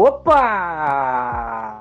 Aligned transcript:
Opa! 0.00 1.74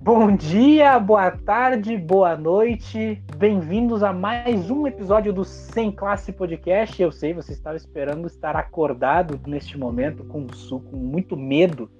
Bom 0.00 0.34
dia, 0.34 0.98
boa 0.98 1.30
tarde, 1.30 1.94
boa 1.94 2.34
noite. 2.34 3.22
Bem-vindos 3.36 4.02
a 4.02 4.14
mais 4.14 4.70
um 4.70 4.86
episódio 4.86 5.30
do 5.30 5.44
Sem 5.44 5.92
Classe 5.92 6.32
Podcast. 6.32 7.02
Eu 7.02 7.12
sei, 7.12 7.34
você 7.34 7.52
estava 7.52 7.76
esperando 7.76 8.26
estar 8.26 8.56
acordado 8.56 9.38
neste 9.46 9.76
momento 9.76 10.24
com, 10.24 10.46
com 10.46 10.96
muito 10.96 11.36
medo, 11.36 11.90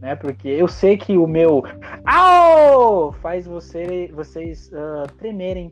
né? 0.00 0.16
Porque 0.16 0.48
eu 0.48 0.66
sei 0.66 0.96
que 0.96 1.18
o 1.18 1.26
meu 1.26 1.62
Au! 2.06 3.12
faz 3.12 3.46
você, 3.46 4.10
vocês 4.14 4.72
uh, 4.72 5.06
tremerem 5.18 5.70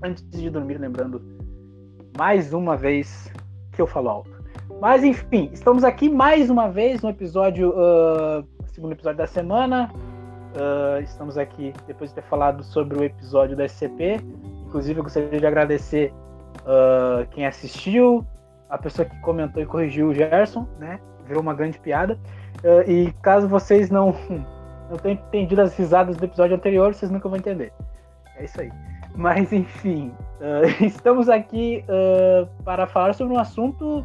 antes 0.00 0.22
de 0.30 0.48
dormir, 0.50 0.78
lembrando 0.78 1.20
mais 2.16 2.52
uma 2.52 2.76
vez 2.76 3.28
que 3.72 3.82
eu 3.82 3.88
falo 3.88 4.08
alto. 4.08 4.35
Mas 4.80 5.02
enfim, 5.02 5.48
estamos 5.52 5.84
aqui 5.84 6.08
mais 6.08 6.50
uma 6.50 6.68
vez 6.68 7.00
no 7.00 7.08
episódio, 7.08 7.70
uh, 7.70 8.46
segundo 8.66 8.92
episódio 8.92 9.16
da 9.16 9.26
semana. 9.26 9.90
Uh, 10.54 11.02
estamos 11.02 11.38
aqui 11.38 11.72
depois 11.86 12.10
de 12.10 12.16
ter 12.16 12.22
falado 12.22 12.62
sobre 12.62 12.98
o 12.98 13.02
episódio 13.02 13.56
da 13.56 13.66
SCP. 13.66 14.20
Inclusive, 14.66 15.00
eu 15.00 15.02
gostaria 15.02 15.40
de 15.40 15.46
agradecer 15.46 16.12
uh, 16.60 17.26
quem 17.30 17.46
assistiu, 17.46 18.24
a 18.68 18.76
pessoa 18.76 19.08
que 19.08 19.18
comentou 19.20 19.62
e 19.62 19.66
corrigiu 19.66 20.08
o 20.08 20.14
Gerson, 20.14 20.68
né? 20.78 21.00
Virou 21.26 21.42
uma 21.42 21.54
grande 21.54 21.78
piada. 21.78 22.18
E 22.86 23.12
caso 23.22 23.48
vocês 23.48 23.90
não, 23.90 24.14
não 24.90 24.96
tenham 24.98 25.18
entendido 25.28 25.62
as 25.62 25.74
risadas 25.76 26.16
do 26.16 26.24
episódio 26.24 26.54
anterior, 26.54 26.94
vocês 26.94 27.10
nunca 27.10 27.28
vão 27.28 27.38
entender. 27.38 27.72
É 28.36 28.44
isso 28.44 28.60
aí. 28.60 28.70
Mas 29.14 29.52
enfim, 29.52 30.12
estamos 30.80 31.28
aqui 31.28 31.84
para 32.64 32.86
falar 32.86 33.14
sobre 33.14 33.34
um 33.34 33.38
assunto 33.38 34.04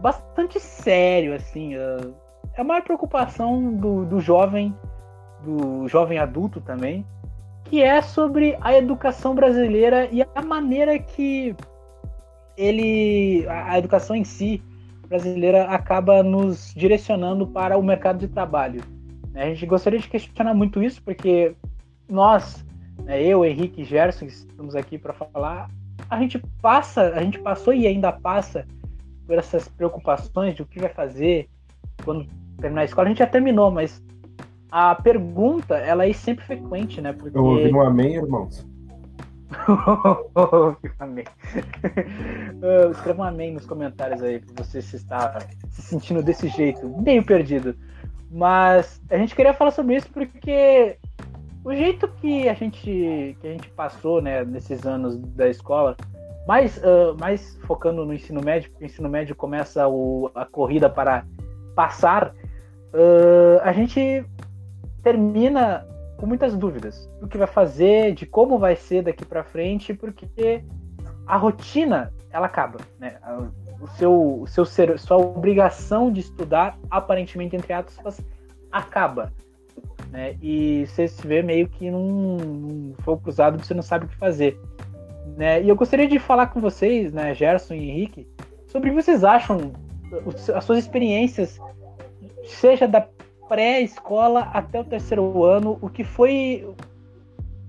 bastante 0.00 0.58
sério, 0.58 1.34
assim. 1.34 1.76
Uh, 1.76 2.14
é 2.54 2.60
a 2.60 2.64
maior 2.64 2.82
preocupação 2.82 3.74
do, 3.74 4.04
do 4.04 4.20
jovem, 4.20 4.74
do 5.44 5.86
jovem 5.88 6.18
adulto 6.18 6.60
também, 6.60 7.06
que 7.64 7.82
é 7.82 8.02
sobre 8.02 8.56
a 8.60 8.76
educação 8.76 9.34
brasileira 9.34 10.08
e 10.10 10.22
a 10.22 10.42
maneira 10.42 10.98
que 10.98 11.54
ele, 12.56 13.46
a, 13.48 13.78
educação 13.78 14.16
em 14.16 14.24
si 14.24 14.62
brasileira 15.08 15.64
acaba 15.64 16.22
nos 16.22 16.74
direcionando 16.74 17.46
para 17.46 17.78
o 17.78 17.82
mercado 17.82 18.18
de 18.18 18.28
trabalho. 18.28 18.82
A 19.34 19.46
gente 19.46 19.64
gostaria 19.66 19.98
de 19.98 20.08
questionar 20.08 20.54
muito 20.54 20.82
isso, 20.82 21.00
porque 21.02 21.54
nós, 22.08 22.64
né, 23.04 23.22
eu, 23.22 23.44
Henrique 23.44 23.82
e 23.82 23.84
Gerson, 23.84 24.26
que 24.26 24.32
estamos 24.32 24.74
aqui 24.74 24.98
para 24.98 25.12
falar, 25.12 25.70
a 26.08 26.18
gente 26.18 26.38
passa, 26.60 27.12
a 27.14 27.22
gente 27.22 27.38
passou 27.38 27.72
e 27.72 27.86
ainda 27.86 28.12
passa 28.12 28.66
por 29.30 29.38
essas 29.38 29.68
preocupações 29.68 30.56
de 30.56 30.62
o 30.62 30.66
que 30.66 30.80
vai 30.80 30.88
fazer 30.88 31.48
quando 32.04 32.26
terminar 32.60 32.80
a 32.80 32.84
escola. 32.84 33.06
A 33.06 33.10
gente 33.10 33.18
já 33.18 33.28
terminou, 33.28 33.70
mas 33.70 34.02
a 34.68 34.92
pergunta, 34.92 35.76
ela 35.76 36.04
é 36.04 36.12
sempre 36.12 36.44
frequente, 36.44 37.00
né? 37.00 37.12
Porque... 37.12 37.38
Eu 37.38 37.44
ouvi 37.44 37.72
um 37.72 37.80
amém, 37.80 38.16
irmãos. 38.16 38.66
amém. 40.98 41.24
Escreva 42.90 43.22
um 43.22 43.24
amém 43.24 43.52
nos 43.54 43.66
comentários 43.66 44.20
aí, 44.20 44.40
pra 44.40 44.64
você 44.64 44.82
se 44.82 44.96
está 44.96 45.38
se 45.68 45.82
sentindo 45.82 46.24
desse 46.24 46.48
jeito, 46.48 46.88
meio 47.00 47.24
perdido. 47.24 47.76
Mas 48.32 49.00
a 49.08 49.16
gente 49.16 49.36
queria 49.36 49.54
falar 49.54 49.70
sobre 49.70 49.94
isso 49.94 50.10
porque 50.10 50.98
o 51.62 51.72
jeito 51.72 52.08
que 52.20 52.48
a 52.48 52.54
gente, 52.54 53.36
que 53.40 53.46
a 53.46 53.52
gente 53.52 53.68
passou 53.70 54.20
né, 54.20 54.44
nesses 54.44 54.84
anos 54.84 55.16
da 55.16 55.48
escola 55.48 55.96
mais, 56.46 56.76
uh, 56.78 57.16
mais 57.18 57.56
focando 57.62 58.04
no 58.04 58.14
ensino 58.14 58.40
médio, 58.42 58.70
porque 58.70 58.84
o 58.84 58.86
ensino 58.86 59.08
médio 59.08 59.34
começa 59.34 59.86
o, 59.88 60.30
a 60.34 60.44
corrida 60.44 60.88
para 60.88 61.24
passar, 61.74 62.34
uh, 62.92 63.60
a 63.62 63.72
gente 63.72 64.24
termina 65.02 65.86
com 66.16 66.26
muitas 66.26 66.54
dúvidas 66.56 67.08
do 67.20 67.26
que 67.26 67.38
vai 67.38 67.46
fazer, 67.46 68.12
de 68.12 68.26
como 68.26 68.58
vai 68.58 68.76
ser 68.76 69.02
daqui 69.02 69.24
para 69.24 69.42
frente, 69.42 69.94
porque 69.94 70.62
a 71.26 71.36
rotina 71.36 72.12
ela 72.30 72.46
acaba, 72.46 72.78
né? 72.98 73.16
O 73.80 73.86
seu, 73.88 74.40
o 74.42 74.46
seu 74.46 74.64
ser, 74.66 74.98
sua 74.98 75.16
obrigação 75.16 76.12
de 76.12 76.20
estudar, 76.20 76.78
aparentemente 76.90 77.56
entre 77.56 77.72
aspas, 77.72 78.20
acaba, 78.70 79.32
né? 80.10 80.36
E 80.42 80.86
você 80.86 81.08
se 81.08 81.26
vê 81.26 81.42
meio 81.42 81.68
que 81.68 81.90
num, 81.90 82.36
num 82.36 82.94
fogo 82.98 83.22
cruzado, 83.22 83.64
você 83.64 83.72
não 83.72 83.82
sabe 83.82 84.04
o 84.04 84.08
que 84.08 84.16
fazer. 84.16 84.60
Né? 85.36 85.62
E 85.62 85.68
eu 85.68 85.76
gostaria 85.76 86.08
de 86.08 86.18
falar 86.18 86.48
com 86.48 86.60
vocês, 86.60 87.12
né, 87.12 87.34
Gerson 87.34 87.74
e 87.74 87.90
Henrique, 87.90 88.28
sobre 88.66 88.90
o 88.90 88.94
que 88.94 89.02
vocês 89.02 89.24
acham, 89.24 89.72
as 90.54 90.64
suas 90.64 90.78
experiências, 90.78 91.58
seja 92.44 92.86
da 92.86 93.06
pré-escola 93.48 94.42
até 94.52 94.80
o 94.80 94.84
terceiro 94.84 95.44
ano, 95.44 95.78
o 95.80 95.88
que 95.88 96.04
foi 96.04 96.66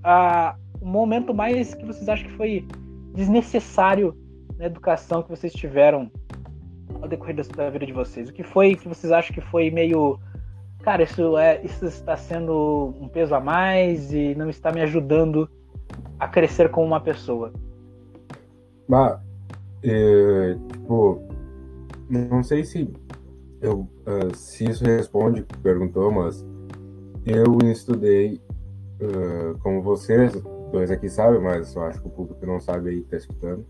a, 0.04 0.56
o 0.80 0.86
momento 0.86 1.34
mais 1.34 1.74
que 1.74 1.86
vocês 1.86 2.08
acham 2.08 2.28
que 2.28 2.38
foi 2.38 2.68
desnecessário 3.14 4.16
na 4.58 4.66
educação 4.66 5.24
que 5.24 5.30
vocês 5.30 5.54
tiveram 5.54 6.12
ao 7.02 7.08
decorrer 7.08 7.36
da 7.36 7.70
vida 7.70 7.86
de 7.86 7.94
vocês? 7.94 8.30
O 8.30 8.34
que 8.34 8.44
foi 8.44 8.76
que 8.76 8.88
vocês 8.88 9.12
acham 9.12 9.34
que 9.34 9.42
foi 9.42 9.72
meio 9.72 10.20
cara, 10.82 11.04
isso 11.04 11.38
é 11.38 11.62
isso 11.64 11.86
está 11.86 12.18
sendo 12.18 12.94
um 13.00 13.08
peso 13.08 13.36
a 13.36 13.40
mais 13.40 14.14
e 14.14 14.36
não 14.36 14.50
está 14.50 14.72
me 14.72 14.82
ajudando 14.82 15.50
a 16.20 16.28
crescer 16.28 16.70
como 16.70 16.86
uma 16.86 17.02
pessoa? 17.02 17.52
Mas, 18.88 19.20
é, 19.84 20.58
tipo, 20.72 21.22
não 22.10 22.44
sei 22.44 22.64
se 22.64 22.92
eu, 23.62 23.82
uh, 23.82 24.36
se 24.36 24.70
isso 24.70 24.84
responde, 24.84 25.46
perguntou, 25.62 26.12
mas 26.12 26.46
eu 27.26 27.58
estudei, 27.70 28.42
uh, 29.02 29.58
como 29.60 29.82
vocês 29.82 30.34
dois 30.72 30.90
aqui 30.90 31.10
sabem, 31.10 31.40
mas 31.40 31.76
eu 31.76 31.84
acho 31.84 32.02
que 32.02 32.08
o 32.08 32.12
público 32.12 32.46
não 32.46 32.60
sabe 32.60 32.90
aí 32.90 33.00
está 33.00 33.18
escutando. 33.18 33.66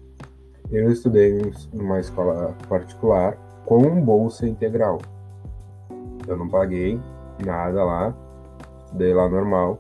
Eu 0.72 0.90
estudei 0.90 1.42
em 1.42 1.52
uma 1.74 2.00
escola 2.00 2.56
particular 2.70 3.36
com 3.66 4.02
bolsa 4.02 4.48
integral. 4.48 5.00
Eu 6.28 6.38
não 6.38 6.48
paguei 6.48 7.00
nada 7.44 7.84
lá, 7.84 8.16
estudei 8.86 9.14
lá 9.14 9.28
normal. 9.28 9.78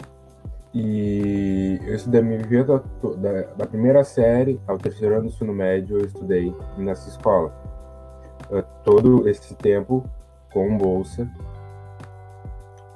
E 0.73 1.81
eu 1.85 1.95
estudei 1.95 2.21
a 2.21 2.23
minha 2.23 2.39
vida 2.39 2.81
da, 3.17 3.41
da, 3.57 3.65
primeira 3.65 4.05
série 4.05 4.59
ao 4.65 4.77
terceiro 4.77 5.15
ano 5.15 5.23
do 5.23 5.27
ensino 5.27 5.53
médio, 5.53 5.99
eu 5.99 6.05
estudei 6.05 6.55
nessa 6.77 7.09
escola. 7.09 7.53
Uh, 8.49 8.63
todo 8.83 9.27
esse 9.27 9.53
tempo 9.55 10.03
com 10.53 10.77
bolsa. 10.77 11.29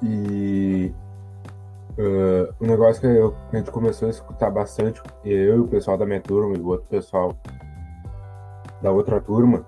E 0.02 0.90
uh, 1.98 2.54
um 2.60 2.66
negócio 2.66 3.00
que, 3.00 3.06
eu, 3.06 3.34
a 3.52 3.56
gente 3.56 3.70
começou 3.70 4.08
a 4.08 4.10
escutar 4.10 4.50
bastante, 4.50 5.02
eu 5.22 5.56
e 5.56 5.60
o 5.60 5.68
pessoal 5.68 5.98
da 5.98 6.06
minha 6.06 6.20
turma 6.20 6.56
e 6.56 6.60
o 6.60 6.68
outro 6.68 6.86
pessoal 6.86 7.36
da 8.80 8.90
outra 8.90 9.20
turma, 9.20 9.66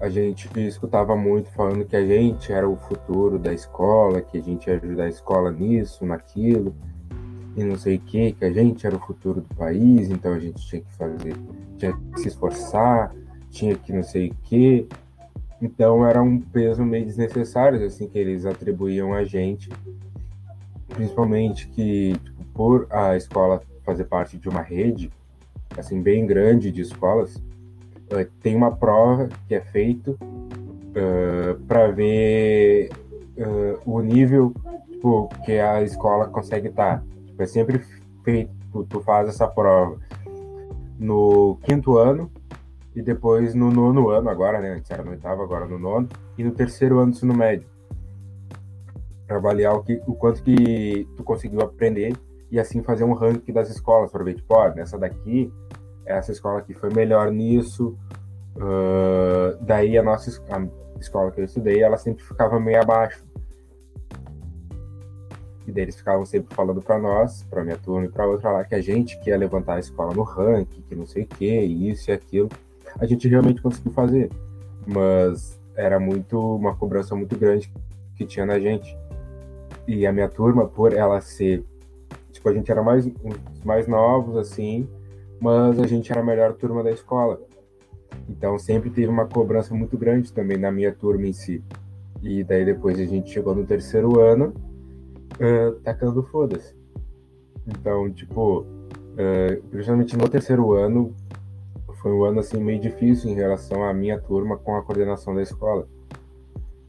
a 0.00 0.08
gente 0.08 0.48
escutava 0.58 1.14
muito 1.14 1.50
falando 1.52 1.84
que 1.84 1.94
a 1.94 2.04
gente 2.04 2.52
era 2.52 2.68
o 2.68 2.76
futuro 2.76 3.38
da 3.38 3.52
escola, 3.52 4.20
que 4.20 4.38
a 4.38 4.42
gente 4.42 4.66
ia 4.68 4.74
ajudar 4.74 5.04
a 5.04 5.08
escola 5.08 5.52
nisso, 5.52 6.04
naquilo 6.04 6.74
e 7.56 7.64
não 7.64 7.76
sei 7.76 7.96
o 7.96 8.00
que, 8.00 8.32
que 8.32 8.44
a 8.44 8.52
gente 8.52 8.86
era 8.86 8.96
o 8.96 9.00
futuro 9.00 9.40
do 9.40 9.54
país, 9.54 10.10
então 10.10 10.32
a 10.32 10.38
gente 10.38 10.66
tinha 10.66 10.82
que 10.82 10.92
fazer, 10.94 11.34
tinha 11.76 11.92
que 11.92 12.20
se 12.20 12.28
esforçar, 12.28 13.14
tinha 13.50 13.74
que 13.76 13.92
não 13.92 14.02
sei 14.02 14.30
o 14.30 14.34
que. 14.44 14.88
Então 15.60 16.06
era 16.06 16.20
um 16.22 16.40
peso 16.40 16.84
meio 16.84 17.04
desnecessário, 17.04 17.84
assim, 17.84 18.08
que 18.08 18.18
eles 18.18 18.46
atribuíam 18.46 19.12
a 19.12 19.24
gente, 19.24 19.70
principalmente 20.88 21.68
que, 21.68 22.14
tipo, 22.24 22.44
por 22.54 22.86
a 22.90 23.16
escola 23.16 23.60
fazer 23.84 24.04
parte 24.04 24.38
de 24.38 24.48
uma 24.48 24.62
rede, 24.62 25.10
assim, 25.76 26.00
bem 26.00 26.26
grande 26.26 26.70
de 26.70 26.80
escolas, 26.80 27.36
uh, 27.36 28.30
tem 28.40 28.56
uma 28.56 28.74
prova 28.74 29.28
que 29.46 29.54
é 29.54 29.60
feito 29.60 30.18
uh, 30.20 31.60
para 31.66 31.90
ver 31.90 32.90
uh, 33.36 33.78
o 33.84 34.00
nível 34.00 34.52
tipo, 35.02 35.28
que 35.44 35.58
a 35.58 35.82
escola 35.82 36.28
consegue 36.28 36.68
estar. 36.68 37.04
Tá. 37.36 37.44
É 37.44 37.46
sempre 37.46 37.84
feito, 38.24 38.84
tu 38.88 39.00
faz 39.00 39.28
essa 39.28 39.46
prova 39.46 39.98
no 40.98 41.58
quinto 41.62 41.96
ano 41.96 42.30
e 42.94 43.02
depois 43.02 43.54
no 43.54 43.70
nono 43.70 44.10
ano, 44.10 44.28
agora, 44.28 44.60
né? 44.60 44.74
Antes 44.74 44.90
era 44.90 45.02
no 45.02 45.10
oitavo, 45.10 45.42
agora 45.42 45.66
no 45.66 45.78
nono, 45.78 46.08
e 46.36 46.44
no 46.44 46.52
terceiro 46.52 46.98
ano 46.98 47.10
do 47.10 47.16
ensino 47.16 47.34
médio. 47.34 47.66
Para 49.26 49.36
avaliar 49.36 49.74
o, 49.74 49.82
que, 49.82 50.00
o 50.06 50.14
quanto 50.14 50.42
que 50.42 51.08
tu 51.16 51.24
conseguiu 51.24 51.62
aprender 51.62 52.14
e 52.50 52.60
assim 52.60 52.82
fazer 52.82 53.04
um 53.04 53.14
ranking 53.14 53.52
das 53.52 53.70
escolas, 53.70 54.12
para 54.12 54.22
ver, 54.22 54.34
tipo, 54.34 54.54
ó, 54.54 54.68
nessa 54.74 54.98
daqui, 54.98 55.50
essa 56.04 56.32
escola 56.32 56.58
aqui 56.58 56.74
foi 56.74 56.90
melhor 56.92 57.30
nisso. 57.30 57.96
Uh, 58.56 59.56
daí 59.62 59.96
a 59.96 60.02
nossa 60.02 60.30
a 60.50 60.98
escola 61.00 61.30
que 61.30 61.40
eu 61.40 61.44
estudei, 61.46 61.82
ela 61.82 61.96
sempre 61.96 62.22
ficava 62.22 62.60
meio 62.60 62.82
abaixo 62.82 63.24
e 65.66 65.72
daí 65.72 65.84
eles 65.84 65.96
ficavam 65.96 66.24
sempre 66.24 66.54
falando 66.54 66.82
para 66.82 66.98
nós, 66.98 67.44
para 67.44 67.62
minha 67.62 67.76
turma 67.76 68.06
e 68.06 68.08
para 68.08 68.26
outra 68.26 68.50
lá, 68.50 68.64
que 68.64 68.74
a 68.74 68.80
gente 68.80 69.18
que 69.20 69.30
ia 69.30 69.36
levantar 69.36 69.74
a 69.74 69.80
escola 69.80 70.12
no 70.12 70.22
ranking, 70.22 70.82
que 70.88 70.94
não 70.94 71.06
sei 71.06 71.22
o 71.22 71.26
que, 71.26 71.46
isso 71.46 72.10
e 72.10 72.12
aquilo. 72.12 72.48
A 72.98 73.06
gente 73.06 73.28
realmente 73.28 73.62
conseguiu 73.62 73.92
fazer, 73.92 74.30
mas 74.86 75.60
era 75.76 75.98
muito 75.98 76.38
uma 76.56 76.74
cobrança 76.74 77.14
muito 77.14 77.38
grande 77.38 77.72
que 78.16 78.26
tinha 78.26 78.44
na 78.44 78.58
gente. 78.58 78.96
E 79.86 80.06
a 80.06 80.12
minha 80.12 80.28
turma, 80.28 80.66
por 80.66 80.92
ela 80.92 81.20
ser. 81.20 81.64
Tipo, 82.30 82.48
a 82.48 82.52
gente 82.52 82.70
era 82.70 82.82
mais, 82.82 83.08
mais 83.64 83.86
novos, 83.86 84.36
assim, 84.36 84.88
mas 85.40 85.78
a 85.78 85.86
gente 85.86 86.10
era 86.10 86.20
a 86.20 86.24
melhor 86.24 86.52
turma 86.54 86.82
da 86.82 86.90
escola. 86.90 87.40
Então 88.28 88.58
sempre 88.58 88.90
teve 88.90 89.08
uma 89.08 89.26
cobrança 89.26 89.74
muito 89.74 89.96
grande 89.96 90.32
também 90.32 90.56
na 90.56 90.70
minha 90.70 90.92
turma 90.92 91.26
em 91.26 91.32
si. 91.32 91.62
E 92.22 92.44
daí 92.44 92.64
depois 92.64 92.98
a 92.98 93.04
gente 93.04 93.30
chegou 93.30 93.54
no 93.54 93.64
terceiro 93.64 94.20
ano, 94.20 94.54
uh, 95.42 95.80
tacando 95.80 96.22
foda-se. 96.22 96.74
Então, 97.66 98.10
tipo, 98.10 98.60
uh, 98.60 99.62
principalmente 99.70 100.16
no 100.16 100.28
terceiro 100.28 100.72
ano, 100.72 101.14
foi 102.02 102.12
um 102.12 102.24
ano 102.24 102.40
assim 102.40 102.62
meio 102.62 102.80
difícil 102.80 103.30
em 103.30 103.34
relação 103.34 103.84
à 103.84 103.92
minha 103.92 104.20
turma 104.20 104.56
com 104.56 104.76
a 104.76 104.82
coordenação 104.82 105.34
da 105.34 105.42
escola. 105.42 105.86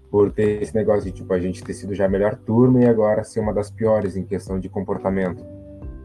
Por 0.09 0.31
ter 0.31 0.61
esse 0.61 0.75
negócio 0.75 1.03
de, 1.03 1.11
tipo, 1.11 1.31
a 1.33 1.39
gente 1.39 1.63
ter 1.63 1.73
sido 1.73 1.93
já 1.93 2.05
a 2.05 2.09
melhor 2.09 2.35
turma 2.35 2.81
e 2.81 2.85
agora 2.85 3.23
ser 3.23 3.39
uma 3.39 3.53
das 3.53 3.69
piores 3.71 4.15
em 4.15 4.23
questão 4.23 4.59
de 4.59 4.69
comportamento. 4.69 5.43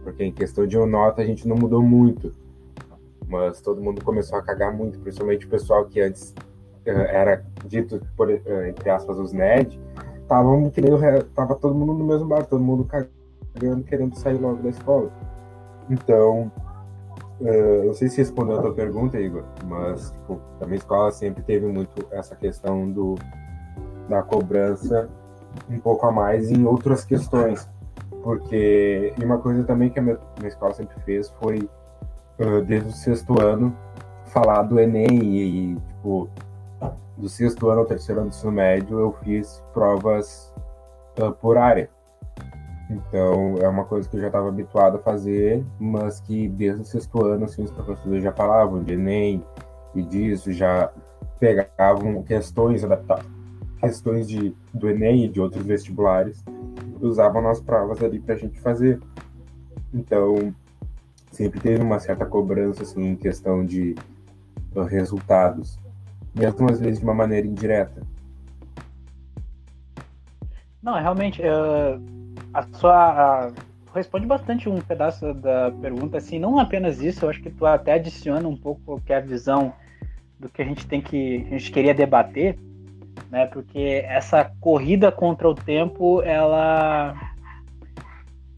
Porque 0.02 0.24
em 0.24 0.32
questão 0.32 0.66
de 0.66 0.78
nota 0.78 1.22
a 1.22 1.24
gente 1.24 1.46
não 1.46 1.56
mudou 1.56 1.82
muito. 1.82 2.32
Mas 3.26 3.60
todo 3.60 3.82
mundo 3.82 4.02
começou 4.02 4.38
a 4.38 4.42
cagar 4.42 4.74
muito, 4.74 4.98
principalmente 5.00 5.46
o 5.46 5.50
pessoal 5.50 5.84
que 5.84 6.00
antes 6.00 6.34
uh, 6.86 6.90
era 6.90 7.44
dito, 7.66 8.00
por, 8.16 8.30
entre 8.30 8.88
aspas, 8.88 9.18
os 9.18 9.32
nerds, 9.32 9.78
estavam 10.28 10.68
que 10.68 10.82
nem 10.82 10.92
tava 11.34 11.54
todo 11.54 11.74
mundo 11.74 11.94
no 11.94 12.04
mesmo 12.04 12.28
bar, 12.28 12.44
todo 12.44 12.62
mundo 12.62 12.84
cagando, 12.84 13.82
querendo 13.84 14.14
sair 14.14 14.38
logo 14.38 14.62
da 14.62 14.68
escola. 14.68 15.10
Então, 15.88 16.52
uh, 17.40 17.86
não 17.86 17.94
sei 17.94 18.08
se 18.10 18.18
respondeu 18.18 18.58
a 18.58 18.62
tua 18.62 18.74
pergunta, 18.74 19.18
Igor, 19.18 19.44
mas 19.64 20.10
tipo, 20.10 20.38
a 20.60 20.66
minha 20.66 20.76
escola 20.76 21.10
sempre 21.10 21.42
teve 21.42 21.66
muito 21.66 22.06
essa 22.10 22.36
questão 22.36 22.90
do, 22.90 23.14
da 24.06 24.22
cobrança 24.22 25.08
um 25.70 25.78
pouco 25.80 26.06
a 26.06 26.12
mais 26.12 26.50
em 26.50 26.66
outras 26.66 27.04
questões. 27.04 27.66
Porque, 28.22 29.14
e 29.18 29.24
uma 29.24 29.38
coisa 29.38 29.64
também 29.64 29.88
que 29.88 29.98
a 29.98 30.02
minha, 30.02 30.18
minha 30.36 30.48
escola 30.48 30.74
sempre 30.74 31.00
fez 31.04 31.30
foi, 31.40 31.58
uh, 32.38 32.62
desde 32.66 32.90
o 32.90 32.92
sexto 32.92 33.40
ano, 33.40 33.74
falar 34.26 34.62
do 34.64 34.78
Enem 34.78 35.22
e, 35.22 35.72
e, 35.72 35.76
tipo, 35.76 36.28
do 37.16 37.28
sexto 37.28 37.68
ano 37.68 37.80
ao 37.80 37.86
terceiro 37.86 38.20
ano 38.20 38.30
do 38.30 38.34
ensino 38.34 38.52
médio, 38.52 38.98
eu 38.98 39.12
fiz 39.24 39.62
provas 39.72 40.52
uh, 41.18 41.32
por 41.32 41.58
área. 41.58 41.90
Então, 42.90 43.56
é 43.60 43.68
uma 43.68 43.84
coisa 43.84 44.08
que 44.08 44.16
eu 44.16 44.20
já 44.20 44.28
estava 44.28 44.48
habituado 44.48 44.96
a 44.96 45.00
fazer, 45.00 45.62
mas 45.78 46.20
que 46.20 46.48
desde 46.48 46.82
o 46.82 46.84
sexto 46.84 47.22
ano, 47.24 47.44
assim, 47.44 47.62
os 47.62 47.70
professores 47.70 48.22
já 48.22 48.32
falavam 48.32 48.82
de 48.82 48.94
Enem 48.94 49.44
e 49.94 50.02
disso, 50.02 50.52
já 50.52 50.90
pegavam 51.38 52.22
questões 52.22 52.82
adaptadas, 52.82 53.26
questões 53.78 54.26
de, 54.26 54.56
do 54.72 54.88
Enem 54.88 55.24
e 55.24 55.28
de 55.28 55.40
outros 55.40 55.64
vestibulares, 55.66 56.42
usavam 57.00 57.42
nas 57.42 57.60
provas 57.60 58.02
ali 58.02 58.18
para 58.20 58.34
a 58.34 58.38
gente 58.38 58.58
fazer. 58.58 58.98
Então, 59.92 60.54
sempre 61.30 61.60
teve 61.60 61.82
uma 61.82 61.98
certa 61.98 62.24
cobrança, 62.24 62.82
assim, 62.82 63.10
em 63.10 63.16
questão 63.16 63.64
de 63.66 63.94
resultados, 64.88 65.78
mesmo 66.38 66.70
às 66.70 66.80
vezes 66.80 66.98
de 66.98 67.04
uma 67.04 67.14
maneira 67.14 67.46
indireta. 67.46 68.02
Não, 70.82 70.94
realmente, 70.94 71.42
uh 71.42 72.18
a 72.52 72.62
sua. 72.78 72.94
A, 72.94 73.52
responde 73.94 74.26
bastante 74.26 74.68
um 74.68 74.80
pedaço 74.80 75.32
da 75.34 75.72
pergunta, 75.80 76.18
assim, 76.18 76.38
não 76.38 76.58
apenas 76.58 77.00
isso, 77.00 77.24
eu 77.24 77.30
acho 77.30 77.40
que 77.40 77.50
tu 77.50 77.66
até 77.66 77.94
adiciona 77.94 78.46
um 78.46 78.56
pouco 78.56 79.00
que 79.00 79.12
é 79.12 79.16
a 79.16 79.20
visão 79.20 79.72
do 80.38 80.48
que 80.48 80.62
a 80.62 80.64
gente 80.64 80.86
tem 80.86 81.00
que. 81.00 81.46
a 81.46 81.50
gente 81.50 81.72
queria 81.72 81.94
debater, 81.94 82.58
né? 83.30 83.46
Porque 83.46 84.04
essa 84.06 84.50
corrida 84.60 85.10
contra 85.10 85.48
o 85.48 85.54
tempo, 85.54 86.22
ela. 86.22 87.14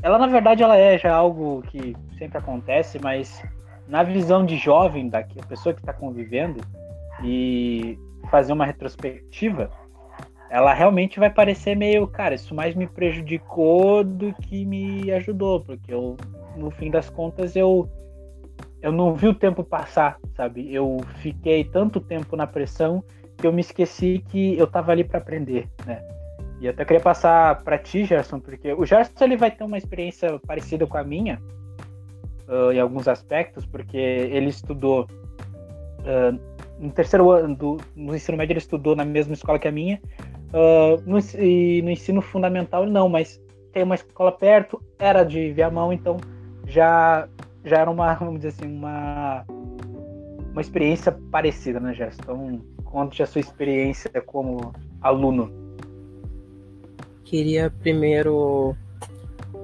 Ela, 0.02 0.18
na 0.18 0.26
verdade, 0.26 0.62
ela 0.62 0.76
é 0.76 0.98
já 0.98 1.14
algo 1.14 1.62
que 1.68 1.94
sempre 2.16 2.38
acontece, 2.38 2.98
mas 2.98 3.42
na 3.86 4.02
visão 4.02 4.46
de 4.46 4.56
jovem, 4.56 5.10
da 5.10 5.22
pessoa 5.46 5.74
que 5.74 5.80
está 5.80 5.92
convivendo, 5.92 6.62
e 7.24 7.98
fazer 8.30 8.52
uma 8.52 8.66
retrospectiva, 8.66 9.70
ela 10.50 10.74
realmente 10.74 11.18
vai 11.18 11.30
parecer 11.30 11.76
meio, 11.76 12.06
cara, 12.06 12.34
isso 12.34 12.54
mais 12.54 12.74
me 12.74 12.86
prejudicou 12.86 14.02
do 14.02 14.32
que 14.34 14.64
me 14.64 15.10
ajudou, 15.12 15.60
porque 15.60 15.92
eu, 15.92 16.16
no 16.56 16.70
fim 16.70 16.90
das 16.90 17.08
contas, 17.08 17.54
eu 17.54 17.88
eu 18.82 18.90
não 18.90 19.14
vi 19.14 19.28
o 19.28 19.34
tempo 19.34 19.62
passar, 19.62 20.18
sabe? 20.34 20.72
Eu 20.72 20.98
fiquei 21.16 21.64
tanto 21.64 22.00
tempo 22.00 22.34
na 22.34 22.46
pressão 22.46 23.04
que 23.36 23.46
eu 23.46 23.52
me 23.52 23.60
esqueci 23.60 24.24
que 24.28 24.56
eu 24.56 24.66
tava 24.66 24.92
ali 24.92 25.04
para 25.04 25.18
aprender, 25.18 25.68
né? 25.84 26.02
E 26.60 26.68
até 26.68 26.84
queria 26.84 27.00
passar 27.00 27.62
para 27.62 27.78
ti, 27.78 28.04
Gerson, 28.04 28.38
porque 28.38 28.72
o 28.72 28.84
Gerson 28.84 29.24
ele 29.24 29.36
vai 29.36 29.50
ter 29.50 29.64
uma 29.64 29.78
experiência 29.78 30.38
parecida 30.46 30.86
com 30.86 30.96
a 30.96 31.04
minha 31.04 31.40
uh, 32.48 32.72
em 32.72 32.78
alguns 32.78 33.08
aspectos, 33.08 33.64
porque 33.64 33.96
ele 33.96 34.48
estudou 34.48 35.06
uh, 36.00 36.38
no 36.80 36.90
terceiro 36.90 37.30
ano 37.30 37.54
do, 37.54 37.76
no 37.94 38.16
ensino 38.16 38.38
médio 38.38 38.54
ele 38.54 38.58
estudou 38.58 38.96
na 38.96 39.04
mesma 39.04 39.34
escola 39.34 39.58
que 39.58 39.68
a 39.68 39.72
minha 39.72 40.00
Uh, 40.50 41.00
no, 41.06 41.18
e 41.38 41.80
no 41.82 41.90
ensino 41.90 42.20
fundamental 42.20 42.84
não, 42.84 43.08
mas 43.08 43.40
tem 43.72 43.84
uma 43.84 43.94
escola 43.94 44.32
perto, 44.32 44.82
era 44.98 45.22
de 45.22 45.52
Viamão, 45.52 45.92
então 45.92 46.16
já, 46.66 47.28
já 47.64 47.78
era 47.78 47.90
uma, 47.90 48.12
vamos 48.18 48.40
dizer 48.40 48.48
assim, 48.48 48.66
uma, 48.66 49.44
uma 50.50 50.60
experiência 50.60 51.12
parecida, 51.30 51.78
né, 51.78 51.94
Gerson? 51.94 52.20
Então, 52.22 52.60
conte 52.84 53.22
a 53.22 53.26
sua 53.26 53.40
experiência 53.40 54.10
como 54.26 54.72
aluno. 55.00 55.52
Queria 57.22 57.70
primeiro 57.70 58.74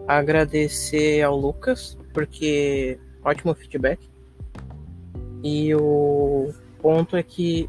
agradecer 0.06 1.22
ao 1.22 1.36
Lucas, 1.36 1.98
porque 2.14 2.96
ótimo 3.24 3.52
feedback. 3.56 4.08
E 5.42 5.74
o 5.74 6.54
ponto 6.86 7.16
é 7.16 7.22
que 7.24 7.68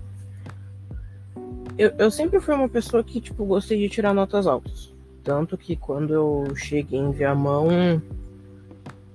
eu, 1.75 1.91
eu 1.97 2.11
sempre 2.11 2.39
fui 2.39 2.53
uma 2.53 2.69
pessoa 2.69 3.03
que, 3.03 3.19
tipo, 3.19 3.43
gostei 3.45 3.79
de 3.79 3.89
tirar 3.89 4.13
notas 4.13 4.45
altas. 4.45 4.93
Tanto 5.23 5.57
que 5.57 5.75
quando 5.75 6.13
eu 6.13 6.55
cheguei 6.55 6.99
em 6.99 7.09
Viamão, 7.09 7.99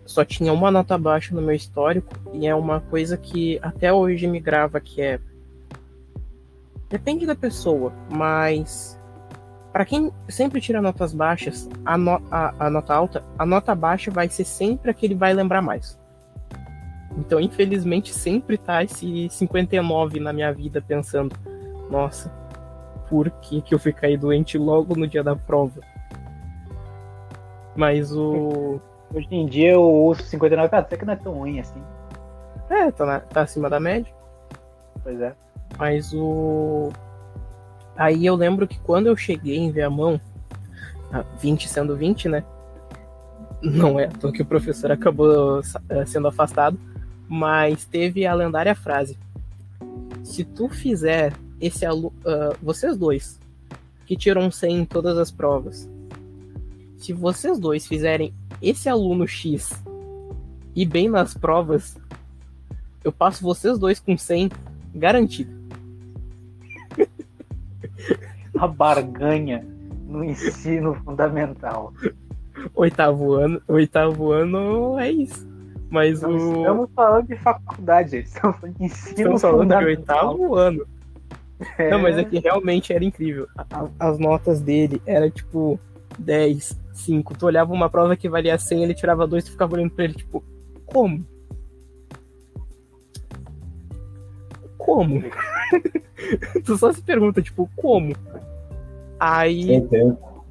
só 0.04 0.24
tinha 0.24 0.52
uma 0.52 0.72
nota 0.72 0.98
baixa 0.98 1.32
no 1.32 1.40
meu 1.40 1.54
histórico. 1.54 2.12
E 2.32 2.48
é 2.48 2.54
uma 2.54 2.80
coisa 2.80 3.16
que 3.16 3.60
até 3.62 3.92
hoje 3.92 4.26
me 4.26 4.40
grava, 4.40 4.80
que 4.80 5.00
é... 5.00 5.20
Depende 6.90 7.24
da 7.24 7.36
pessoa, 7.36 7.92
mas... 8.10 8.98
Para 9.72 9.84
quem 9.84 10.12
sempre 10.28 10.60
tira 10.60 10.82
notas 10.82 11.14
baixas, 11.14 11.70
a, 11.84 11.96
no, 11.96 12.20
a, 12.28 12.66
a 12.66 12.70
nota 12.70 12.92
alta, 12.92 13.24
a 13.38 13.46
nota 13.46 13.72
baixa 13.72 14.10
vai 14.10 14.28
ser 14.28 14.44
sempre 14.44 14.90
a 14.90 14.94
que 14.94 15.06
ele 15.06 15.14
vai 15.14 15.32
lembrar 15.32 15.62
mais. 15.62 15.96
Então, 17.16 17.38
infelizmente, 17.40 18.12
sempre 18.12 18.56
tá 18.56 18.82
esse 18.82 19.28
59 19.28 20.18
na 20.18 20.32
minha 20.32 20.52
vida 20.52 20.80
pensando, 20.80 21.36
nossa, 21.90 22.30
por 23.08 23.30
que, 23.30 23.60
que 23.60 23.74
eu 23.74 23.78
fui 23.78 23.92
cair 23.92 24.16
doente 24.16 24.56
logo 24.56 24.96
no 24.96 25.06
dia 25.06 25.22
da 25.22 25.36
prova. 25.36 25.80
Mas 27.76 28.10
o. 28.14 28.80
Hoje 29.14 29.28
em 29.30 29.44
dia 29.44 29.72
eu 29.72 29.82
uso 29.82 30.22
59, 30.22 30.70
cara, 30.70 30.82
até 30.82 30.96
que 30.96 31.04
não 31.04 31.12
é 31.12 31.16
tão 31.16 31.34
ruim 31.34 31.60
assim. 31.60 31.82
É, 32.70 32.90
tá, 32.90 33.04
na, 33.04 33.20
tá 33.20 33.42
acima 33.42 33.68
da 33.68 33.78
média. 33.78 34.10
Pois 35.02 35.20
é. 35.20 35.34
Mas 35.78 36.14
o. 36.14 36.90
Aí 37.96 38.24
eu 38.24 38.34
lembro 38.34 38.66
que 38.66 38.78
quando 38.80 39.08
eu 39.08 39.16
cheguei 39.16 39.58
em 39.58 39.70
Viamão, 39.70 40.18
20 41.38 41.68
sendo 41.68 41.94
20, 41.94 42.28
né? 42.28 42.44
Não 43.60 44.00
é 44.00 44.08
que 44.08 44.42
o 44.42 44.46
professor 44.46 44.90
acabou 44.90 45.60
eh, 45.88 46.06
sendo 46.06 46.28
afastado, 46.28 46.78
mas 47.28 47.84
teve 47.84 48.26
a 48.26 48.34
lendária 48.34 48.74
frase: 48.74 49.18
Se 50.24 50.44
tu 50.44 50.68
fizer 50.68 51.32
esse 51.60 51.86
aluno, 51.86 52.12
uh, 52.24 52.56
vocês 52.62 52.96
dois, 52.96 53.38
que 54.06 54.16
tiram 54.16 54.50
100 54.50 54.78
em 54.78 54.84
todas 54.84 55.16
as 55.16 55.30
provas, 55.30 55.88
se 56.96 57.12
vocês 57.12 57.58
dois 57.58 57.86
fizerem 57.86 58.32
esse 58.60 58.88
aluno 58.88 59.26
X 59.26 59.72
e 60.74 60.86
bem 60.86 61.08
nas 61.08 61.34
provas, 61.34 61.96
eu 63.02 63.12
passo 63.12 63.42
vocês 63.42 63.78
dois 63.78 63.98
com 63.98 64.16
100 64.16 64.50
garantido. 64.94 65.50
A 68.56 68.68
barganha 68.68 69.66
no 70.06 70.22
ensino 70.22 70.94
fundamental. 70.94 71.92
Oitavo 72.74 73.32
ano, 73.34 73.60
oitavo 73.66 74.30
ano 74.30 74.98
é 74.98 75.10
isso. 75.10 75.51
Mas 75.92 76.22
Não 76.22 76.30
o. 76.30 76.56
Estamos 76.56 76.90
falando 76.96 77.26
de 77.26 77.36
faculdade, 77.36 78.10
gente. 78.12 78.26
Estamos 78.28 78.56
falando 78.56 78.76
de 78.78 78.84
ensino 78.84 79.10
Estamos 79.10 79.42
falando 79.42 79.68
de 79.68 79.84
oitavo 79.84 80.54
ano. 80.54 80.86
É. 81.76 81.90
Não, 81.90 81.98
mas 81.98 82.16
é 82.16 82.24
que 82.24 82.38
realmente 82.38 82.94
era 82.94 83.04
incrível. 83.04 83.46
As 84.00 84.18
notas 84.18 84.62
dele 84.62 85.02
era 85.04 85.30
tipo 85.30 85.78
10, 86.18 86.80
5. 86.94 87.36
Tu 87.36 87.46
olhava 87.46 87.74
uma 87.74 87.90
prova 87.90 88.16
que 88.16 88.26
valia 88.26 88.56
100, 88.56 88.82
ele 88.82 88.94
tirava 88.94 89.26
2, 89.26 89.44
tu 89.44 89.50
ficava 89.50 89.74
olhando 89.74 89.90
pra 89.90 90.04
ele, 90.04 90.14
tipo, 90.14 90.42
como? 90.86 91.26
Como? 94.78 95.22
tu 96.64 96.78
só 96.78 96.90
se 96.90 97.02
pergunta, 97.02 97.42
tipo, 97.42 97.68
como? 97.76 98.16
Aí 99.20 99.66
Tem 99.66 99.86
tempo. 99.88 100.46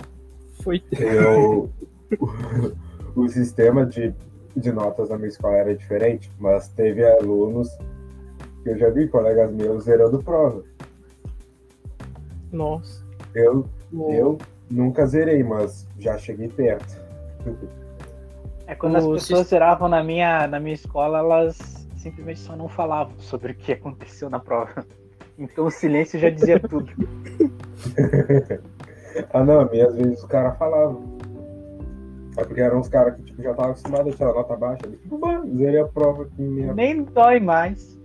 foi. 0.64 0.84
Eu, 0.92 1.68
o 3.16 3.28
sistema 3.28 3.88
de, 3.88 4.14
de 4.56 4.72
notas 4.72 5.10
na 5.10 5.18
minha 5.18 5.30
escola 5.30 5.56
era 5.58 5.76
diferente, 5.76 6.32
mas 6.40 6.68
teve 6.70 7.06
alunos 7.06 7.70
que 8.64 8.70
eu 8.70 8.78
já 8.78 8.90
vi, 8.90 9.08
colegas 9.08 9.52
meus, 9.52 9.84
zerando 9.86 10.22
prova. 10.24 10.64
Nossa. 12.52 13.04
Eu, 13.34 13.66
eu 13.94 14.38
nunca 14.70 15.06
zerei, 15.06 15.44
mas 15.44 15.88
já 15.98 16.18
cheguei 16.18 16.48
perto. 16.50 17.00
É 18.68 18.76
quando 18.76 18.98
as 18.98 19.06
O 19.06 19.14
pessoas 19.14 19.40
sis- 19.42 19.50
zeravam 19.50 19.88
na 19.88 20.04
minha, 20.04 20.48
na 20.48 20.60
minha 20.60 20.76
escola, 20.76 21.20
elas 21.20 21.88
simplesmente 21.98 22.40
só 22.40 22.56
não 22.56 22.68
falavam 22.68 23.14
sobre 23.20 23.52
o 23.54 23.56
que 23.56 23.72
aconteceu 23.74 24.30
na 24.30 24.40
prova. 24.40 24.86
Então 25.40 25.66
o 25.66 25.72
silêncio 25.72 26.20
já 26.20 26.30
dizia 26.30 26.60
tudo. 26.60 26.92
Ah, 29.34 29.44
não, 29.44 29.60
a 29.60 29.66
minha, 29.66 29.88
às 29.88 29.96
vezes 29.96 30.24
o 30.24 30.28
cara 30.28 30.54
falava. 30.54 30.98
É 32.38 32.44
porque 32.44 32.62
eram 32.62 32.80
uns 32.80 32.88
caras 32.88 33.16
que 33.16 33.24
tipo, 33.24 33.42
já 33.42 33.52
estavam 33.52 33.72
acostumados 33.72 34.14
a 34.14 34.18
tirar 34.18 34.34
nota 34.34 34.56
baixa. 34.56 34.86
Eles, 34.86 35.02
tipo, 35.02 35.20
mano, 35.20 35.58
zerei 35.58 35.82
a 35.82 35.88
prova 35.88 36.24
aqui 36.24 36.42
mesmo. 36.42 36.74
Nem 36.74 37.04
dói 37.04 37.40
mais. 37.40 38.00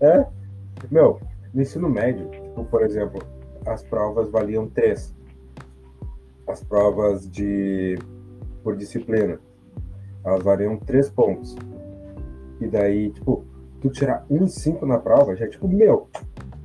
É? 0.00 0.26
Meu, 0.90 1.20
no 1.54 1.62
ensino 1.62 1.88
médio, 1.88 2.28
tipo, 2.30 2.64
por 2.64 2.82
exemplo, 2.82 3.20
as 3.66 3.82
provas 3.82 4.30
valiam 4.30 4.68
três. 4.68 5.14
As 6.46 6.62
provas 6.62 7.28
de 7.30 7.98
por 8.62 8.76
disciplina. 8.76 9.40
Elas 10.24 10.42
valiam 10.42 10.76
três 10.76 11.08
pontos. 11.08 11.56
E 12.60 12.66
daí, 12.66 13.10
tipo, 13.10 13.44
tu 13.80 13.88
tirar 13.88 14.26
um 14.28 14.44
e 14.44 14.48
cinco 14.48 14.84
na 14.84 14.98
prova, 14.98 15.34
já 15.36 15.46
é 15.46 15.48
tipo, 15.48 15.68
meu, 15.68 16.08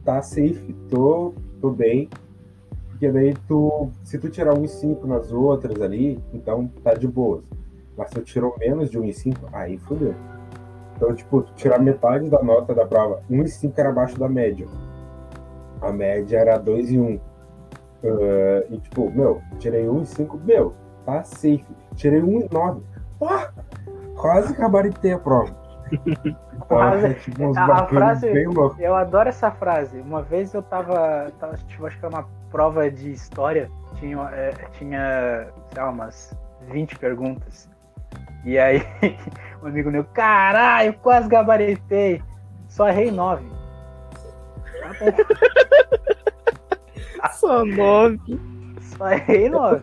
tá 0.03 0.21
safe, 0.21 0.75
tô, 0.89 1.33
tô 1.61 1.69
bem. 1.69 2.09
Porque 3.03 3.12
daí 3.12 3.33
tu, 3.50 3.89
se 4.01 4.17
tu 4.17 4.29
tirar 4.29 4.57
um 4.57 4.63
e 4.63 4.67
cinco 4.69 5.05
nas 5.05 5.29
outras 5.29 5.81
ali, 5.81 6.24
então 6.33 6.69
tá 6.81 6.93
de 6.93 7.05
boas. 7.05 7.43
Mas 7.98 8.07
se 8.07 8.15
tu 8.15 8.22
tirou 8.22 8.55
menos 8.57 8.89
de 8.89 8.98
um 8.98 9.03
e 9.03 9.12
cinco, 9.12 9.45
aí 9.51 9.77
fodeu. 9.77 10.15
Então, 10.95 11.13
tipo, 11.13 11.41
tu 11.41 11.53
tirar 11.53 11.79
metade 11.79 12.29
da 12.29 12.41
nota 12.41 12.74
da 12.74 12.86
prova, 12.86 13.22
1 13.29 13.43
e 13.43 13.48
5 13.50 13.74
era 13.77 13.89
abaixo 13.89 14.17
da 14.17 14.29
média. 14.29 14.65
A 15.81 15.91
média 15.91 16.38
era 16.38 16.57
2 16.57 16.91
e 16.91 16.98
1. 16.98 17.19
Ah, 18.05 18.63
e, 18.69 18.77
tipo, 18.77 19.12
meu, 19.12 19.41
tirei 19.60 19.89
1 19.89 20.01
e 20.01 20.05
5, 20.05 20.39
meu, 20.45 20.74
tá 21.05 21.24
safe. 21.25 21.65
Tirei 21.95 22.22
1 22.22 22.39
e 22.39 22.50
9. 22.53 22.81
Pá, 23.19 23.51
quase 24.15 24.53
gabaritei 24.53 25.12
a 25.12 25.19
prova. 25.19 25.53
É, 26.72 27.13
tipo, 27.15 27.43
uns 27.46 27.58
A- 27.58 27.88
frase-. 27.88 28.32
Eu 28.79 28.96
adoro 28.96 29.29
essa 29.29 29.51
frase. 29.51 30.00
Uma 30.00 30.22
vez 30.22 30.53
eu 30.53 30.62
tava. 30.62 31.32
tava 31.39 31.58
tipo, 31.58 31.86
acho 31.86 32.00
que 32.00 32.05
era 32.05 32.15
uma 32.15 32.27
prova 32.51 32.89
de 32.89 33.12
história. 33.12 33.70
Tinha, 33.96 34.17
é, 34.32 34.51
tinha 34.77 35.48
sei 35.72 35.84
lá, 35.84 35.89
umas 35.89 36.36
20 36.70 36.98
perguntas. 36.98 37.70
E 38.46 38.58
aí, 38.60 38.82
um 39.63 39.67
amigo 39.67 39.89
meu, 39.91 40.03
caralho, 40.03 40.93
quase 40.96 41.27
gabaritei. 41.27 42.22
Só 42.67 42.88
errei 42.89 43.12
9. 43.12 43.46
Só 47.34 47.65
nove. 47.65 48.20
Só 48.82 49.12
errei 49.12 49.50
9. 49.50 49.79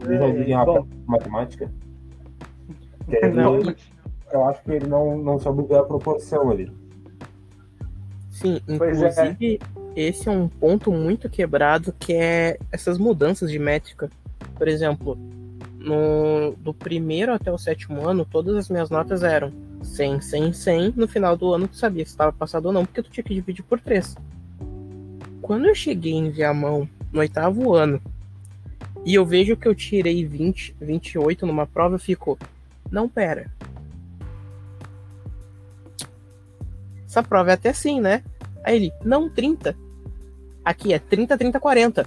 Vocês 0.00 0.18
já 0.18 0.26
viram 0.28 0.60
a 0.60 0.64
Bom, 0.64 0.86
matemática? 1.06 1.70
Não, 3.34 3.58
Eu 4.32 4.44
acho 4.44 4.62
que 4.62 4.72
ele 4.72 4.86
não, 4.86 5.18
não 5.18 5.38
soube 5.38 5.62
ver 5.68 5.76
a 5.76 5.82
proporção 5.82 6.50
ali. 6.50 6.72
Sim, 8.30 8.60
é. 8.66 8.74
inclusive, 8.74 9.60
esse 9.94 10.28
é 10.28 10.32
um 10.32 10.48
ponto 10.48 10.90
muito 10.90 11.28
quebrado 11.28 11.94
que 11.98 12.14
é 12.14 12.58
essas 12.70 12.98
mudanças 12.98 13.50
de 13.50 13.58
métrica. 13.58 14.10
Por 14.56 14.66
exemplo, 14.66 15.18
no, 15.78 16.54
do 16.58 16.72
primeiro 16.72 17.32
até 17.32 17.52
o 17.52 17.58
sétimo 17.58 18.08
ano, 18.08 18.24
todas 18.24 18.56
as 18.56 18.68
minhas 18.70 18.88
notas 18.88 19.22
eram 19.22 19.52
100, 19.82 20.20
100, 20.20 20.52
100. 20.52 20.94
No 20.96 21.06
final 21.06 21.36
do 21.36 21.52
ano, 21.52 21.68
tu 21.68 21.76
sabia 21.76 22.04
se 22.04 22.12
estava 22.12 22.32
passado 22.32 22.66
ou 22.66 22.72
não, 22.72 22.86
porque 22.86 23.02
tu 23.02 23.10
tinha 23.10 23.24
que 23.24 23.34
dividir 23.34 23.62
por 23.62 23.80
3. 23.80 24.16
Quando 25.40 25.66
eu 25.66 25.74
cheguei 25.74 26.12
em 26.12 26.30
Viamão, 26.30 26.88
no 27.12 27.20
oitavo 27.20 27.74
ano, 27.74 28.00
e 29.04 29.14
eu 29.14 29.26
vejo 29.26 29.56
que 29.56 29.66
eu 29.66 29.74
tirei 29.74 30.24
20, 30.24 30.76
28 30.80 31.44
numa 31.44 31.66
prova, 31.66 31.96
eu 31.96 31.98
fico, 31.98 32.38
não, 32.90 33.08
pera. 33.08 33.50
Essa 37.12 37.22
prova 37.22 37.50
é 37.50 37.52
até 37.52 37.68
assim, 37.68 38.00
né? 38.00 38.22
Aí 38.64 38.74
ele, 38.76 38.92
não, 39.04 39.28
30. 39.28 39.76
Aqui 40.64 40.94
é 40.94 40.98
30, 40.98 41.36
30, 41.36 41.60
40. 41.60 42.06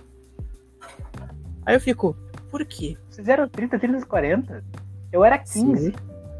Aí 1.63 1.75
eu 1.75 1.79
fico, 1.79 2.17
por 2.49 2.65
quê? 2.65 2.97
Vocês 3.07 3.27
eram 3.29 3.47
30, 3.47 3.77
30, 3.77 4.03
40? 4.03 4.63
Eu 5.11 5.23
era 5.23 5.37
15. 5.37 5.91
Sim. 5.91 5.93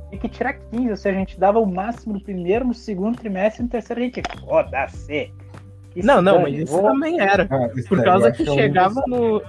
Tinha 0.10 0.20
que 0.20 0.30
tirar 0.30 0.54
15, 0.54 0.90
ou 0.90 0.96
seja, 0.98 1.16
a 1.16 1.20
gente 1.20 1.40
dava 1.40 1.60
o 1.60 1.66
máximo 1.68 2.16
no 2.16 2.20
primeiro, 2.22 2.66
no 2.66 2.74
segundo 2.74 3.16
trimestre 3.20 3.62
e 3.62 3.66
no 3.66 3.70
terceiro 3.70 4.02
a 4.02 4.04
gente. 4.06 4.24
Foda-se! 4.40 5.32
Não, 5.98 6.20
não, 6.20 6.42
mas 6.42 6.58
isso 6.58 6.72
vou- 6.74 6.82
também 6.82 7.20
era. 7.20 7.48
Ah, 7.52 7.70
isso 7.76 7.88
Por 7.88 8.04
causa 8.04 8.30
eu 8.30 8.34
que 8.34 8.42
acho 8.42 8.52
um- 8.52 8.56
chegava 8.56 9.04
no. 9.06 9.44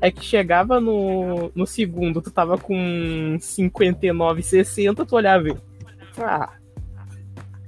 É 0.00 0.10
que 0.10 0.24
chegava 0.24 0.80
no, 0.80 1.52
no 1.54 1.66
segundo, 1.66 2.22
tu 2.22 2.30
tava 2.30 2.56
com 2.56 3.36
59, 3.38 4.42
60, 4.42 5.04
tu 5.04 5.14
olhava 5.16 5.48
e. 5.50 5.56
Ah. 6.18 6.48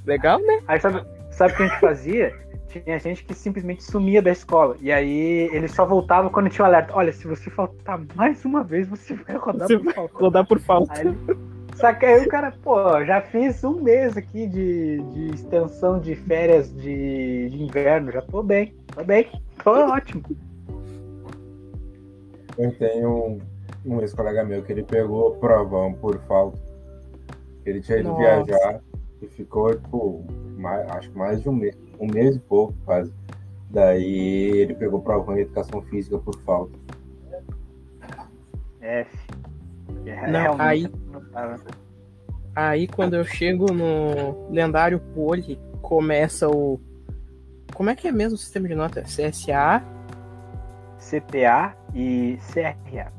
Legal, 0.07 0.41
né? 0.41 0.61
Aí 0.67 0.81
sabe, 0.81 1.05
sabe 1.31 1.53
o 1.53 1.57
que 1.57 1.63
a 1.63 1.67
gente 1.67 1.81
fazia? 1.81 2.35
Tinha 2.69 2.99
gente 3.01 3.25
que 3.25 3.35
simplesmente 3.35 3.83
sumia 3.83 4.23
da 4.23 4.31
escola. 4.31 4.77
E 4.81 4.93
aí 4.93 5.51
ele 5.53 5.67
só 5.67 5.85
voltava 5.85 6.31
quando 6.31 6.49
tinha 6.49 6.65
um 6.65 6.69
alerta. 6.69 6.93
Olha, 6.95 7.13
se 7.13 7.27
você 7.27 7.51
faltar 7.51 8.01
mais 8.15 8.45
uma 8.45 8.63
vez, 8.63 8.89
você 8.89 9.15
vai 9.15 9.37
rodar 9.37 9.67
Você 9.67 9.77
por 9.77 9.85
vai 9.85 9.95
falta. 9.95 10.19
rodar 10.19 10.47
por 10.47 10.61
falta. 10.61 10.93
Aí 10.95 11.07
ele... 11.07 11.19
Só 11.75 11.93
que 11.95 12.05
aí 12.05 12.25
o 12.25 12.29
cara, 12.29 12.53
pô, 12.63 13.05
já 13.05 13.23
fiz 13.23 13.65
um 13.65 13.81
mês 13.81 14.17
aqui 14.17 14.47
de, 14.47 14.99
de 14.99 15.35
extensão 15.35 15.99
de 15.99 16.15
férias 16.15 16.73
de, 16.75 17.49
de 17.49 17.63
inverno, 17.63 18.13
já 18.13 18.21
tô 18.21 18.43
bem, 18.43 18.75
tô 18.95 19.03
bem, 19.03 19.31
tô 19.65 19.71
ótimo. 19.71 20.23
Eu 22.59 22.73
tenho 22.77 23.09
um, 23.09 23.39
um 23.87 24.01
ex-colega 24.03 24.45
meu 24.45 24.63
que 24.63 24.73
ele 24.73 24.83
pegou 24.83 25.37
provão 25.37 25.95
por 25.95 26.19
falta. 26.27 26.59
Ele 27.65 27.81
tinha 27.81 27.99
ido 27.99 28.09
Nossa. 28.11 28.45
viajar 28.45 28.81
e 29.23 29.27
ficou, 29.29 29.75
tipo, 29.75 30.25
mais, 30.57 30.89
acho 30.91 31.11
que 31.11 31.19
mais 31.19 31.43
de 31.43 31.49
um 31.49 31.53
mês, 31.53 31.77
um 31.99 32.07
mês 32.07 32.37
e 32.37 32.39
pouco 32.39 32.75
quase. 32.85 33.13
Daí 33.71 34.51
ele 34.61 34.75
pegou 34.75 35.01
provão 35.01 35.37
em 35.37 35.43
educação 35.43 35.81
física 35.83 36.19
por 36.19 36.37
falta. 36.41 36.73
F. 38.81 39.11
É, 40.07 40.31
Não, 40.31 40.61
aí- 40.61 40.91
não 41.13 41.21
tava. 41.27 41.57
Aí 42.57 42.89
quando 42.89 43.15
eu 43.15 43.25
chego 43.25 43.73
no 43.73 44.49
lendário 44.51 44.99
Poli, 45.15 45.59
começa 45.83 46.49
o. 46.49 46.81
Como 47.75 47.91
é 47.91 47.95
que 47.95 48.09
é 48.09 48.13
mesmo 48.13 48.35
o 48.35 48.39
sistema 48.39 48.67
de 48.67 48.75
nota? 48.75 49.03
CSA? 49.03 49.83
CPA 50.99 51.77
e 51.95 52.39
CRA. 52.53 53.13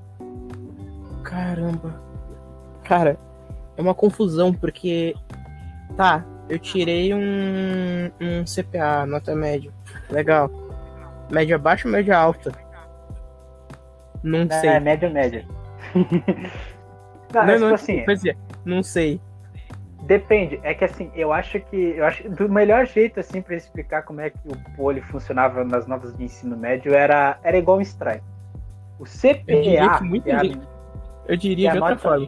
Caramba. 1.24 2.02
Cara, 2.84 3.18
é 3.78 3.82
uma 3.82 3.96
confusão, 3.96 4.54
porque. 4.54 5.16
Tá, 5.96 6.26
eu 6.50 6.58
tirei 6.60 7.14
um, 7.14 8.10
um 8.20 8.44
CPA, 8.46 9.06
nota 9.06 9.36
média. 9.36 9.72
Legal. 10.10 10.50
Média 11.32 11.58
baixa 11.58 11.88
ou 11.88 11.92
média 11.92 12.18
alta? 12.18 12.52
Não 14.24 14.46
Não, 14.46 14.50
sei. 14.60 14.70
é 14.70 14.80
média, 14.80 15.10
média. 15.10 15.46
não, 15.96 16.06
Não, 17.34 17.42
é, 17.44 17.46
não, 17.60 17.68
tipo 17.70 17.74
assim, 17.76 18.04
quer 18.06 18.14
dizer, 18.14 18.38
não 18.66 18.84
sei. 18.84 19.20
Depende, 20.04 20.60
é 20.64 20.74
que 20.74 20.84
assim, 20.84 21.12
eu 21.16 21.32
acho 21.32 21.60
que 21.60 21.76
eu 21.96 22.04
acho 22.06 22.28
do 22.30 22.50
melhor 22.50 22.86
jeito 22.88 23.20
assim 23.20 23.42
para 23.42 23.56
explicar 23.56 24.02
como 24.02 24.20
é 24.20 24.32
que 24.32 24.38
o 24.48 24.76
poli 24.76 25.00
funcionava 25.00 25.64
nas 25.64 25.86
notas 25.88 26.18
de 26.18 26.24
ensino 26.24 26.58
médio 26.58 26.94
era 26.94 27.38
era 27.44 27.56
igual 27.58 27.78
um 27.78 27.82
strike. 27.82 28.24
O 29.00 29.04
Eu 29.06 29.62
diria 29.62 29.84
CPA 29.86 29.98
que 30.00 30.04
muita 30.04 30.30
é 30.32 30.40
gente- 30.40 30.68
Eu 31.28 31.38
diria 31.38 31.70
a 31.70 31.74
de 31.74 31.80
outra 31.80 31.96
nota- 31.96 32.02
forma. 32.10 32.28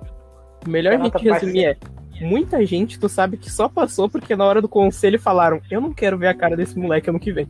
O 0.66 0.70
melhor 0.70 1.00
jeito 1.02 1.18
de 1.20 1.30
resumir 1.32 1.66
é. 1.66 1.78
Muita 2.22 2.66
gente 2.66 3.00
tu 3.00 3.10
sabe 3.10 3.38
que 3.38 3.50
só 3.50 3.68
passou 3.68 4.10
porque 4.10 4.36
na 4.36 4.46
hora 4.46 4.62
do 4.62 4.70
conselho 4.70 5.20
falaram: 5.20 5.62
Eu 5.70 5.82
não 5.82 5.94
quero 5.94 6.18
ver 6.18 6.28
a 6.28 6.34
cara 6.34 6.56
desse 6.56 6.78
moleque 6.78 7.10
ano 7.10 7.20
que 7.20 7.32
vem. 7.32 7.48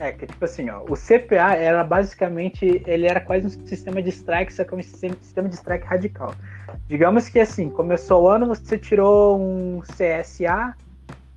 É, 0.00 0.12
que 0.12 0.26
tipo 0.26 0.42
assim, 0.42 0.70
ó, 0.70 0.82
o 0.84 0.94
CPA 0.96 1.54
era 1.54 1.84
basicamente, 1.84 2.82
ele 2.86 3.06
era 3.06 3.20
quase 3.20 3.46
um 3.46 3.66
sistema 3.66 4.02
de 4.02 4.08
strike, 4.08 4.50
só 4.50 4.64
que 4.64 4.72
é 4.72 4.76
um 4.78 4.82
sistema, 4.82 5.46
de 5.46 5.54
strike 5.56 5.86
radical. 5.86 6.34
Digamos 6.88 7.28
que 7.28 7.38
assim, 7.38 7.68
começou 7.68 8.22
o 8.22 8.28
ano, 8.28 8.46
você 8.46 8.78
tirou 8.78 9.38
um 9.38 9.82
CSA, 9.82 10.74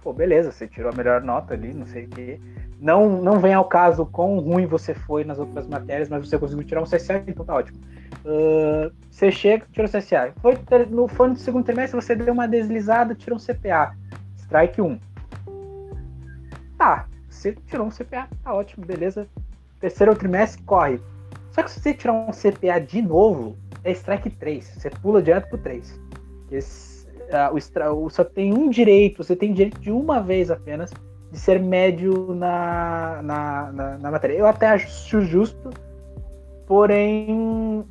pô, 0.01 0.13
beleza, 0.13 0.49
você 0.49 0.65
tirou 0.65 0.89
a 0.93 0.95
melhor 0.95 1.21
nota 1.21 1.53
ali, 1.53 1.73
não 1.73 1.85
sei 1.85 2.05
o 2.05 2.07
quê. 2.07 2.39
Não, 2.79 3.21
não 3.21 3.39
vem 3.39 3.53
ao 3.53 3.65
caso 3.65 4.05
quão 4.05 4.39
ruim 4.39 4.65
você 4.65 4.93
foi 4.93 5.23
nas 5.23 5.39
outras 5.39 5.67
matérias, 5.67 6.09
mas 6.09 6.27
você 6.27 6.37
conseguiu 6.37 6.65
tirar 6.65 6.81
um 6.81 6.85
CSA, 6.85 7.23
então 7.27 7.45
tá 7.45 7.55
ótimo. 7.55 7.79
Ah, 8.25 8.91
você 9.09 9.31
chega, 9.31 9.65
tirou 9.71 9.89
o 9.89 9.91
CSA. 9.91 10.33
Foi 10.41 10.57
no, 10.89 11.07
foi 11.07 11.29
no 11.29 11.35
segundo 11.35 11.63
trimestre, 11.63 11.99
você 11.99 12.15
deu 12.15 12.33
uma 12.33 12.47
deslizada, 12.47 13.15
tirou 13.15 13.37
um 13.37 13.41
CPA. 13.41 13.95
Strike 14.37 14.81
1. 14.81 14.99
Tá, 16.77 17.07
você 17.29 17.55
tirou 17.67 17.87
um 17.87 17.89
CPA, 17.89 18.27
tá 18.43 18.53
ótimo, 18.53 18.85
beleza. 18.85 19.27
Terceiro 19.79 20.15
trimestre, 20.15 20.61
corre. 20.63 20.99
Só 21.51 21.61
que 21.61 21.71
se 21.71 21.79
você 21.79 21.93
tirar 21.93 22.13
um 22.13 22.31
CPA 22.31 22.79
de 22.79 23.01
novo, 23.01 23.55
é 23.83 23.91
strike 23.91 24.29
3. 24.29 24.75
Você 24.77 24.89
pula 24.89 25.21
direto 25.21 25.49
pro 25.49 25.57
3. 25.57 25.99
Esse, 26.51 27.07
uh, 27.07 27.95
o, 27.95 28.09
só 28.09 28.23
tem 28.23 28.53
um 28.53 28.69
direito, 28.69 29.23
você 29.23 29.35
tem 29.35 29.53
direito 29.53 29.79
de 29.79 29.91
uma 29.91 30.21
vez 30.21 30.49
apenas 30.49 30.91
de 31.33 31.39
ser 31.39 31.59
médio 31.59 32.35
na, 32.35 33.19
na, 33.23 33.71
na, 33.71 33.97
na 33.97 34.11
matéria. 34.11 34.35
Eu 34.35 34.45
até 34.45 34.67
acho 34.67 35.21
justo, 35.23 35.71
porém 36.67 37.83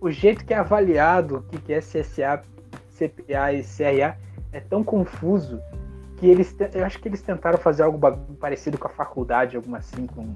o 0.00 0.10
jeito 0.10 0.44
que 0.44 0.52
é 0.52 0.58
avaliado 0.58 1.46
o 1.54 1.60
que 1.60 1.72
é 1.72 1.78
CSA, 1.78 2.42
CPA 2.98 3.52
e 3.52 3.62
CRA 3.62 4.18
é 4.52 4.58
tão 4.58 4.82
confuso 4.82 5.60
que 6.16 6.26
eles 6.26 6.54
eu 6.74 6.84
acho 6.84 6.98
que 6.98 7.06
eles 7.06 7.22
tentaram 7.22 7.56
fazer 7.56 7.84
algo 7.84 8.00
parecido 8.40 8.78
com 8.78 8.88
a 8.88 8.90
faculdade, 8.90 9.56
alguma 9.56 9.78
assim, 9.78 10.04
com 10.08 10.34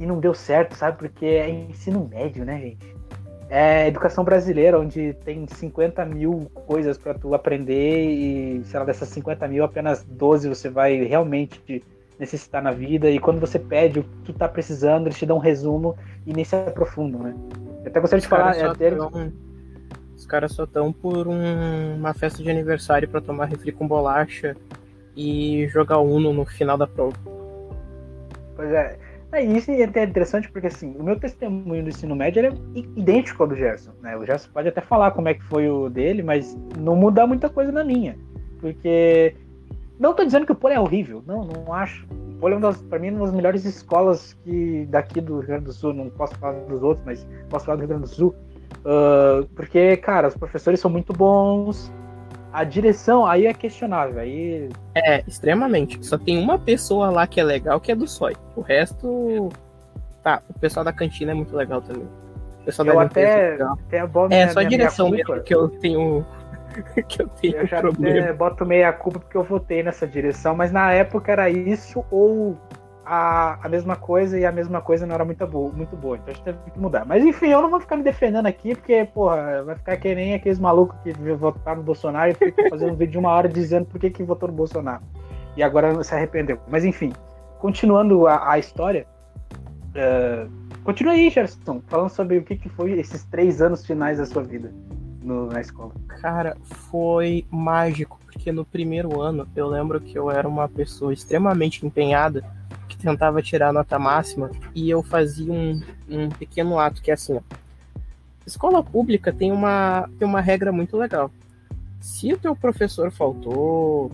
e 0.00 0.06
não 0.06 0.18
deu 0.18 0.32
certo, 0.32 0.74
sabe? 0.74 0.96
Porque 0.96 1.26
é 1.26 1.50
ensino 1.50 2.08
médio, 2.08 2.46
né, 2.46 2.58
gente? 2.58 2.96
É 3.54 3.86
educação 3.86 4.24
brasileira, 4.24 4.80
onde 4.80 5.12
tem 5.26 5.46
50 5.46 6.06
mil 6.06 6.50
coisas 6.66 6.96
para 6.96 7.12
tu 7.12 7.34
aprender 7.34 8.02
e, 8.02 8.64
sei 8.64 8.80
lá, 8.80 8.86
dessas 8.86 9.10
50 9.10 9.46
mil, 9.46 9.62
apenas 9.62 10.02
12 10.02 10.48
você 10.48 10.70
vai 10.70 11.04
realmente 11.04 11.84
necessitar 12.18 12.62
na 12.62 12.70
vida. 12.70 13.10
E 13.10 13.18
quando 13.18 13.38
você 13.38 13.58
pede 13.58 13.98
o 13.98 14.04
que 14.04 14.08
tu 14.24 14.32
tá 14.32 14.48
precisando, 14.48 15.06
eles 15.06 15.18
te 15.18 15.26
dão 15.26 15.36
um 15.36 15.38
resumo 15.38 15.94
e 16.26 16.32
nem 16.32 16.46
se 16.46 16.56
aprofundam, 16.56 17.24
né? 17.24 17.34
Eu 17.82 17.88
até 17.88 18.00
gostaria 18.00 18.22
de 18.22 18.26
falar. 18.26 18.56
É, 18.56 18.72
ter... 18.72 18.96
tão... 18.96 19.30
Os 20.16 20.24
caras 20.24 20.52
só 20.52 20.64
estão 20.64 20.90
por 20.90 21.28
um... 21.28 21.96
uma 21.96 22.14
festa 22.14 22.42
de 22.42 22.50
aniversário 22.50 23.06
para 23.06 23.20
tomar 23.20 23.44
refri 23.44 23.70
com 23.70 23.86
bolacha 23.86 24.56
e 25.14 25.68
jogar 25.68 25.98
Uno 25.98 26.32
no 26.32 26.46
final 26.46 26.78
da 26.78 26.86
prova. 26.86 27.18
Pois 28.56 28.70
é. 28.72 28.96
É, 29.32 29.42
isso 29.42 29.70
é 29.70 30.04
interessante 30.04 30.50
porque 30.52 30.66
assim, 30.66 30.94
o 30.98 31.02
meu 31.02 31.18
testemunho 31.18 31.82
do 31.82 31.88
ensino 31.88 32.14
médio 32.14 32.44
é 32.44 32.52
idêntico 32.96 33.42
ao 33.42 33.48
do 33.48 33.56
Gerson. 33.56 33.92
Né? 34.02 34.14
O 34.16 34.26
Gerson 34.26 34.50
pode 34.52 34.68
até 34.68 34.82
falar 34.82 35.12
como 35.12 35.28
é 35.28 35.34
que 35.34 35.42
foi 35.44 35.68
o 35.68 35.88
dele, 35.88 36.22
mas 36.22 36.54
não 36.78 36.94
muda 36.94 37.26
muita 37.26 37.48
coisa 37.48 37.72
na 37.72 37.82
minha. 37.82 38.16
Porque. 38.60 39.34
Não 39.98 40.14
tô 40.14 40.24
dizendo 40.24 40.44
que 40.44 40.52
o 40.52 40.54
Polo 40.54 40.74
é 40.74 40.80
horrível, 40.80 41.22
não, 41.26 41.44
não 41.44 41.72
acho. 41.72 42.06
O 42.10 42.40
Polo 42.40 42.54
é 42.54 42.56
uma 42.56 42.72
das, 42.72 42.82
pra 42.82 42.98
mim, 42.98 43.10
uma 43.10 43.26
das 43.26 43.34
melhores 43.34 43.64
escolas 43.64 44.34
que 44.44 44.86
daqui 44.90 45.20
do 45.20 45.38
Rio 45.38 45.46
Grande 45.46 45.64
do 45.66 45.72
Sul. 45.72 45.92
Não 45.92 46.10
posso 46.10 46.34
falar 46.36 46.58
dos 46.60 46.82
outros, 46.82 47.06
mas 47.06 47.26
posso 47.48 47.66
falar 47.66 47.76
do 47.76 47.80
Rio 47.80 47.88
Grande 47.88 48.02
do 48.02 48.08
Sul. 48.08 48.34
Uh, 48.80 49.46
porque, 49.54 49.96
cara, 49.98 50.28
os 50.28 50.36
professores 50.36 50.80
são 50.80 50.90
muito 50.90 51.12
bons, 51.12 51.92
a 52.52 52.64
direção 52.64 53.24
aí 53.24 53.46
é 53.46 53.54
questionável. 53.54 54.20
Aí... 54.20 54.68
É, 54.94 55.22
extremamente. 55.26 56.04
Só 56.04 56.18
tem 56.18 56.38
uma 56.38 56.58
pessoa 56.58 57.10
lá 57.10 57.26
que 57.26 57.40
é 57.40 57.44
legal, 57.44 57.80
que 57.80 57.90
é 57.90 57.94
do 57.94 58.06
SOI. 58.06 58.36
O 58.54 58.60
resto. 58.60 59.48
Tá, 60.22 60.42
o 60.48 60.58
pessoal 60.58 60.84
da 60.84 60.92
cantina 60.92 61.32
é 61.32 61.34
muito 61.34 61.56
legal 61.56 61.80
também. 61.80 62.06
O 62.60 62.64
pessoal 62.64 62.86
eu 62.86 62.94
da 62.94 63.02
até, 63.02 63.54
até 63.60 63.96
é 63.98 64.06
bom 64.06 64.28
É, 64.30 64.48
só 64.48 64.60
a 64.60 64.64
direção 64.64 65.10
mesmo 65.10 65.42
que 65.42 65.54
eu 65.54 65.68
tenho. 65.68 66.24
que 67.08 67.22
eu 67.22 67.28
tenho 67.28 67.56
eu 67.56 67.66
já 67.66 67.80
problema. 67.80 68.20
Até 68.20 68.32
boto 68.32 68.64
meia 68.64 68.92
culpa 68.92 69.18
porque 69.18 69.36
eu 69.36 69.42
votei 69.42 69.82
nessa 69.82 70.06
direção, 70.06 70.54
mas 70.54 70.70
na 70.70 70.92
época 70.92 71.32
era 71.32 71.50
isso 71.50 72.04
ou 72.10 72.56
a, 73.04 73.58
a 73.64 73.68
mesma 73.68 73.96
coisa 73.96 74.38
e 74.38 74.44
a 74.44 74.52
mesma 74.52 74.80
coisa 74.80 75.06
não 75.06 75.14
era 75.14 75.24
muito 75.24 75.46
boa, 75.46 75.72
muito 75.72 75.96
boa. 75.96 76.16
Então 76.16 76.28
a 76.28 76.32
gente 76.34 76.44
teve 76.44 76.58
que 76.70 76.78
mudar. 76.78 77.04
Mas 77.04 77.24
enfim, 77.24 77.48
eu 77.48 77.62
não 77.62 77.70
vou 77.70 77.80
ficar 77.80 77.96
me 77.96 78.02
defendendo 78.02 78.46
aqui, 78.46 78.74
porque, 78.74 79.04
porra, 79.12 79.62
vai 79.62 79.76
ficar 79.76 79.96
que 79.96 80.14
nem 80.14 80.34
aqueles 80.34 80.58
malucos 80.58 80.96
que 81.02 81.12
votaram 81.12 81.78
no 81.78 81.82
Bolsonaro 81.84 82.30
e 82.30 82.34
ficam 82.34 82.68
fazendo 82.70 82.92
um 82.92 82.96
vídeo 82.96 83.12
de 83.12 83.18
uma 83.18 83.30
hora 83.30 83.48
dizendo 83.48 83.86
por 83.86 84.00
que, 84.00 84.10
que 84.10 84.22
votou 84.22 84.48
no 84.48 84.54
Bolsonaro. 84.54 85.02
E 85.56 85.62
agora 85.62 86.02
se 86.02 86.14
arrependeu. 86.14 86.58
Mas 86.68 86.84
enfim, 86.84 87.12
continuando 87.58 88.26
a, 88.26 88.52
a 88.52 88.58
história. 88.58 89.06
Uh, 89.94 90.50
continua 90.84 91.12
aí, 91.12 91.28
Gerson, 91.28 91.82
falando 91.86 92.08
sobre 92.08 92.38
o 92.38 92.42
que, 92.42 92.56
que 92.56 92.68
foi 92.68 92.92
esses 92.92 93.24
três 93.24 93.60
anos 93.60 93.84
finais 93.84 94.18
da 94.18 94.24
sua 94.24 94.42
vida 94.42 94.72
no, 95.22 95.46
na 95.46 95.60
escola. 95.60 95.92
Cara, 96.20 96.56
foi 96.90 97.44
mágico, 97.50 98.18
porque 98.24 98.50
no 98.50 98.64
primeiro 98.64 99.20
ano 99.20 99.46
eu 99.54 99.68
lembro 99.68 100.00
que 100.00 100.18
eu 100.18 100.30
era 100.30 100.48
uma 100.48 100.68
pessoa 100.68 101.12
extremamente 101.12 101.84
empenhada 101.84 102.42
tentava 102.96 103.42
tirar 103.42 103.68
a 103.68 103.72
nota 103.72 103.98
máxima 103.98 104.50
e 104.74 104.88
eu 104.88 105.02
fazia 105.02 105.52
um, 105.52 105.80
um 106.08 106.28
pequeno 106.28 106.78
ato 106.78 107.02
que 107.02 107.10
é 107.10 107.14
assim, 107.14 107.34
ó. 107.34 107.40
Escola 108.46 108.82
pública 108.82 109.32
tem 109.32 109.52
uma, 109.52 110.08
tem 110.18 110.26
uma 110.26 110.40
regra 110.40 110.72
muito 110.72 110.96
legal. 110.96 111.30
Se 112.00 112.32
o 112.32 112.38
teu 112.38 112.56
professor 112.56 113.10
faltou, 113.12 114.10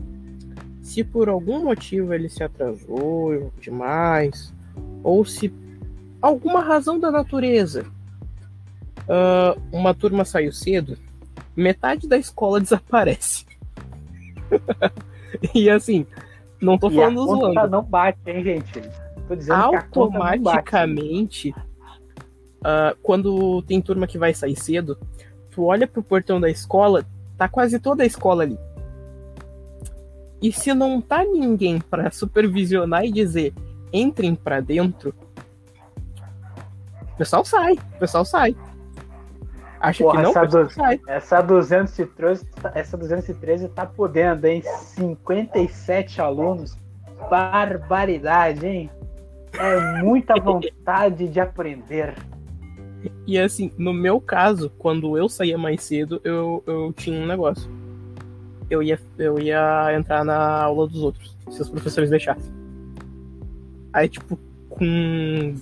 se 0.83 1.03
por 1.03 1.29
algum 1.29 1.65
motivo 1.65 2.13
ele 2.13 2.29
se 2.29 2.43
atrasou 2.43 3.51
demais, 3.61 4.53
ou 5.03 5.25
se 5.25 5.53
alguma 6.21 6.61
razão 6.61 6.99
da 6.99 7.11
natureza 7.11 7.87
uh, 9.09 9.61
uma 9.73 9.95
turma 9.95 10.25
saiu 10.25 10.53
cedo, 10.53 10.99
metade 11.57 12.07
da 12.07 12.19
escola 12.19 12.61
desaparece. 12.61 13.47
e 15.55 15.69
assim, 15.71 16.07
não 16.61 16.79
tô 16.79 16.91
falando 16.91 17.21
e 17.21 17.23
a 17.23 17.25
zoando. 17.25 17.41
Conta 17.41 17.67
não 17.67 17.83
bate, 17.83 18.19
hein, 18.27 18.45
gente? 18.45 18.83
Tô 19.27 19.35
dizendo 19.35 19.55
Automaticamente, 19.63 21.53
que 21.53 21.59
uh, 21.59 22.97
quando 23.03 23.63
tem 23.63 23.81
turma 23.81 24.07
que 24.07 24.19
vai 24.19 24.33
sair 24.35 24.57
cedo, 24.57 24.99
tu 25.51 25.65
olha 25.65 25.87
pro 25.87 26.03
portão 26.03 26.41
da 26.41 26.51
escola, 26.51 27.05
tá 27.37 27.49
quase 27.49 27.79
toda 27.79 28.03
a 28.03 28.07
escola 28.07 28.43
ali. 28.43 28.59
E 30.41 30.53
se 30.53 30.73
não 30.73 31.01
tá 31.01 31.25
ninguém 31.25 31.81
para 31.81 32.11
supervisionar 32.11 33.05
e 33.05 33.13
dizer 33.13 33.53
entrem 33.93 34.35
para 34.35 34.61
dentro, 34.61 35.15
o 37.03 37.17
pessoal 37.19 37.45
sai, 37.45 37.73
o 37.73 37.99
pessoal 37.99 38.25
sai. 38.25 38.57
Acho 39.81 40.03
Porra, 40.05 40.17
que 40.17 40.23
não, 40.23 40.31
essa, 40.31 40.45
do, 40.47 40.69
essa 41.07 41.41
213, 41.41 42.47
essa 42.75 42.97
213 42.97 43.69
tá 43.69 43.87
podendo, 43.87 44.47
hein? 44.47 44.63
57 44.63 46.21
alunos. 46.21 46.77
Barbaridade, 47.31 48.67
hein? 48.67 48.91
É 49.55 50.03
muita 50.03 50.35
vontade 50.41 51.29
de 51.29 51.41
aprender. 51.41 52.15
E 53.27 53.39
assim, 53.39 53.73
no 53.79 53.93
meu 53.93 54.21
caso, 54.21 54.71
quando 54.79 55.17
eu 55.17 55.29
saía 55.29 55.57
mais 55.57 55.83
cedo, 55.83 56.21
eu, 56.25 56.63
eu 56.67 56.93
tinha 56.93 57.21
um 57.21 57.27
negócio. 57.27 57.71
Eu 58.69 58.83
ia, 58.83 58.99
eu 59.17 59.39
ia 59.39 59.95
entrar 59.97 60.25
na 60.25 60.63
aula 60.63 60.87
dos 60.89 61.03
outros, 61.03 61.37
se 61.51 61.63
os 61.63 61.71
professores 61.71 62.11
deixassem. 62.11 62.53
Aí, 63.93 64.09
tipo, 64.09 64.39
com 64.69 65.55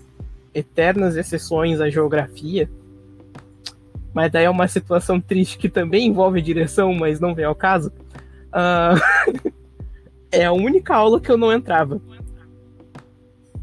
eternas 0.55 1.16
exceções 1.16 1.81
à 1.81 1.88
geografia, 1.90 2.68
mas 4.16 4.33
daí 4.33 4.46
é 4.46 4.50
uma 4.50 4.66
situação 4.66 5.20
triste 5.20 5.59
que 5.59 5.68
também 5.68 6.07
envolve 6.07 6.40
direção, 6.40 6.94
mas 6.94 7.20
não 7.20 7.35
vem 7.35 7.44
ao 7.44 7.55
caso. 7.55 7.92
Uh, 8.46 9.52
é 10.33 10.46
a 10.46 10.52
única 10.52 10.94
aula 10.94 11.20
que 11.20 11.31
eu 11.31 11.37
não 11.37 11.52
entrava. 11.52 12.00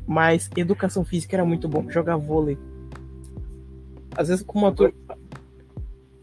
Mas 0.06 0.52
educação 0.56 1.04
física 1.04 1.36
era 1.36 1.44
muito 1.44 1.68
bom, 1.68 1.90
jogar 1.90 2.18
vôlei. 2.18 2.56
Às 4.16 4.28
vezes 4.28 4.46
com 4.46 4.60
uma 4.60 4.72
turma. 4.72 4.94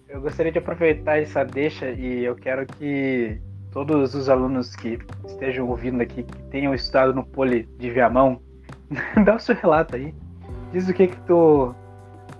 Eu 0.09 0.21
gostaria 0.21 0.53
de 0.53 0.59
aproveitar 0.59 1.19
essa 1.19 1.43
deixa 1.43 1.90
e 1.90 2.23
eu 2.23 2.37
quero 2.37 2.66
que 2.66 3.37
todos 3.73 4.14
os 4.14 4.29
alunos 4.29 4.77
que 4.77 5.01
estejam 5.27 5.69
ouvindo 5.69 6.03
aqui, 6.03 6.23
que 6.23 6.43
tenham 6.45 6.73
estudado 6.73 7.12
no 7.12 7.25
Poli 7.25 7.69
de 7.81 7.90
Viamão, 7.90 8.40
dá 9.27 9.35
o 9.35 9.40
seu 9.40 9.57
relato 9.57 9.97
aí. 9.97 10.14
Diz 10.73 10.88
o 10.88 10.95
que 10.95 11.09
que 11.09 11.21
tu 11.23 11.75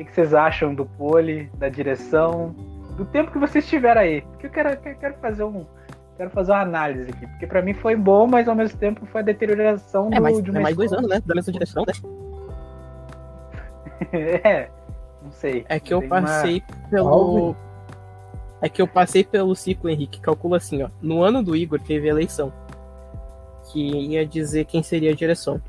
o 0.03 0.07
que 0.07 0.15
vocês 0.15 0.35
acham 0.35 0.75
do 0.75 0.87
pole, 0.87 1.51
da 1.59 1.69
direção, 1.69 2.55
do 2.97 3.05
tempo 3.05 3.31
que 3.31 3.39
vocês 3.39 3.69
tiveram 3.69 4.01
aí. 4.01 4.23
Porque 4.23 4.47
eu 4.47 4.51
quero, 4.51 4.69
eu 4.71 4.97
quero 4.97 5.15
fazer 5.21 5.45
um. 5.45 5.67
Quero 6.17 6.31
fazer 6.31 6.53
uma 6.53 6.61
análise 6.61 7.11
aqui. 7.11 7.27
Porque 7.27 7.47
para 7.47 7.63
mim 7.63 7.75
foi 7.75 7.97
bom, 7.97 8.27
mas 8.27 8.49
ao 8.49 8.55
mesmo 8.55 8.79
tempo 8.79 9.07
foi 9.07 9.21
a 9.23 9.25
deterioração 9.25 10.11
é, 10.13 10.21
mais, 10.21 10.43
de 10.43 10.51
uma. 10.51 10.61
É 10.61 10.63
mais 10.63 10.77
dois 10.77 10.93
anos, 10.93 11.09
né? 11.09 11.21
Da 11.25 11.35
mesma 11.35 11.53
direção, 11.53 11.85
né? 11.87 11.93
é, 14.45 14.69
não 15.23 15.33
sei. 15.33 15.65
É 15.69 15.81
que 15.81 15.93
eu 15.95 16.07
passei 16.07 16.63
uma... 16.69 16.91
pelo. 16.91 17.57
É 18.63 18.69
que 18.69 18.83
eu 18.83 18.87
passei 18.87 19.25
pelo 19.25 19.55
ciclo, 19.55 19.89
Henrique. 19.89 20.21
Calcula 20.21 20.59
assim, 20.59 20.83
ó. 20.83 20.91
No 21.01 21.23
ano 21.23 21.43
do 21.43 21.57
Igor 21.57 21.81
teve 21.81 22.09
eleição. 22.09 22.53
Que 23.73 23.81
ia 23.81 24.27
dizer 24.27 24.67
quem 24.67 24.83
seria 24.83 25.13
a 25.13 25.15
direção 25.15 25.61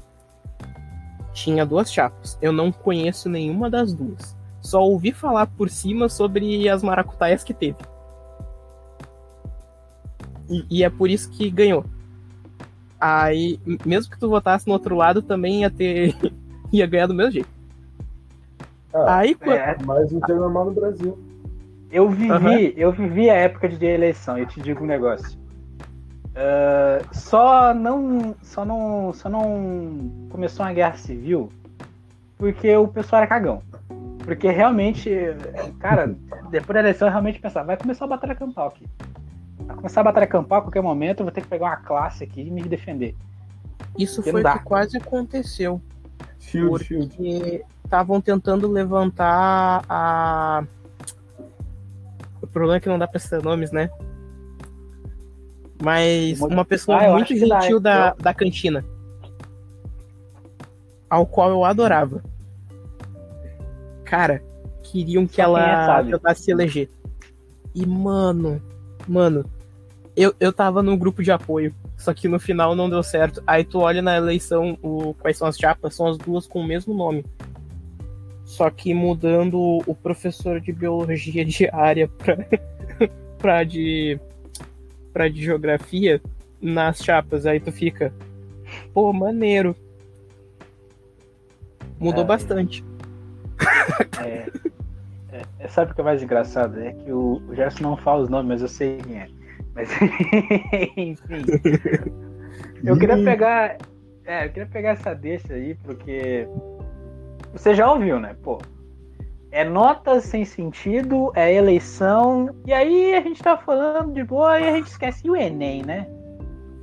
tinha 1.33 1.65
duas 1.65 1.91
chapas. 1.91 2.37
Eu 2.41 2.51
não 2.51 2.71
conheço 2.71 3.29
nenhuma 3.29 3.69
das 3.69 3.93
duas. 3.93 4.35
Só 4.61 4.83
ouvi 4.83 5.11
falar 5.11 5.47
por 5.47 5.69
cima 5.69 6.07
sobre 6.07 6.69
as 6.69 6.83
maracutaias 6.83 7.43
que 7.43 7.53
teve. 7.53 7.77
E, 10.49 10.65
e 10.69 10.83
é 10.83 10.89
por 10.89 11.09
isso 11.09 11.29
que 11.31 11.49
ganhou. 11.49 11.85
Aí, 12.99 13.59
mesmo 13.83 14.11
que 14.11 14.19
tu 14.19 14.29
votasse 14.29 14.67
no 14.67 14.73
outro 14.73 14.95
lado, 14.95 15.21
também 15.21 15.61
ia 15.61 15.71
ter. 15.71 16.15
ia 16.71 16.85
ganhar 16.85 17.07
do 17.07 17.13
mesmo 17.13 17.31
jeito. 17.31 17.49
Ah, 18.93 19.17
Aí, 19.17 19.35
é, 19.41 19.77
mas 19.83 20.11
não 20.11 20.19
tem 20.21 20.35
normal 20.35 20.65
no 20.65 20.71
Brasil. 20.71 21.17
Eu 21.91 22.09
vivi, 22.09 22.31
uhum. 22.31 22.73
eu 22.77 22.91
vivi 22.91 23.29
a 23.29 23.35
época 23.35 23.67
de 23.67 23.85
eleição, 23.85 24.37
eu 24.37 24.45
te 24.45 24.61
digo 24.61 24.83
um 24.83 24.87
negócio. 24.87 25.37
Uh, 26.31 27.13
só 27.13 27.73
não, 27.73 28.35
só 28.41 28.63
não, 28.63 29.11
só 29.13 29.27
não 29.29 30.27
começou 30.29 30.65
uma 30.65 30.71
guerra 30.71 30.95
civil 30.95 31.51
porque 32.37 32.75
o 32.75 32.87
pessoal 32.87 33.21
era 33.21 33.27
cagão. 33.27 33.61
Porque 34.23 34.49
realmente, 34.49 35.09
cara, 35.79 36.15
depois 36.49 36.73
da 36.73 36.79
eleição 36.79 37.07
eu 37.07 37.11
realmente 37.11 37.39
pensava, 37.39 37.67
vai 37.67 37.77
começar 37.77 38.05
a 38.05 38.07
batalha 38.07 38.35
campal 38.35 38.67
aqui. 38.69 38.87
Vai 39.59 39.75
começar 39.75 40.01
a 40.01 40.03
batalha 40.05 40.27
campal 40.27 40.59
a 40.59 40.61
qualquer 40.61 40.81
momento, 40.81 41.19
eu 41.19 41.25
vou 41.25 41.31
ter 41.31 41.41
que 41.41 41.47
pegar 41.47 41.65
uma 41.65 41.77
classe 41.77 42.23
aqui 42.23 42.41
e 42.41 42.49
me 42.49 42.63
defender. 42.63 43.15
Isso 43.97 44.23
foi 44.23 44.41
o 44.41 44.51
que 44.53 44.59
quase 44.63 44.97
aconteceu. 44.97 45.81
Shield, 46.39 46.85
porque 46.85 47.63
estavam 47.83 48.21
tentando 48.21 48.67
levantar 48.67 49.83
a. 49.87 50.63
O 52.41 52.47
problema 52.47 52.77
é 52.77 52.79
que 52.79 52.89
não 52.89 52.97
dá 52.97 53.07
pra 53.07 53.19
citar 53.19 53.41
nomes, 53.43 53.71
né? 53.71 53.89
Mas 55.81 56.39
uma 56.41 56.63
pessoa 56.63 56.97
ah, 56.97 57.11
muito 57.11 57.35
gentil 57.35 57.79
da, 57.79 58.13
da 58.13 58.33
cantina. 58.33 58.85
Ao 61.09 61.25
qual 61.25 61.49
eu 61.49 61.65
adorava. 61.65 62.23
Cara, 64.05 64.43
queriam 64.83 65.25
que 65.25 65.37
Só 65.37 65.43
ela 65.43 66.03
tentasse 66.03 66.43
se 66.43 66.51
eleger. 66.51 66.89
E, 67.73 67.85
mano, 67.85 68.61
mano, 69.07 69.45
eu, 70.15 70.33
eu 70.39 70.53
tava 70.53 70.83
num 70.83 70.97
grupo 70.97 71.23
de 71.23 71.31
apoio. 71.31 71.73
Só 71.97 72.13
que 72.13 72.27
no 72.27 72.39
final 72.39 72.75
não 72.75 72.89
deu 72.89 73.01
certo. 73.03 73.41
Aí 73.45 73.63
tu 73.63 73.79
olha 73.79 74.01
na 74.01 74.17
eleição 74.17 74.77
o, 74.81 75.13
quais 75.15 75.37
são 75.37 75.47
as 75.47 75.57
chapas, 75.57 75.95
são 75.95 76.07
as 76.07 76.17
duas 76.17 76.47
com 76.47 76.59
o 76.59 76.67
mesmo 76.67 76.93
nome. 76.93 77.25
Só 78.43 78.69
que 78.69 78.93
mudando 78.93 79.79
o 79.85 79.95
professor 79.95 80.59
de 80.59 80.71
biologia 80.71 81.45
diária 81.45 82.07
pra, 82.07 82.37
pra 83.37 83.63
de 83.63 84.19
pra 85.11 85.27
de 85.27 85.43
geografia 85.43 86.21
nas 86.61 87.03
chapas, 87.03 87.45
aí 87.45 87.59
tu 87.59 87.71
fica, 87.71 88.13
pô, 88.93 89.11
maneiro. 89.11 89.75
Mudou 91.99 92.23
é, 92.23 92.27
bastante. 92.27 92.83
É, 94.23 94.47
é, 95.31 95.41
é, 95.59 95.67
sabe 95.67 95.91
o 95.91 95.95
que 95.95 96.01
é 96.01 96.03
mais 96.03 96.21
engraçado? 96.21 96.79
É 96.79 96.91
que 96.91 97.11
o, 97.11 97.41
o 97.47 97.55
Gerson 97.55 97.83
não 97.83 97.97
fala 97.97 98.23
os 98.23 98.29
nomes, 98.29 98.47
mas 98.47 98.61
eu 98.61 98.67
sei 98.67 98.97
quem 98.97 99.19
é. 99.19 99.27
Mas 99.73 99.89
enfim. 100.97 101.45
eu 102.83 102.97
queria 102.97 103.23
pegar. 103.23 103.77
É, 104.25 104.45
eu 104.45 104.49
queria 104.49 104.67
pegar 104.67 104.89
essa 104.91 105.13
deixa 105.13 105.53
aí, 105.53 105.75
porque 105.83 106.47
você 107.53 107.73
já 107.73 107.91
ouviu, 107.91 108.19
né? 108.19 108.35
Pô, 108.41 108.59
é 109.51 109.65
notas 109.65 110.23
sem 110.23 110.45
sentido, 110.45 111.31
é 111.35 111.53
eleição. 111.53 112.55
E 112.65 112.73
aí 112.73 113.13
a 113.13 113.21
gente 113.21 113.43
tá 113.43 113.57
falando 113.57 114.13
de 114.13 114.23
boa 114.23 114.59
e 114.59 114.67
a 114.67 114.71
gente 114.71 114.87
esquece 114.87 115.29
o 115.29 115.35
Enem, 115.35 115.83
né? 115.83 116.07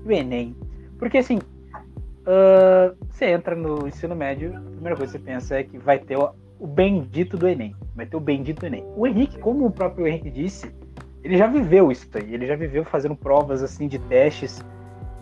O 0.05 0.13
Enem. 0.13 0.55
Porque 0.99 1.19
assim, 1.19 1.39
uh, 1.39 2.95
você 3.09 3.27
entra 3.27 3.55
no 3.55 3.89
ensino 3.89 4.15
médio, 4.15 4.55
a 4.55 4.61
primeira 4.61 4.97
coisa 4.97 5.19
que 5.19 5.25
você 5.25 5.33
pensa 5.33 5.59
é 5.59 5.65
que 5.65 5.79
vai 5.79 5.99
ter 5.99 6.19
o, 6.19 6.31
o 6.61 6.67
bendito 6.67 7.37
do 7.37 7.49
Enem. 7.49 7.75
Vai 7.97 8.05
ter 8.05 8.17
o 8.17 8.21
bendito 8.21 8.61
do 8.61 8.67
Enem. 8.67 8.85
O 8.97 9.07
Henrique, 9.07 9.39
como 9.39 9.67
o 9.67 9.71
próprio 9.71 10.07
Henrique 10.07 10.31
disse, 10.31 10.71
ele 11.25 11.39
já 11.39 11.47
viveu 11.47 11.91
isso 11.91 12.07
aí. 12.15 12.35
Ele 12.35 12.47
já 12.47 12.55
viveu 12.55 12.85
fazendo 12.85 13.17
provas 13.17 13.63
assim 13.63 13.89
de 13.89 13.99
testes. 13.99 14.63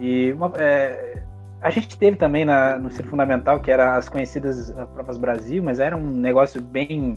E 0.00 0.32
uma, 0.32 0.52
é, 0.56 1.22
a 1.60 1.70
gente 1.70 1.96
teve 1.96 2.16
também 2.16 2.44
na, 2.44 2.76
no 2.76 2.88
ensino 2.88 3.08
fundamental, 3.08 3.60
que 3.60 3.70
eram 3.70 3.92
as 3.92 4.08
conhecidas 4.08 4.72
provas 4.94 5.16
Brasil, 5.16 5.62
mas 5.62 5.78
era 5.78 5.96
um 5.96 6.10
negócio 6.10 6.60
bem 6.60 7.16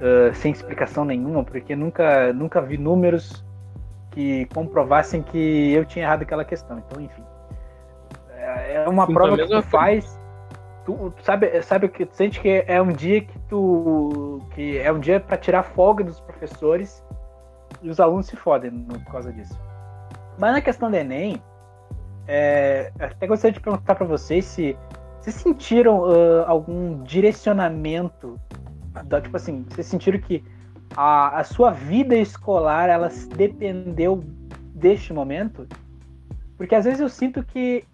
uh, 0.00 0.34
sem 0.34 0.52
explicação 0.52 1.04
nenhuma, 1.04 1.44
porque 1.44 1.74
nunca, 1.74 2.32
nunca 2.32 2.60
vi 2.60 2.78
números 2.78 3.44
que 4.10 4.46
comprovassem 4.46 5.22
que 5.22 5.72
eu 5.72 5.84
tinha 5.84 6.04
errado 6.04 6.22
aquela 6.22 6.44
questão. 6.44 6.78
Então, 6.78 7.00
enfim. 7.00 7.24
É, 8.36 8.74
é 8.74 8.88
uma 8.88 9.06
Sim, 9.06 9.14
prova 9.14 9.36
que 9.36 9.46
tu 9.46 9.62
faz. 9.62 10.20
Tu, 10.84 11.14
sabe, 11.22 11.62
sabe 11.62 11.86
o 11.86 11.88
que 11.88 12.04
tu 12.04 12.14
sente 12.14 12.40
que 12.40 12.64
é 12.66 12.80
um 12.80 12.92
dia 12.92 13.20
que 13.20 13.38
tu. 13.48 14.40
que 14.54 14.78
é 14.78 14.92
um 14.92 14.98
dia 14.98 15.20
para 15.20 15.36
tirar 15.36 15.62
folga 15.62 16.02
dos 16.02 16.20
professores 16.20 17.04
e 17.80 17.88
os 17.88 18.00
alunos 18.00 18.26
se 18.26 18.36
fodem 18.36 18.70
por 18.70 19.12
causa 19.12 19.32
disso. 19.32 19.58
Mas 20.38 20.52
na 20.52 20.60
questão 20.60 20.90
do 20.90 20.96
Enem, 20.96 21.40
é, 22.26 22.92
até 22.98 23.26
gostaria 23.26 23.52
de 23.52 23.60
perguntar 23.60 23.94
para 23.94 24.06
vocês 24.06 24.44
se, 24.44 24.76
se 25.20 25.32
sentiram 25.32 26.00
uh, 26.00 26.44
algum 26.46 27.02
direcionamento 27.02 28.38
da, 29.04 29.20
tipo 29.20 29.36
assim, 29.36 29.64
vocês 29.68 29.86
sentiram 29.86 30.18
que 30.18 30.44
a, 30.96 31.40
a 31.40 31.44
sua 31.44 31.70
vida 31.70 32.14
escolar 32.14 32.88
ela 32.88 33.08
dependeu 33.36 34.22
deste 34.74 35.12
momento? 35.12 35.66
Porque 36.56 36.74
às 36.74 36.84
vezes 36.84 37.00
eu 37.00 37.08
sinto 37.08 37.42
que 37.42 37.84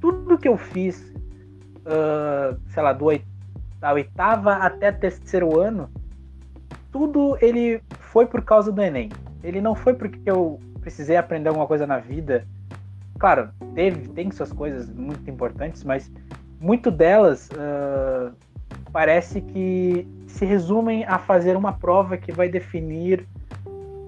tudo 0.00 0.38
que 0.38 0.48
eu 0.48 0.56
fiz, 0.56 1.12
uh, 1.86 2.58
sei 2.68 2.82
lá, 2.82 2.92
do 2.92 3.06
da 3.78 3.92
oitava 3.92 4.54
até 4.54 4.92
terceiro 4.92 5.58
ano, 5.58 5.90
tudo 6.92 7.36
ele 7.40 7.82
foi 7.98 8.26
por 8.26 8.42
causa 8.42 8.70
do 8.70 8.80
Enem. 8.80 9.08
Ele 9.42 9.60
não 9.60 9.74
foi 9.74 9.94
porque 9.94 10.18
eu 10.24 10.60
precisei 10.80 11.16
aprender 11.16 11.48
alguma 11.48 11.66
coisa 11.66 11.86
na 11.86 11.98
vida. 11.98 12.46
Claro, 13.18 13.50
teve, 13.74 14.08
tem 14.08 14.30
suas 14.30 14.52
coisas 14.52 14.88
muito 14.90 15.28
importantes, 15.28 15.82
mas 15.84 16.10
muito 16.60 16.90
delas 16.90 17.48
uh, 17.50 18.32
parece 18.92 19.40
que 19.40 20.06
se 20.26 20.44
resumem 20.44 21.04
a 21.04 21.18
fazer 21.18 21.56
uma 21.56 21.72
prova 21.72 22.16
que 22.16 22.30
vai 22.30 22.48
definir 22.48 23.26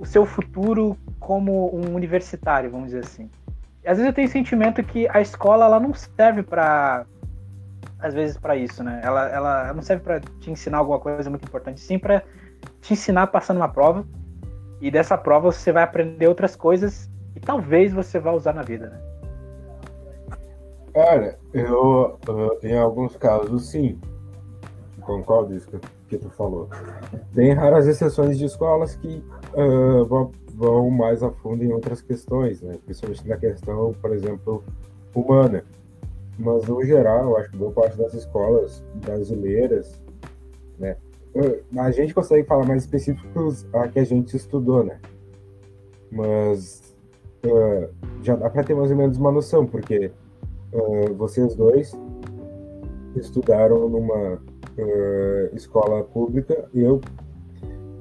o 0.01 0.05
seu 0.05 0.27
futuro 0.27 0.97
como 1.19 1.75
um 1.75 1.95
universitário, 1.95 2.71
vamos 2.71 2.87
dizer 2.87 3.01
assim. 3.01 3.31
Às 3.85 3.97
vezes 3.97 4.07
eu 4.07 4.13
tenho 4.13 4.29
o 4.29 4.31
sentimento 4.31 4.83
que 4.83 5.09
a 5.09 5.21
escola 5.21 5.65
ela 5.65 5.81
não 5.81 5.93
serve 5.95 6.43
para 6.43 7.07
às 7.99 8.13
vezes 8.13 8.37
para 8.37 8.55
isso, 8.55 8.85
né? 8.85 9.01
Ela, 9.03 9.29
ela 9.29 9.73
não 9.73 9.83
serve 9.83 10.03
para 10.03 10.21
te 10.21 10.51
ensinar 10.51 10.79
alguma 10.79 10.99
coisa 10.99 11.31
muito 11.31 11.47
importante, 11.47 11.81
sim 11.81 11.99
para 11.99 12.23
te 12.83 12.93
ensinar 12.93 13.29
passando 13.29 13.57
uma 13.57 13.69
prova. 13.69 14.07
E 14.81 14.91
dessa 14.91 15.17
prova 15.17 15.51
você 15.51 15.73
vai 15.73 15.83
aprender 15.83 16.27
outras 16.27 16.55
coisas 16.55 17.11
e 17.35 17.41
talvez 17.41 17.93
você 17.93 18.19
vá 18.19 18.33
usar 18.33 18.53
na 18.53 18.63
vida, 18.63 18.91
né? 18.91 19.01
Cara, 20.93 21.39
eu, 21.53 22.19
eu 22.29 22.59
em 22.63 22.79
alguns 22.79 23.17
casos 23.17 23.71
sim 23.71 23.99
concordo 25.05 25.55
isso 25.55 25.71
que, 26.09 26.19
tu 26.19 26.31
falou. 26.31 26.69
Tem 27.35 27.53
raras 27.53 27.87
exceções 27.87 28.39
de 28.39 28.45
escolas 28.45 28.97
que 28.97 29.23
uh, 29.55 30.31
vão, 30.55 30.91
mais 30.91 31.23
a 31.23 31.31
fundo 31.31 31.65
em 31.65 31.73
outras 31.73 32.01
questões, 32.01 32.63
né? 32.63 32.79
principalmente 32.85 33.29
na 33.29 33.37
questão, 33.37 33.93
por 34.01 34.13
exemplo, 34.13 34.65
humana. 35.15 35.65
Mas, 36.39 36.65
no 36.67 36.85
geral, 36.85 37.31
eu 37.31 37.37
acho 37.37 37.51
que 37.51 37.57
boa 37.57 37.73
parte 37.73 37.97
das 37.97 38.15
escolas 38.15 38.83
brasileiras, 39.05 40.01
né? 40.79 40.97
A 41.77 41.91
gente 41.91 42.15
consegue 42.15 42.47
falar 42.47 42.65
mais 42.65 42.83
específicos 42.85 43.67
a 43.73 43.89
que 43.89 43.99
a 43.99 44.05
gente 44.05 44.37
estudou, 44.37 44.85
né? 44.85 45.01
Mas 46.11 46.95
uh, 47.45 47.89
já 48.23 48.37
dá 48.37 48.49
para 48.49 48.63
ter 48.63 48.75
mais 48.75 48.91
ou 48.91 48.97
menos 48.97 49.17
uma 49.17 49.33
noção, 49.33 49.67
porque 49.67 50.13
uh, 50.73 51.13
vocês 51.15 51.55
dois 51.57 51.93
estudaram 53.17 53.89
numa 53.89 54.41
uh, 54.79 55.55
escola 55.55 56.03
pública. 56.05 56.69
Eu 56.75 57.01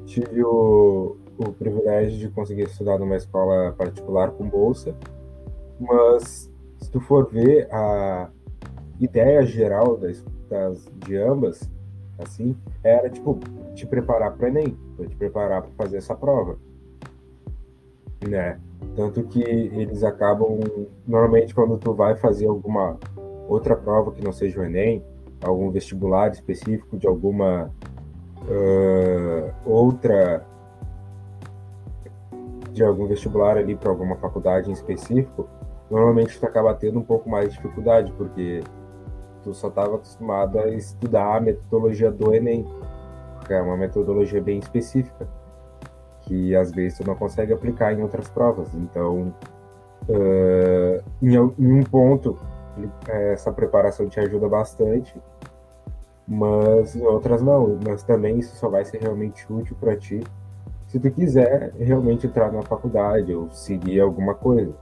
tive 0.06 0.44
o, 0.44 1.18
o 1.38 1.52
privilégio 1.54 2.18
de 2.20 2.30
conseguir 2.30 2.64
estudar 2.64 2.98
numa 2.98 3.16
escola 3.16 3.74
particular 3.74 4.32
com 4.32 4.48
bolsa, 4.48 4.96
mas 5.80 6.52
se 6.80 6.92
tu 6.92 7.00
for 7.00 7.30
ver 7.32 7.68
a 7.72 8.30
ideia 9.00 9.44
geral 9.46 9.98
das, 9.98 10.24
das 10.50 10.86
de 11.06 11.18
ambas, 11.18 11.70
assim, 12.20 12.56
era 12.84 13.10
tipo 13.10 13.40
te 13.74 13.86
preparar 13.86 14.36
para 14.36 14.50
Enem, 14.50 14.78
te 15.08 15.16
preparar 15.16 15.64
para 15.64 15.72
fazer 15.72 15.98
essa 15.98 16.16
prova, 16.16 16.58
né? 18.28 18.60
Tanto 18.96 19.24
que 19.24 19.42
eles 19.42 20.04
acabam 20.04 20.60
normalmente 21.08 21.56
quando 21.56 21.78
tu 21.78 21.94
vai 21.94 22.16
fazer 22.16 22.48
alguma 22.48 22.98
outra 23.48 23.76
prova 23.76 24.12
que 24.12 24.24
não 24.24 24.32
seja 24.32 24.60
o 24.60 24.64
Enem, 24.64 25.04
algum 25.44 25.70
vestibular 25.70 26.32
específico 26.32 26.98
de 26.98 27.08
alguma 27.08 27.72
uh, 28.48 29.54
outra 29.66 30.46
de 32.72 32.84
algum 32.84 33.08
vestibular 33.08 33.58
ali 33.58 33.76
para 33.76 33.90
alguma 33.90 34.16
faculdade 34.16 34.70
em 34.70 34.74
específico, 34.74 35.48
normalmente 35.92 36.40
tu 36.40 36.46
acaba 36.46 36.74
tendo 36.74 37.00
um 37.00 37.04
pouco 37.04 37.30
mais 37.30 37.50
de 37.50 37.56
dificuldade, 37.56 38.12
porque 38.14 38.64
tu 39.44 39.54
só 39.54 39.68
estava 39.68 39.96
acostumado 39.96 40.58
a 40.58 40.68
estudar 40.70 41.38
a 41.38 41.40
metodologia 41.40 42.12
do 42.12 42.34
Enem, 42.34 42.66
que 43.46 43.54
é 43.54 43.62
uma 43.62 43.78
metodologia 43.78 44.42
bem 44.42 44.58
específica, 44.58 45.28
que 46.22 46.56
às 46.56 46.72
vezes 46.72 46.98
tu 46.98 47.06
não 47.06 47.16
consegue 47.16 47.54
aplicar 47.54 47.94
em 47.94 48.02
outras 48.02 48.28
provas. 48.30 48.74
Então, 48.74 49.34
uh, 50.10 51.04
em, 51.22 51.36
em 51.36 51.74
um 51.74 51.84
ponto, 51.84 52.40
essa 53.08 53.52
preparação 53.52 54.08
te 54.08 54.20
ajuda 54.20 54.50
bastante, 54.50 55.16
mas 56.28 56.96
outras 56.96 57.42
não. 57.42 57.80
Mas 57.86 58.04
também 58.04 58.40
isso 58.40 58.56
só 58.56 58.70
vai 58.70 58.86
ser 58.86 59.02
realmente 59.02 59.46
útil 59.52 59.76
para 59.80 59.96
ti 59.96 60.22
se 60.94 61.00
tu 61.00 61.10
quiser 61.10 61.74
realmente 61.80 62.28
entrar 62.28 62.52
na 62.52 62.62
faculdade 62.62 63.34
ou 63.34 63.50
seguir 63.50 64.00
alguma 64.00 64.36
coisa. 64.36 64.76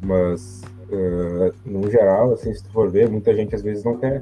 Mas, 0.00 0.62
uh, 0.88 1.52
no 1.68 1.90
geral, 1.90 2.32
assim, 2.32 2.54
se 2.54 2.62
tu 2.62 2.70
for 2.70 2.88
ver, 2.88 3.10
muita 3.10 3.34
gente 3.34 3.56
às 3.56 3.62
vezes 3.62 3.82
não 3.82 3.96
quer 3.96 4.20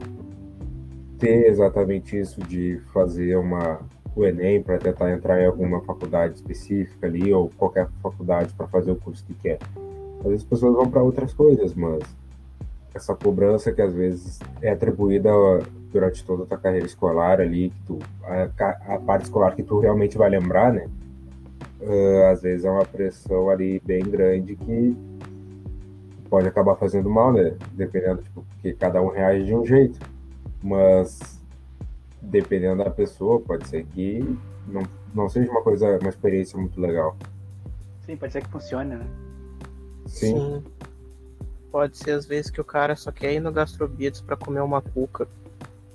ter 1.18 1.46
exatamente 1.46 2.18
isso 2.18 2.40
de 2.40 2.80
fazer 2.90 3.36
uma, 3.36 3.80
o 4.16 4.24
Enem 4.24 4.62
para 4.62 4.78
tentar 4.78 5.12
entrar 5.12 5.42
em 5.42 5.46
alguma 5.46 5.82
faculdade 5.82 6.36
específica 6.36 7.06
ali, 7.06 7.30
ou 7.30 7.50
qualquer 7.50 7.86
faculdade 8.02 8.54
para 8.54 8.66
fazer 8.68 8.92
o 8.92 8.96
curso 8.96 9.22
que 9.26 9.34
quer. 9.34 9.58
Às 10.20 10.24
vezes 10.24 10.42
as 10.42 10.48
pessoas 10.48 10.74
vão 10.74 10.90
para 10.90 11.02
outras 11.02 11.34
coisas, 11.34 11.74
mas 11.74 12.02
essa 12.94 13.14
cobrança 13.14 13.72
que 13.72 13.80
às 13.80 13.92
vezes 13.94 14.38
é 14.60 14.70
atribuída 14.70 15.30
durante 15.90 16.24
toda 16.24 16.44
a 16.44 16.46
tua 16.46 16.58
carreira 16.58 16.86
escolar 16.86 17.40
ali, 17.40 17.70
que 17.70 17.82
tu, 17.86 17.98
a, 18.24 18.94
a 18.94 18.98
parte 18.98 19.24
escolar 19.24 19.54
que 19.54 19.62
tu 19.62 19.80
realmente 19.80 20.16
vai 20.16 20.30
lembrar, 20.30 20.72
né? 20.72 20.88
Uh, 21.80 22.26
às 22.30 22.42
vezes 22.42 22.64
é 22.64 22.70
uma 22.70 22.84
pressão 22.84 23.50
ali 23.50 23.80
bem 23.84 24.02
grande 24.02 24.54
que 24.54 24.96
pode 26.30 26.48
acabar 26.48 26.76
fazendo 26.76 27.10
mal, 27.10 27.32
né? 27.32 27.54
Dependendo, 27.72 28.22
tipo, 28.22 28.42
porque 28.42 28.72
cada 28.72 29.02
um 29.02 29.08
reage 29.08 29.44
de 29.44 29.54
um 29.54 29.66
jeito. 29.66 29.98
Mas 30.62 31.40
dependendo 32.22 32.84
da 32.84 32.90
pessoa, 32.90 33.40
pode 33.40 33.66
ser 33.66 33.84
que 33.84 34.38
não, 34.66 34.82
não 35.14 35.28
seja 35.28 35.50
uma 35.50 35.62
coisa, 35.62 35.98
uma 35.98 36.08
experiência 36.08 36.58
muito 36.58 36.80
legal. 36.80 37.16
Sim, 38.06 38.16
pode 38.16 38.32
ser 38.32 38.42
que 38.42 38.48
funcione, 38.48 38.96
né? 38.96 39.06
Sim. 40.06 40.36
Sim. 40.36 40.64
Pode 41.72 41.96
ser 41.96 42.10
às 42.10 42.26
vezes 42.26 42.50
que 42.50 42.60
o 42.60 42.64
cara 42.64 42.94
só 42.94 43.10
quer 43.10 43.32
ir 43.32 43.40
no 43.40 43.50
Gastrobeats 43.50 44.20
para 44.20 44.36
comer 44.36 44.60
uma 44.60 44.82
cuca 44.82 45.26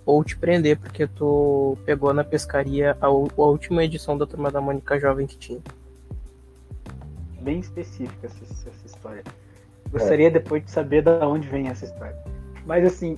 ou 0.03 0.23
te 0.23 0.35
prender 0.35 0.79
porque 0.79 1.05
tu 1.05 1.77
pegou 1.85 2.11
na 2.13 2.23
pescaria 2.23 2.97
a, 2.99 3.05
a 3.05 3.09
última 3.09 3.83
edição 3.83 4.17
da 4.17 4.25
Turma 4.25 4.49
da 4.49 4.59
Mônica 4.59 4.99
Jovem 4.99 5.27
que 5.27 5.37
tinha. 5.37 5.61
Bem 7.41 7.59
específica 7.59 8.25
essa, 8.25 8.43
essa 8.43 8.85
história. 8.87 9.23
Gostaria 9.91 10.27
é. 10.27 10.31
depois 10.31 10.65
de 10.65 10.71
saber 10.71 11.03
de 11.03 11.11
onde 11.23 11.47
vem 11.47 11.67
essa 11.67 11.85
história. 11.85 12.17
Mas 12.65 12.83
assim, 12.83 13.17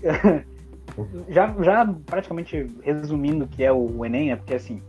já, 1.29 1.55
já 1.63 1.95
praticamente 2.05 2.67
resumindo 2.81 3.45
o 3.45 3.47
que 3.47 3.63
é 3.63 3.71
o 3.71 4.05
Enem, 4.05 4.31
é 4.31 4.35
porque 4.35 4.55
assim, 4.55 4.81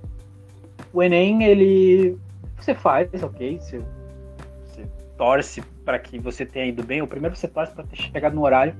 o 0.93 1.03
Enem, 1.03 1.45
ele. 1.45 2.19
Você 2.59 2.75
faz, 2.75 3.09
ok? 3.23 3.59
Você 3.59 3.81
torce 5.21 5.61
para 5.85 5.99
que 5.99 6.19
você 6.19 6.47
tenha 6.47 6.65
ido 6.65 6.83
bem. 6.83 7.03
O 7.03 7.07
primeiro 7.07 7.37
você 7.37 7.47
torce 7.47 7.75
para 7.75 7.85
ter 7.85 7.97
chegado 7.97 8.35
no 8.35 8.43
horário. 8.43 8.75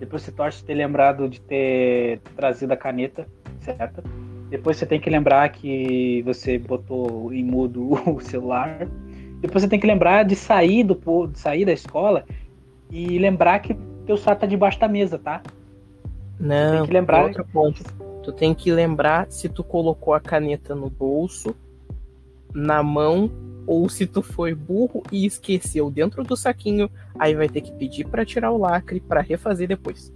Depois 0.00 0.22
você 0.22 0.32
torce 0.32 0.64
ter 0.64 0.74
lembrado 0.74 1.28
de 1.28 1.40
ter 1.40 2.18
trazido 2.34 2.72
a 2.72 2.76
caneta 2.76 3.24
certa. 3.60 4.02
Depois 4.50 4.76
você 4.76 4.84
tem 4.84 4.98
que 4.98 5.08
lembrar 5.08 5.48
que 5.50 6.22
você 6.22 6.58
botou 6.58 7.32
em 7.32 7.44
mudo 7.44 7.90
o 8.04 8.20
celular. 8.20 8.88
Depois 9.40 9.62
você 9.62 9.68
tem 9.68 9.78
que 9.78 9.86
lembrar 9.86 10.24
de 10.24 10.34
sair 10.34 10.82
do 10.82 10.96
de 11.28 11.38
sair 11.38 11.64
da 11.64 11.72
escola 11.72 12.24
e 12.90 13.16
lembrar 13.20 13.60
que 13.60 13.74
teu 14.04 14.16
celular 14.16 14.40
tá 14.40 14.46
debaixo 14.46 14.80
da 14.80 14.88
mesa, 14.88 15.20
tá? 15.20 15.40
Não, 16.40 16.78
tem 16.78 16.86
que 16.86 16.92
lembrar. 16.94 17.26
Outro 17.26 17.44
ponto. 17.44 17.84
Tu 18.24 18.32
tem 18.32 18.52
que 18.52 18.72
lembrar 18.72 19.30
se 19.30 19.48
tu 19.48 19.62
colocou 19.62 20.14
a 20.14 20.20
caneta 20.20 20.74
no 20.74 20.90
bolso, 20.90 21.54
na 22.52 22.82
mão, 22.82 23.30
ou 23.66 23.88
se 23.88 24.06
tu 24.06 24.22
foi 24.22 24.54
burro 24.54 25.02
e 25.10 25.26
esqueceu 25.26 25.90
dentro 25.90 26.22
do 26.22 26.36
saquinho, 26.36 26.90
aí 27.18 27.34
vai 27.34 27.48
ter 27.48 27.60
que 27.60 27.72
pedir 27.72 28.06
para 28.06 28.24
tirar 28.24 28.52
o 28.52 28.58
lacre 28.58 29.00
para 29.00 29.20
refazer 29.20 29.66
depois. 29.68 30.12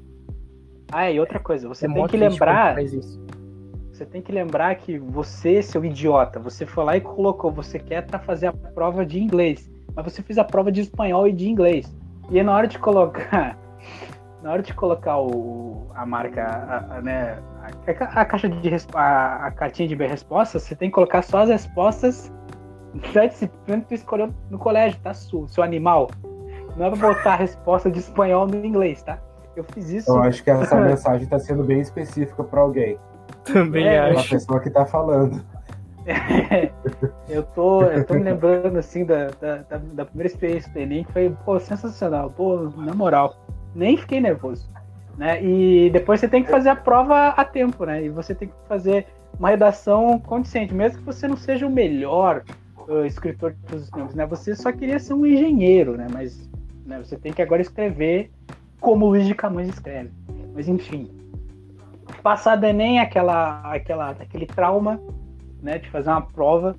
Ah, 0.93 1.11
e 1.11 1.21
outra 1.21 1.39
coisa, 1.39 1.69
você 1.69 1.87
é 1.87 1.93
tem 1.93 2.07
que 2.07 2.17
lembrar. 2.17 2.77
Você 3.93 4.07
tem 4.07 4.23
que 4.23 4.33
lembrar 4.33 4.75
que 4.77 4.99
você, 4.99 5.63
seu 5.63 5.85
idiota, 5.85 6.41
você 6.41 6.65
foi 6.65 6.85
lá 6.85 6.97
e 6.97 7.01
colocou, 7.01 7.51
você 7.51 7.79
quer 7.79 8.07
para 8.07 8.19
fazer 8.19 8.47
a 8.47 8.53
prova 8.53 9.05
de 9.05 9.21
inglês, 9.21 9.71
mas 9.95 10.05
você 10.05 10.23
fez 10.23 10.39
a 10.39 10.45
prova 10.45 10.73
de 10.73 10.81
espanhol 10.81 11.29
e 11.29 11.33
de 11.33 11.49
inglês. 11.49 11.95
E 12.31 12.43
na 12.43 12.55
hora 12.55 12.67
de 12.67 12.79
colocar 12.79 13.59
na 14.43 14.53
hora 14.53 14.63
de 14.63 14.73
colocar 14.73 15.21
o, 15.21 15.91
a 15.95 16.07
marca, 16.07 16.43
a, 16.43 16.97
a, 16.97 17.03
né, 17.03 17.39
a, 17.63 18.21
a, 18.21 18.25
caixa 18.25 18.49
de 18.49 18.71
a, 18.95 19.47
a 19.47 19.51
cartinha 19.51 19.87
de 19.87 19.95
resposta, 19.95 20.59
você 20.59 20.75
tem 20.75 20.89
que 20.89 20.95
colocar 20.95 21.23
só 21.23 21.43
as 21.43 21.51
respostas 21.51 22.33
da 23.13 23.27
disciplina 23.27 23.81
que 23.83 23.89
tu 23.89 23.95
escolheu 23.95 24.33
no 24.51 24.59
colégio, 24.59 24.99
tá? 25.03 25.15
Seu, 25.15 25.47
seu 25.49 25.63
animal. 25.63 26.11
Não 26.77 26.87
é 26.87 26.91
pra 26.91 27.09
botar 27.09 27.33
a 27.33 27.37
resposta 27.37 27.91
de 27.91 27.99
espanhol 27.99 28.47
no 28.47 28.65
inglês, 28.65 29.03
tá? 29.03 29.19
Eu 29.57 29.65
fiz 29.65 29.91
isso. 29.91 30.11
Eu 30.11 30.23
acho 30.23 30.43
que 30.43 30.51
essa 30.51 30.77
mensagem 30.81 31.27
tá 31.27 31.39
sendo 31.39 31.65
bem 31.65 31.81
específica 31.81 32.43
para 32.45 32.61
alguém. 32.61 32.99
Também 33.45 33.87
é, 33.87 33.99
acho. 33.99 34.15
Uma 34.15 34.29
pessoa 34.29 34.61
que 34.61 34.71
tá 34.71 34.87
falando. 34.87 35.45
É, 36.07 36.71
eu, 37.29 37.43
tô, 37.43 37.83
eu 37.83 38.05
tô 38.05 38.15
me 38.15 38.23
lembrando 38.23 38.79
assim 38.79 39.05
da, 39.05 39.29
da, 39.41 39.79
da, 39.79 40.05
primeira 40.05 40.33
experiência 40.33 40.73
do 40.73 40.79
Enem, 40.79 41.05
que 41.05 41.13
foi 41.13 41.37
pô, 41.45 41.61
sensacional, 41.61 42.31
pô, 42.31 42.71
na 42.77 42.95
moral 42.95 43.37
nem 43.75 43.97
fiquei 43.97 44.21
nervoso. 44.21 44.71
Né? 45.17 45.43
E 45.43 45.91
depois 45.91 46.21
você 46.21 46.29
tem 46.29 46.43
que 46.43 46.51
fazer 46.51 46.71
a 46.71 46.77
prova 46.77 47.29
a 47.29 47.45
tempo, 47.45 47.85
né? 47.85 48.05
E 48.05 48.09
você 48.09 48.35
tem 48.35 48.49
que 48.49 48.55
fazer 48.67 49.07
uma 49.39 49.51
redação 49.51 50.19
condicente, 50.19 50.75
mesmo 50.75 50.99
que 50.99 51.05
você 51.05 51.29
não 51.29 51.37
seja 51.37 51.67
o 51.67 51.71
melhor 51.71 52.43
uh, 52.91 53.07
escritor 53.07 53.53
de 53.53 53.63
todos 53.63 53.85
os 53.85 53.91
tempos, 53.91 54.15
né? 54.15 54.27
Você 54.27 54.55
só 54.55 54.73
queria 54.73 54.99
ser 54.99 55.15
um 55.15 55.25
engenheiro, 55.25 55.97
né? 55.97 56.09
Mas 56.13 56.51
né, 56.85 56.99
você 56.99 57.17
tem 57.17 57.33
que 57.33 57.41
agora 57.41 57.63
escrever 57.63 58.31
como 58.81 59.07
Luiz 59.07 59.27
de 59.27 59.35
Camões 59.35 59.69
escreve. 59.69 60.11
Mas 60.55 60.69
enfim, 60.69 61.11
passado 62.23 62.65
Enem, 62.65 62.99
aquela, 62.99 63.61
aquela, 63.73 64.11
aquele 64.11 64.47
trauma, 64.47 65.01
né? 65.63 65.79
De 65.79 65.89
fazer 65.89 66.11
uma 66.11 66.23
prova, 66.23 66.77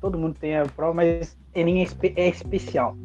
todo 0.00 0.18
mundo 0.18 0.36
tem 0.38 0.56
a 0.56 0.66
prova, 0.66 0.94
mas 0.94 1.38
Enem 1.54 1.80
é, 1.80 1.82
espe 1.84 2.12
é 2.16 2.28
especial. 2.28 2.96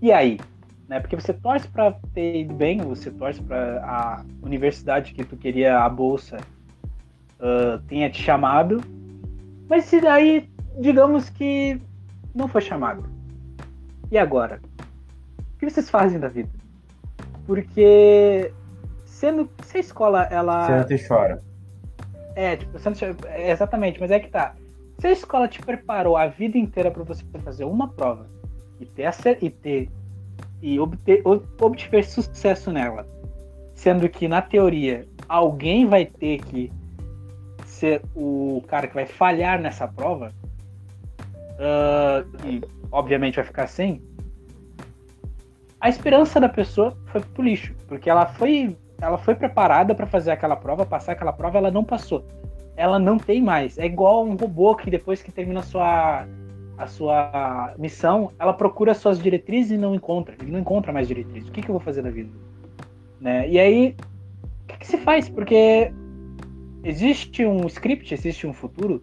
E 0.00 0.10
aí, 0.10 0.40
né? 0.88 0.98
Porque 0.98 1.14
você 1.14 1.32
torce 1.32 1.68
para 1.68 1.92
ter 2.14 2.40
ido 2.40 2.54
bem, 2.54 2.78
você 2.78 3.10
torce 3.10 3.42
para 3.42 3.84
a 3.84 4.24
universidade 4.42 5.12
que 5.12 5.24
tu 5.24 5.36
queria 5.36 5.84
a 5.84 5.88
bolsa 5.88 6.38
uh, 7.40 7.78
tenha 7.86 8.10
te 8.10 8.22
chamado, 8.22 8.80
mas 9.68 9.84
se 9.84 10.00
daí, 10.00 10.48
digamos 10.78 11.28
que 11.30 11.80
não 12.34 12.48
foi 12.48 12.60
chamado. 12.60 13.04
E 14.10 14.18
agora? 14.18 14.60
O 15.54 15.58
que 15.58 15.68
vocês 15.68 15.90
fazem 15.90 16.18
da 16.18 16.28
vida? 16.28 16.50
Porque 17.46 18.52
sendo 19.04 19.48
se 19.62 19.76
a 19.76 19.80
escola 19.80 20.24
ela 20.30 20.66
Senta 20.66 20.94
e 20.94 21.08
chora. 21.08 21.42
É, 22.34 22.56
tipo, 22.56 22.78
é, 23.26 23.50
exatamente, 23.50 24.00
mas 24.00 24.10
é 24.10 24.18
que 24.18 24.28
tá. 24.28 24.54
Se 24.98 25.06
a 25.06 25.12
escola 25.12 25.48
te 25.48 25.60
preparou 25.60 26.16
a 26.16 26.26
vida 26.26 26.56
inteira 26.56 26.90
para 26.90 27.02
você 27.02 27.24
fazer 27.42 27.64
uma 27.64 27.88
prova 27.88 28.26
e 28.78 28.86
ter, 28.86 29.10
e 29.42 29.50
ter 29.50 29.90
e 30.62 30.78
obter, 30.78 31.22
obtiver 31.60 32.04
sucesso 32.04 32.70
nela, 32.70 33.06
sendo 33.74 34.08
que 34.08 34.28
na 34.28 34.42
teoria 34.42 35.06
alguém 35.28 35.86
vai 35.86 36.04
ter 36.04 36.38
que 36.38 36.72
ser 37.64 38.02
o 38.14 38.62
cara 38.68 38.86
que 38.86 38.94
vai 38.94 39.06
falhar 39.06 39.60
nessa 39.60 39.88
prova, 39.88 40.32
uh, 41.60 42.46
e 42.46 42.60
obviamente 42.90 43.36
vai 43.36 43.44
ficar 43.44 43.66
sem, 43.66 44.02
a 45.80 45.88
esperança 45.88 46.38
da 46.38 46.48
pessoa 46.48 46.94
foi 47.06 47.22
pro 47.22 47.42
lixo, 47.42 47.74
porque 47.88 48.10
ela 48.10 48.26
foi, 48.26 48.76
ela 49.00 49.16
foi 49.16 49.34
preparada 49.34 49.94
para 49.94 50.06
fazer 50.06 50.30
aquela 50.30 50.54
prova, 50.54 50.84
passar 50.84 51.12
aquela 51.12 51.32
prova, 51.32 51.56
ela 51.56 51.70
não 51.70 51.82
passou. 51.82 52.22
Ela 52.76 52.98
não 52.98 53.18
tem 53.18 53.42
mais. 53.42 53.78
É 53.78 53.86
igual 53.86 54.26
um 54.26 54.36
robô 54.36 54.74
que 54.74 54.90
depois 54.90 55.22
que 55.22 55.32
termina 55.32 55.60
a 55.60 55.62
sua 55.62 56.26
a 56.76 56.86
sua 56.86 57.74
missão, 57.78 58.32
ela 58.38 58.54
procura 58.54 58.94
suas 58.94 59.22
diretrizes 59.22 59.72
e 59.72 59.76
não 59.76 59.94
encontra. 59.94 60.34
Ele 60.40 60.50
não 60.50 60.60
encontra 60.60 60.90
mais 60.90 61.06
diretrizes. 61.06 61.48
O 61.48 61.52
que, 61.52 61.60
que 61.60 61.68
eu 61.68 61.74
vou 61.74 61.80
fazer 61.80 62.00
na 62.00 62.08
vida? 62.08 62.30
Né? 63.20 63.46
E 63.50 63.58
aí, 63.58 63.96
o 64.64 64.66
que, 64.66 64.78
que 64.78 64.86
se 64.86 64.96
faz? 64.96 65.28
Porque 65.28 65.92
existe 66.82 67.44
um 67.44 67.66
script, 67.66 68.14
existe 68.14 68.46
um 68.46 68.54
futuro 68.54 69.02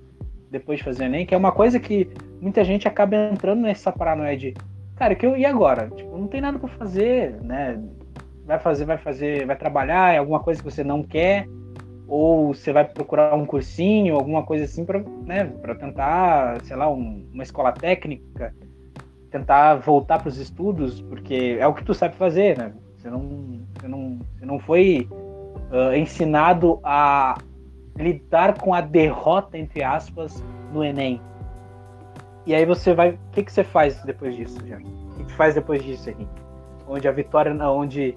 depois 0.49 0.79
de 0.79 0.85
fazer 0.85 1.03
o 1.03 1.05
Enem, 1.05 1.25
que 1.27 1.35
é 1.35 1.37
uma 1.37 1.51
coisa 1.51 1.79
que 1.79 2.09
muita 2.41 2.63
gente 2.63 2.87
acaba 2.87 3.15
entrando 3.15 3.61
nessa 3.61 3.91
paranoia 3.91 4.37
de, 4.37 4.53
cara, 4.95 5.15
que 5.15 5.25
eu 5.25 5.35
e 5.35 5.45
agora? 5.45 5.89
Tipo, 5.95 6.17
não 6.17 6.27
tem 6.27 6.41
nada 6.41 6.59
para 6.59 6.69
fazer, 6.69 7.41
né? 7.41 7.81
Vai 8.45 8.59
fazer, 8.59 8.85
vai 8.85 8.97
fazer, 8.97 9.45
vai 9.45 9.55
trabalhar, 9.55 10.13
é 10.13 10.17
alguma 10.17 10.39
coisa 10.39 10.61
que 10.61 10.69
você 10.69 10.83
não 10.83 11.03
quer, 11.03 11.47
ou 12.07 12.53
você 12.53 12.71
vai 12.71 12.85
procurar 12.85 13.35
um 13.35 13.45
cursinho, 13.45 14.15
alguma 14.15 14.43
coisa 14.43 14.63
assim 14.63 14.85
para 14.85 14.99
né, 15.25 15.45
tentar, 15.79 16.61
sei 16.63 16.75
lá, 16.75 16.89
um, 16.89 17.27
uma 17.33 17.43
escola 17.43 17.73
técnica, 17.73 18.53
tentar 19.29 19.75
voltar 19.75 20.19
para 20.19 20.29
os 20.29 20.37
estudos, 20.37 21.01
porque 21.01 21.57
é 21.59 21.67
o 21.67 21.73
que 21.73 21.83
tu 21.83 21.93
sabe 21.93 22.15
fazer, 22.15 22.57
né? 22.57 22.73
Você 22.95 23.09
não, 23.09 23.59
você 23.73 23.87
não, 23.87 24.19
você 24.33 24.45
não 24.45 24.59
foi 24.59 25.07
uh, 25.11 25.93
ensinado 25.95 26.79
a 26.83 27.37
lidar 27.97 28.57
com 28.59 28.73
a 28.73 28.81
derrota, 28.81 29.57
entre 29.57 29.83
aspas, 29.83 30.43
no 30.71 30.83
Enem. 30.83 31.21
E 32.47 32.55
aí 32.55 32.65
você 32.65 32.93
vai. 32.93 33.11
O 33.11 33.19
que, 33.33 33.43
que 33.43 33.51
você 33.51 33.61
faz 33.61 34.01
depois 34.03 34.33
disso, 34.33 34.65
já? 34.65 34.77
O 34.77 35.15
que, 35.17 35.25
que 35.25 35.33
faz 35.33 35.53
depois 35.53 35.83
disso 35.83 36.09
aqui? 36.09 36.25
Onde 36.87 37.05
a 37.05 37.11
vitória, 37.11 37.53
onde 37.69 38.13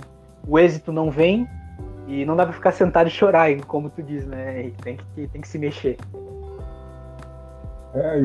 o 0.47 0.57
êxito 0.57 0.93
não 0.93 1.11
vem, 1.11 1.49
e 2.07 2.25
não 2.25 2.37
dá 2.37 2.45
pra 2.45 2.53
ficar 2.53 2.71
sentado 2.71 3.09
e 3.09 3.11
chorar, 3.11 3.53
como 3.67 3.91
tu 3.91 4.01
diz, 4.05 4.25
né? 4.25 4.71
Tem 4.85 4.97
que, 4.97 5.27
tem 5.27 5.41
que 5.41 5.49
se 5.49 5.59
mexer. 5.59 5.97
É, 7.93 8.23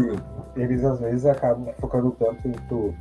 eles 0.55 0.85
às 0.85 0.99
vezes 0.99 1.25
acabam 1.25 1.73
focando 1.79 2.11
tanto 2.11 2.47
em 2.47 2.51
tu 2.69 2.93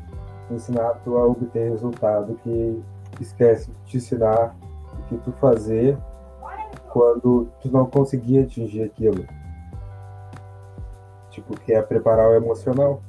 ensinar 0.50 0.94
tu 1.04 1.18
a 1.18 1.26
obter 1.26 1.72
resultado 1.72 2.40
que 2.42 2.82
esquece 3.20 3.70
de 3.70 3.76
te 3.84 3.96
ensinar 3.98 4.56
o 4.98 5.02
que 5.08 5.18
tu 5.18 5.32
fazer 5.32 5.98
quando 6.88 7.48
tu 7.60 7.70
não 7.70 7.84
conseguir 7.84 8.38
atingir 8.38 8.84
aquilo. 8.84 9.26
Tipo, 11.34 11.58
que 11.58 11.72
é 11.72 11.82
preparar 11.82 12.28
o 12.28 12.34
emocional. 12.34 13.02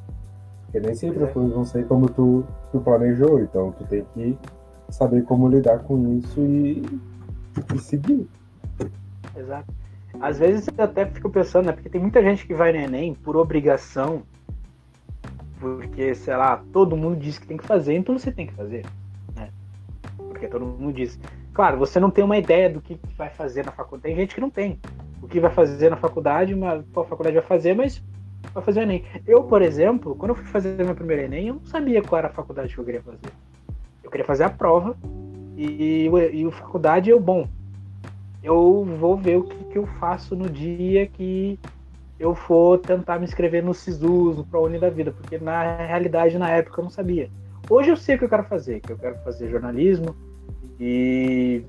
Porque 0.66 0.80
nem 0.80 0.96
sempre 0.96 1.24
as 1.24 1.32
coisas 1.32 1.54
vão 1.54 1.64
ser 1.64 1.88
como 1.88 2.10
tu, 2.10 2.44
tu 2.72 2.80
planejou, 2.80 3.40
então 3.40 3.72
tu 3.72 3.86
tem 3.86 4.04
que 4.14 4.38
saber 4.90 5.24
como 5.24 5.48
lidar 5.48 5.80
com 5.80 6.18
isso 6.18 6.42
e, 6.42 6.84
e 7.74 7.80
seguir. 7.80 8.28
Exato. 9.38 9.74
Às 10.20 10.40
vezes 10.40 10.68
eu 10.76 10.84
até 10.84 11.06
fico 11.06 11.30
pensando, 11.30 11.68
né? 11.68 11.72
Porque 11.72 11.90
tem 11.90 12.02
muita 12.02 12.22
gente 12.22 12.48
que 12.48 12.54
vai 12.54 12.72
no 12.72 12.80
Enem 12.80 13.14
por 13.14 13.36
obrigação, 13.36 14.24
porque, 15.60 16.16
sei 16.16 16.36
lá, 16.36 16.64
todo 16.74 16.98
mundo 16.98 17.18
diz 17.18 17.38
que 17.38 17.48
tem 17.48 17.58
que 17.58 17.66
fazer, 17.66 17.96
então 17.96 18.18
você 18.18 18.32
tem 18.32 18.48
que 18.48 18.54
fazer. 18.54 18.86
Né? 19.36 19.50
Porque 20.18 20.48
todo 20.48 20.66
mundo 20.66 20.94
diz. 20.94 21.20
Claro, 21.56 21.78
você 21.78 22.02
não 22.02 22.12
tem 22.12 22.22
uma 22.22 22.38
ideia 22.38 22.70
do 22.70 22.82
que 22.82 23.00
vai 23.18 23.30
fazer 23.30 23.64
na 23.64 23.72
faculdade. 23.72 24.04
Tem 24.04 24.16
gente 24.16 24.36
que 24.36 24.42
não 24.42 24.50
tem. 24.50 24.78
O 25.22 25.28
que 25.28 25.40
vai 25.40 25.50
fazer 25.50 25.90
na 25.90 25.96
faculdade, 25.96 26.54
uma, 26.54 26.84
qual 26.94 27.08
faculdade 27.08 27.38
vai 27.38 27.46
fazer, 27.46 27.74
mas 27.74 28.04
vai 28.54 28.62
fazer 28.62 28.82
o 28.82 28.84
Enem. 28.84 29.06
Eu, 29.26 29.42
por 29.46 29.62
exemplo, 29.62 30.16
quando 30.16 30.32
eu 30.32 30.36
fui 30.36 30.44
fazer 30.48 30.76
meu 30.84 30.94
primeiro 30.94 31.24
Enem, 31.24 31.48
eu 31.48 31.54
não 31.54 31.66
sabia 31.66 32.02
qual 32.02 32.20
era 32.20 32.28
a 32.28 32.32
faculdade 32.32 32.76
que 32.76 32.78
eu 32.78 32.84
queria 32.84 33.02
fazer. 33.02 33.32
Eu 34.04 34.12
queria 34.12 34.26
fazer 34.26 34.44
a 34.44 34.50
prova 34.50 34.98
e, 35.56 36.10
e 36.34 36.46
a 36.46 36.52
faculdade 36.52 37.10
eu, 37.10 37.22
bom, 37.22 37.48
eu 38.44 38.84
vou 39.00 39.16
ver 39.16 39.38
o 39.38 39.44
que, 39.44 39.64
que 39.64 39.78
eu 39.78 39.88
faço 39.88 40.36
no 40.36 40.50
dia 40.50 41.08
que 41.08 41.58
eu 42.20 42.36
for 42.36 42.80
tentar 42.80 43.18
me 43.18 43.24
inscrever 43.24 43.64
no 43.64 43.74
SISUS, 43.74 44.36
no 44.36 44.44
ProUni 44.44 44.78
da 44.78 44.90
vida, 44.90 45.14
porque 45.14 45.38
na 45.38 45.78
realidade, 45.78 46.38
na 46.38 46.50
época, 46.50 46.82
eu 46.82 46.84
não 46.84 46.92
sabia. 46.92 47.30
Hoje 47.70 47.92
eu 47.92 47.96
sei 47.96 48.16
o 48.16 48.20
que 48.20 48.26
eu 48.26 48.30
quero 48.30 48.44
fazer, 48.44 48.82
que 48.82 48.92
eu 48.92 48.98
quero 48.98 49.18
fazer 49.20 49.50
jornalismo 49.50 50.14
e 50.80 51.64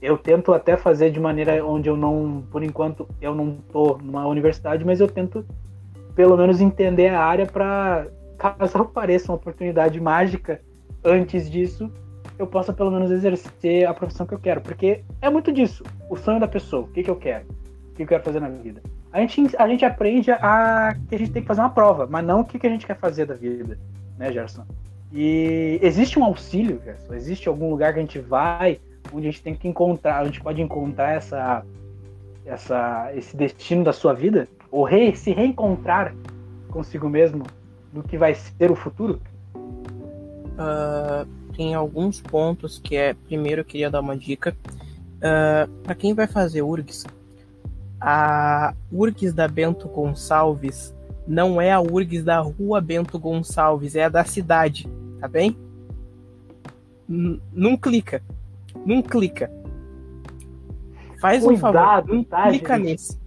eu 0.00 0.16
tento 0.16 0.52
até 0.52 0.76
fazer 0.76 1.10
de 1.10 1.20
maneira 1.20 1.64
onde 1.64 1.88
eu 1.88 1.96
não, 1.96 2.44
por 2.50 2.62
enquanto, 2.62 3.08
eu 3.20 3.34
não 3.34 3.56
tô 3.72 3.98
numa 3.98 4.26
universidade, 4.26 4.84
mas 4.84 5.00
eu 5.00 5.08
tento 5.08 5.44
pelo 6.14 6.36
menos 6.36 6.60
entender 6.60 7.08
a 7.08 7.22
área 7.22 7.46
para 7.46 8.06
caso 8.38 8.78
apareça 8.78 9.32
uma 9.32 9.36
oportunidade 9.36 10.00
mágica 10.00 10.60
antes 11.04 11.50
disso, 11.50 11.90
eu 12.38 12.46
possa 12.46 12.72
pelo 12.72 12.90
menos 12.90 13.10
exercer 13.10 13.86
a 13.86 13.94
profissão 13.94 14.26
que 14.26 14.34
eu 14.34 14.38
quero. 14.38 14.60
Porque 14.60 15.02
é 15.20 15.30
muito 15.30 15.52
disso, 15.52 15.84
o 16.10 16.16
sonho 16.16 16.40
da 16.40 16.48
pessoa, 16.48 16.82
o 16.82 16.88
que, 16.88 17.02
que 17.02 17.10
eu 17.10 17.16
quero, 17.16 17.46
o 17.90 17.94
que 17.94 18.02
eu 18.02 18.06
quero 18.06 18.22
fazer 18.22 18.40
na 18.40 18.48
vida. 18.48 18.82
A 19.12 19.20
gente, 19.20 19.56
a 19.56 19.68
gente 19.68 19.84
aprende 19.84 20.30
a 20.30 20.94
que 21.08 21.14
a 21.14 21.18
gente 21.18 21.30
tem 21.30 21.42
que 21.42 21.48
fazer 21.48 21.60
uma 21.60 21.70
prova, 21.70 22.06
mas 22.10 22.24
não 22.24 22.40
o 22.40 22.44
que, 22.44 22.58
que 22.58 22.66
a 22.66 22.70
gente 22.70 22.86
quer 22.86 22.98
fazer 22.98 23.24
da 23.24 23.34
vida, 23.34 23.78
né, 24.18 24.32
Gerson? 24.32 24.64
E 25.12 25.78
existe 25.82 26.18
um 26.18 26.24
auxílio, 26.24 26.80
Gerson? 26.84 27.14
Existe 27.14 27.48
algum 27.48 27.70
lugar 27.70 27.92
que 27.92 27.98
a 27.98 28.02
gente 28.02 28.18
vai, 28.18 28.80
onde 29.12 29.28
a 29.28 29.30
gente 29.30 29.42
tem 29.42 29.54
que 29.54 29.68
encontrar, 29.68 30.24
gente 30.24 30.40
pode 30.40 30.60
encontrar 30.60 31.14
essa, 31.14 31.64
essa, 32.44 33.12
esse 33.14 33.36
destino 33.36 33.84
da 33.84 33.92
sua 33.92 34.12
vida? 34.12 34.48
Ou 34.70 34.84
re, 34.84 35.14
se 35.14 35.32
reencontrar 35.32 36.14
consigo 36.70 37.08
mesmo 37.08 37.44
no 37.92 38.02
que 38.02 38.18
vai 38.18 38.34
ser 38.34 38.70
o 38.70 38.76
futuro? 38.76 39.20
Uh, 39.54 41.26
tem 41.54 41.74
alguns 41.74 42.20
pontos 42.20 42.78
que 42.78 42.96
é. 42.96 43.14
Primeiro, 43.14 43.60
eu 43.60 43.64
queria 43.64 43.90
dar 43.90 44.00
uma 44.00 44.16
dica. 44.16 44.56
Uh, 45.16 45.22
ah, 45.22 45.68
para 45.82 45.94
quem 45.94 46.12
vai 46.12 46.26
fazer 46.26 46.62
URGS, 46.62 47.06
a 48.00 48.74
URGS 48.92 49.32
da 49.32 49.48
Bento 49.48 49.88
Gonçalves 49.88 50.94
não 51.26 51.60
é 51.60 51.72
a 51.72 51.80
URGS 51.80 52.24
da 52.24 52.40
rua 52.40 52.80
Bento 52.80 53.18
Gonçalves, 53.18 53.96
é 53.96 54.04
a 54.04 54.08
da 54.08 54.24
cidade, 54.24 54.88
tá 55.20 55.28
bem? 55.28 55.56
N 57.08 57.40
não 57.52 57.76
clica. 57.76 58.22
Não 58.84 59.02
clica. 59.02 59.50
Faz 61.20 61.42
Cuidado, 61.42 61.54
um 61.54 61.58
favor, 61.58 62.14
não 62.14 62.24
tá, 62.24 62.48
clica 62.48 62.76
gente? 62.76 62.84
nesse. 62.84 63.20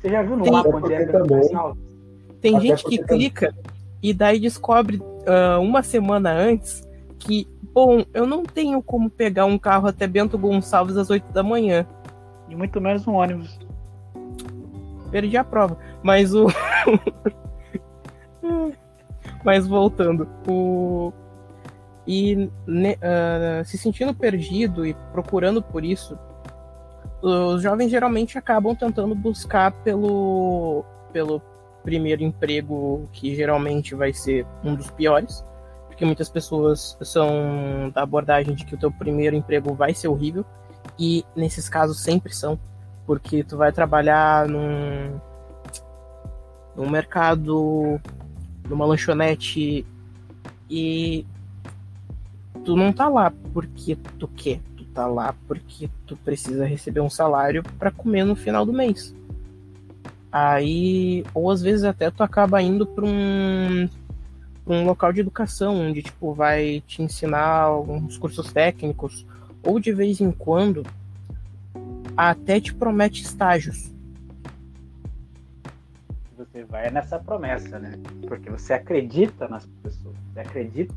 Você 0.00 0.08
já 0.08 0.22
viu 0.22 0.36
no 0.36 0.44
tem, 0.44 0.52
mapa 0.52 0.76
onde 0.76 0.92
é 0.92 1.06
Bento 1.06 1.26
Gonçalves? 1.26 1.82
Tem 2.40 2.56
Até 2.56 2.66
gente 2.66 2.84
que 2.84 2.98
clica 2.98 3.54
e 4.02 4.12
daí 4.14 4.38
descobre 4.38 4.96
uh, 4.98 5.60
uma 5.60 5.82
semana 5.82 6.32
antes 6.32 6.86
que 7.18 7.46
Bom, 7.76 8.06
eu 8.14 8.26
não 8.26 8.42
tenho 8.42 8.82
como 8.82 9.10
pegar 9.10 9.44
um 9.44 9.58
carro 9.58 9.86
até 9.86 10.06
Bento 10.06 10.38
Gonçalves 10.38 10.96
às 10.96 11.10
8 11.10 11.30
da 11.30 11.42
manhã. 11.42 11.86
E 12.48 12.56
muito 12.56 12.80
menos 12.80 13.06
um 13.06 13.12
ônibus. 13.12 13.58
Perdi 15.10 15.36
a 15.36 15.44
prova. 15.44 15.76
Mas 16.02 16.34
o. 16.34 16.46
Mas 19.44 19.66
voltando, 19.66 20.28
o. 20.48 21.12
E 22.06 22.48
uh, 22.68 23.64
se 23.64 23.76
sentindo 23.76 24.14
perdido 24.14 24.86
e 24.86 24.94
procurando 25.12 25.60
por 25.60 25.84
isso, 25.84 26.16
os 27.20 27.60
jovens 27.62 27.90
geralmente 27.90 28.38
acabam 28.38 28.76
tentando 28.76 29.12
buscar 29.14 29.72
pelo, 29.82 30.84
pelo 31.12 31.42
primeiro 31.82 32.22
emprego, 32.22 33.08
que 33.12 33.34
geralmente 33.34 33.94
vai 33.96 34.12
ser 34.12 34.46
um 34.62 34.76
dos 34.76 34.88
piores 34.92 35.44
porque 35.96 36.04
muitas 36.04 36.28
pessoas 36.28 36.94
são 37.00 37.90
da 37.94 38.02
abordagem 38.02 38.54
de 38.54 38.66
que 38.66 38.74
o 38.74 38.78
teu 38.78 38.92
primeiro 38.92 39.34
emprego 39.34 39.74
vai 39.74 39.94
ser 39.94 40.08
horrível 40.08 40.44
e 40.98 41.24
nesses 41.34 41.70
casos 41.70 42.02
sempre 42.02 42.34
são, 42.34 42.60
porque 43.06 43.44
tu 43.44 43.56
vai 43.56 43.72
trabalhar 43.72 44.48
num, 44.48 45.20
num 46.76 46.90
mercado, 46.90 48.00
numa 48.68 48.84
lanchonete 48.84 49.86
e 50.68 51.24
tu 52.64 52.76
não 52.76 52.92
tá 52.92 53.08
lá 53.08 53.32
porque 53.52 53.96
tu 54.18 54.26
quer, 54.28 54.60
tu 54.76 54.84
tá 54.86 55.06
lá 55.06 55.34
porque 55.46 55.88
tu 56.06 56.16
precisa 56.16 56.66
receber 56.66 57.00
um 57.00 57.10
salário 57.10 57.62
para 57.78 57.90
comer 57.90 58.24
no 58.24 58.34
final 58.34 58.66
do 58.66 58.72
mês. 58.72 59.14
Aí, 60.30 61.24
ou 61.32 61.50
às 61.50 61.62
vezes 61.62 61.84
até 61.84 62.10
tu 62.10 62.22
acaba 62.22 62.60
indo 62.60 62.86
para 62.86 63.04
um 63.06 63.88
um 64.66 64.84
local 64.84 65.12
de 65.12 65.20
educação 65.20 65.76
onde 65.76 66.02
tipo 66.02 66.34
vai 66.34 66.82
te 66.86 67.00
ensinar 67.00 67.60
alguns 67.60 68.18
cursos 68.18 68.52
técnicos 68.52 69.24
ou 69.62 69.78
de 69.78 69.92
vez 69.92 70.20
em 70.20 70.32
quando 70.32 70.82
até 72.16 72.60
te 72.60 72.74
promete 72.74 73.22
estágios. 73.22 73.92
Você 76.36 76.64
vai 76.64 76.90
nessa 76.90 77.18
promessa, 77.18 77.78
né? 77.78 77.98
Porque 78.26 78.50
você 78.50 78.72
acredita 78.72 79.48
nas 79.48 79.66
pessoas, 79.82 80.16
você 80.32 80.40
acredita 80.40 80.94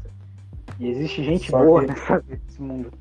e 0.79 0.87
existe 0.87 1.23
gente 1.23 1.51
Só 1.51 1.63
boa 1.63 1.81
que... 1.81 1.87
nessa, 1.87 2.23
nesse 2.27 2.61
mundo. 2.61 2.91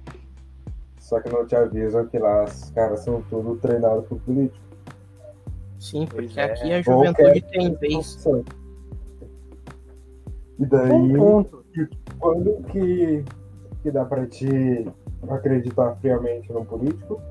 Só 0.98 1.20
que 1.20 1.28
não 1.30 1.46
te 1.46 1.56
avisam 1.56 2.06
que 2.06 2.18
lá 2.18 2.44
os 2.44 2.70
caras 2.70 3.00
são 3.00 3.22
tudo 3.30 3.56
treinados 3.56 4.06
por 4.06 4.20
político. 4.20 4.68
Sim, 5.78 6.06
porque 6.06 6.38
é. 6.38 6.44
aqui 6.44 6.72
a 6.72 6.82
juventude 6.82 7.40
tem 7.42 7.74
vez. 7.76 8.26
E 10.58 10.66
daí, 10.66 10.90
um 10.92 11.44
quando 12.18 12.62
que, 12.64 13.24
que 13.82 13.90
dá 13.90 14.04
para 14.04 14.26
te 14.26 14.86
acreditar 15.28 15.94
friamente 16.00 16.52
num 16.52 16.64
político? 16.64 17.22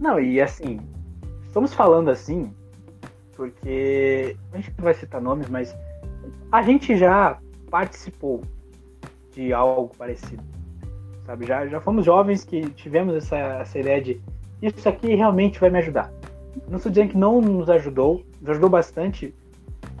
Não, 0.00 0.18
e 0.18 0.40
assim, 0.40 0.80
estamos 1.46 1.72
falando 1.72 2.10
assim, 2.10 2.52
porque 3.36 4.36
a 4.52 4.56
gente 4.56 4.74
não 4.76 4.84
vai 4.84 4.94
citar 4.94 5.20
nomes, 5.20 5.48
mas 5.48 5.74
a 6.50 6.62
gente 6.62 6.96
já 6.96 7.38
participou 7.70 8.42
de 9.32 9.52
algo 9.52 9.94
parecido. 9.96 10.42
Sabe? 11.24 11.46
Já, 11.46 11.66
já 11.66 11.80
fomos 11.80 12.04
jovens 12.04 12.44
que 12.44 12.68
tivemos 12.70 13.14
essa, 13.14 13.36
essa 13.36 13.78
ideia 13.78 14.00
de 14.02 14.20
isso 14.60 14.88
aqui 14.88 15.14
realmente 15.14 15.60
vai 15.60 15.70
me 15.70 15.78
ajudar. 15.78 16.12
Não 16.68 16.76
estou 16.76 16.90
dizendo 16.90 17.10
que 17.10 17.16
não 17.16 17.40
nos 17.40 17.68
ajudou, 17.68 18.24
nos 18.40 18.50
ajudou 18.50 18.70
bastante, 18.70 19.34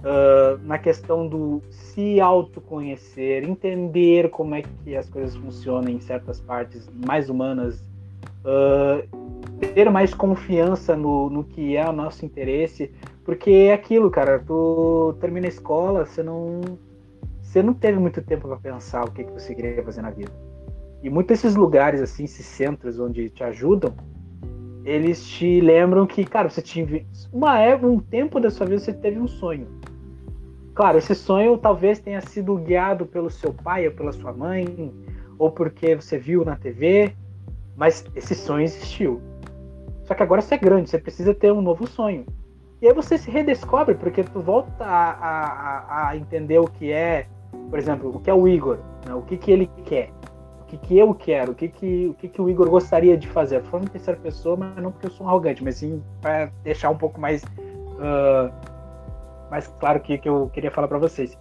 uh, 0.00 0.58
na 0.64 0.78
questão 0.78 1.26
do 1.26 1.62
se 1.70 2.20
autoconhecer, 2.20 3.44
entender 3.44 4.30
como 4.30 4.54
é 4.54 4.62
que 4.62 4.96
as 4.96 5.08
coisas 5.08 5.36
funcionam 5.36 5.90
em 5.90 6.00
certas 6.00 6.40
partes 6.40 6.88
mais 7.06 7.28
humanas, 7.28 7.82
uh, 8.44 9.23
ter 9.72 9.90
mais 9.90 10.12
confiança 10.12 10.96
no, 10.96 11.30
no 11.30 11.44
que 11.44 11.76
é 11.76 11.88
o 11.88 11.92
nosso 11.92 12.24
interesse, 12.24 12.92
porque 13.24 13.50
é 13.50 13.72
aquilo, 13.72 14.10
cara, 14.10 14.38
tu 14.38 15.16
termina 15.20 15.46
a 15.46 15.48
escola, 15.48 16.04
você 16.04 16.22
não 16.22 16.60
você 17.40 17.62
não 17.62 17.72
teve 17.72 17.98
muito 17.98 18.20
tempo 18.20 18.48
para 18.48 18.56
pensar 18.56 19.04
o 19.04 19.12
que, 19.12 19.22
que 19.22 19.32
você 19.32 19.54
queria 19.54 19.82
fazer 19.84 20.02
na 20.02 20.10
vida. 20.10 20.32
E 21.02 21.08
muitos 21.08 21.40
desses 21.40 21.54
lugares, 21.54 22.00
assim, 22.00 22.24
esses 22.24 22.44
centros 22.44 22.98
onde 22.98 23.28
te 23.28 23.44
ajudam, 23.44 23.94
eles 24.84 25.24
te 25.24 25.60
lembram 25.60 26.06
que, 26.06 26.24
cara, 26.24 26.50
você 26.50 26.60
tinha 26.60 27.06
uma 27.32 27.58
época, 27.58 27.86
um 27.86 28.00
tempo 28.00 28.40
da 28.40 28.50
sua 28.50 28.66
vida 28.66 28.80
você 28.80 28.92
teve 28.92 29.20
um 29.20 29.28
sonho. 29.28 29.68
Claro, 30.74 30.98
esse 30.98 31.14
sonho 31.14 31.56
talvez 31.56 32.00
tenha 32.00 32.20
sido 32.20 32.56
guiado 32.56 33.06
pelo 33.06 33.30
seu 33.30 33.54
pai 33.54 33.86
ou 33.86 33.94
pela 33.94 34.12
sua 34.12 34.32
mãe, 34.32 34.92
ou 35.38 35.50
porque 35.50 35.94
você 35.94 36.18
viu 36.18 36.44
na 36.44 36.56
TV, 36.56 37.14
mas 37.76 38.04
esse 38.16 38.34
sonho 38.34 38.64
existiu. 38.64 39.20
Só 40.04 40.14
que 40.14 40.22
agora 40.22 40.40
você 40.40 40.54
é 40.54 40.58
grande, 40.58 40.90
você 40.90 40.98
precisa 40.98 41.34
ter 41.34 41.52
um 41.52 41.62
novo 41.62 41.86
sonho. 41.86 42.26
E 42.80 42.86
aí 42.86 42.92
você 42.92 43.16
se 43.16 43.30
redescobre, 43.30 43.94
porque 43.94 44.22
tu 44.22 44.40
volta 44.40 44.84
a, 44.84 45.10
a, 45.10 46.08
a 46.08 46.16
entender 46.16 46.58
o 46.58 46.66
que 46.66 46.92
é, 46.92 47.26
por 47.70 47.78
exemplo, 47.78 48.14
o 48.14 48.20
que 48.20 48.28
é 48.28 48.34
o 48.34 48.46
Igor, 48.46 48.78
né? 49.06 49.14
o 49.14 49.22
que, 49.22 49.38
que 49.38 49.50
ele 49.50 49.66
quer, 49.84 50.10
o 50.60 50.64
que, 50.66 50.76
que 50.76 50.98
eu 50.98 51.14
quero, 51.14 51.52
o 51.52 51.54
que, 51.54 51.68
que, 51.68 52.08
o 52.08 52.14
que, 52.14 52.28
que 52.28 52.42
o 52.42 52.50
Igor 52.50 52.68
gostaria 52.68 53.16
de 53.16 53.26
fazer. 53.28 53.62
Tô 53.62 53.70
falando 53.70 53.86
em 53.86 53.92
terceira 53.92 54.20
pessoa, 54.20 54.56
mas 54.56 54.76
não 54.76 54.92
porque 54.92 55.06
eu 55.06 55.10
sou 55.10 55.26
um 55.26 55.30
arrogante, 55.30 55.64
mas 55.64 55.76
sim 55.76 56.02
para 56.20 56.50
deixar 56.62 56.90
um 56.90 56.98
pouco 56.98 57.18
mais, 57.18 57.42
uh, 57.42 58.52
mais 59.50 59.66
claro 59.80 60.00
que, 60.00 60.18
que 60.18 60.28
eu 60.28 60.50
queria 60.52 60.70
falar 60.70 60.88
para 60.88 60.98
vocês. 60.98 61.38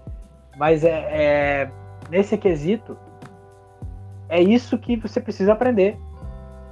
Mas 0.56 0.86
é, 0.86 1.10
é, 1.12 1.72
nesse 2.10 2.38
quesito, 2.38 2.98
é 4.30 4.42
isso 4.42 4.78
que 4.78 4.96
você 4.96 5.20
precisa 5.20 5.52
aprender 5.52 5.98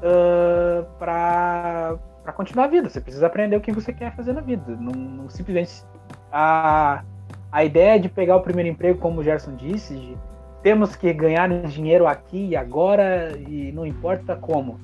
uh, 0.02 0.86
para 0.98 1.98
para 2.24 2.34
continuar 2.34 2.66
a 2.66 2.68
vida. 2.68 2.90
Você 2.90 3.02
precisa 3.02 3.26
aprender 3.26 3.56
o 3.56 3.62
que 3.62 3.72
você 3.72 3.92
quer 3.92 4.16
fazer 4.16 4.34
na 4.34 4.42
vida. 4.42 4.76
Não, 4.80 4.92
não, 4.92 5.30
simplesmente 5.30 5.84
a, 6.32 7.04
a 7.52 7.66
ideia 7.66 8.00
de 8.00 8.10
pegar 8.10 8.36
o 8.36 8.42
primeiro 8.42 8.70
emprego, 8.70 9.00
como 9.00 9.20
o 9.20 9.24
Gerson 9.24 9.56
disse, 9.56 9.96
de 9.96 10.18
temos 10.62 10.96
que 10.96 11.12
ganhar 11.12 11.50
dinheiro 11.64 12.08
aqui 12.08 12.50
e 12.50 12.56
agora 12.56 13.38
e 13.40 13.72
não 13.72 13.86
importa 13.86 14.36
como. 14.36 14.80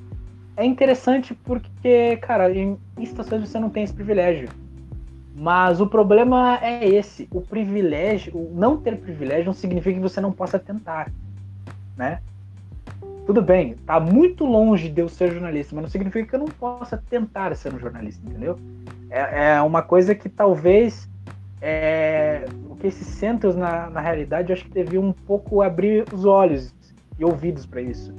É 0.56 0.64
interessante 0.64 1.34
porque, 1.34 2.16
cara, 2.16 2.52
em, 2.52 2.76
situações 3.04 3.48
você 3.48 3.60
não 3.60 3.70
tem 3.70 3.84
esse 3.84 3.92
privilégio. 3.92 4.48
Mas 5.34 5.80
o 5.80 5.86
problema 5.86 6.58
é 6.60 6.84
esse, 6.84 7.28
o 7.30 7.40
privilégio, 7.40 8.36
o 8.36 8.52
não 8.52 8.76
ter 8.76 8.98
privilégio 8.98 9.46
não 9.46 9.52
significa 9.52 9.94
que 9.94 10.02
você 10.02 10.20
não 10.20 10.32
possa 10.32 10.58
tentar, 10.58 11.12
né? 11.96 12.20
Tudo 13.28 13.42
bem, 13.42 13.74
tá 13.84 14.00
muito 14.00 14.46
longe 14.46 14.88
de 14.88 15.02
eu 15.02 15.06
ser 15.06 15.30
jornalista, 15.30 15.74
mas 15.74 15.82
não 15.82 15.90
significa 15.90 16.26
que 16.26 16.34
eu 16.34 16.38
não 16.38 16.46
possa 16.46 16.96
tentar 17.10 17.54
ser 17.54 17.74
um 17.74 17.78
jornalista, 17.78 18.26
entendeu? 18.26 18.58
É, 19.10 19.56
é 19.56 19.60
uma 19.60 19.82
coisa 19.82 20.14
que 20.14 20.30
talvez 20.30 21.06
é, 21.60 22.46
o 22.70 22.74
que 22.74 22.86
esses 22.86 23.06
centros 23.06 23.54
na, 23.54 23.90
na 23.90 24.00
realidade 24.00 24.48
eu 24.48 24.54
acho 24.54 24.64
que 24.64 24.70
deviam 24.70 25.04
um 25.04 25.12
pouco 25.12 25.60
abrir 25.60 26.06
os 26.10 26.24
olhos 26.24 26.74
e 27.18 27.24
ouvidos 27.26 27.66
para 27.66 27.82
isso. 27.82 28.14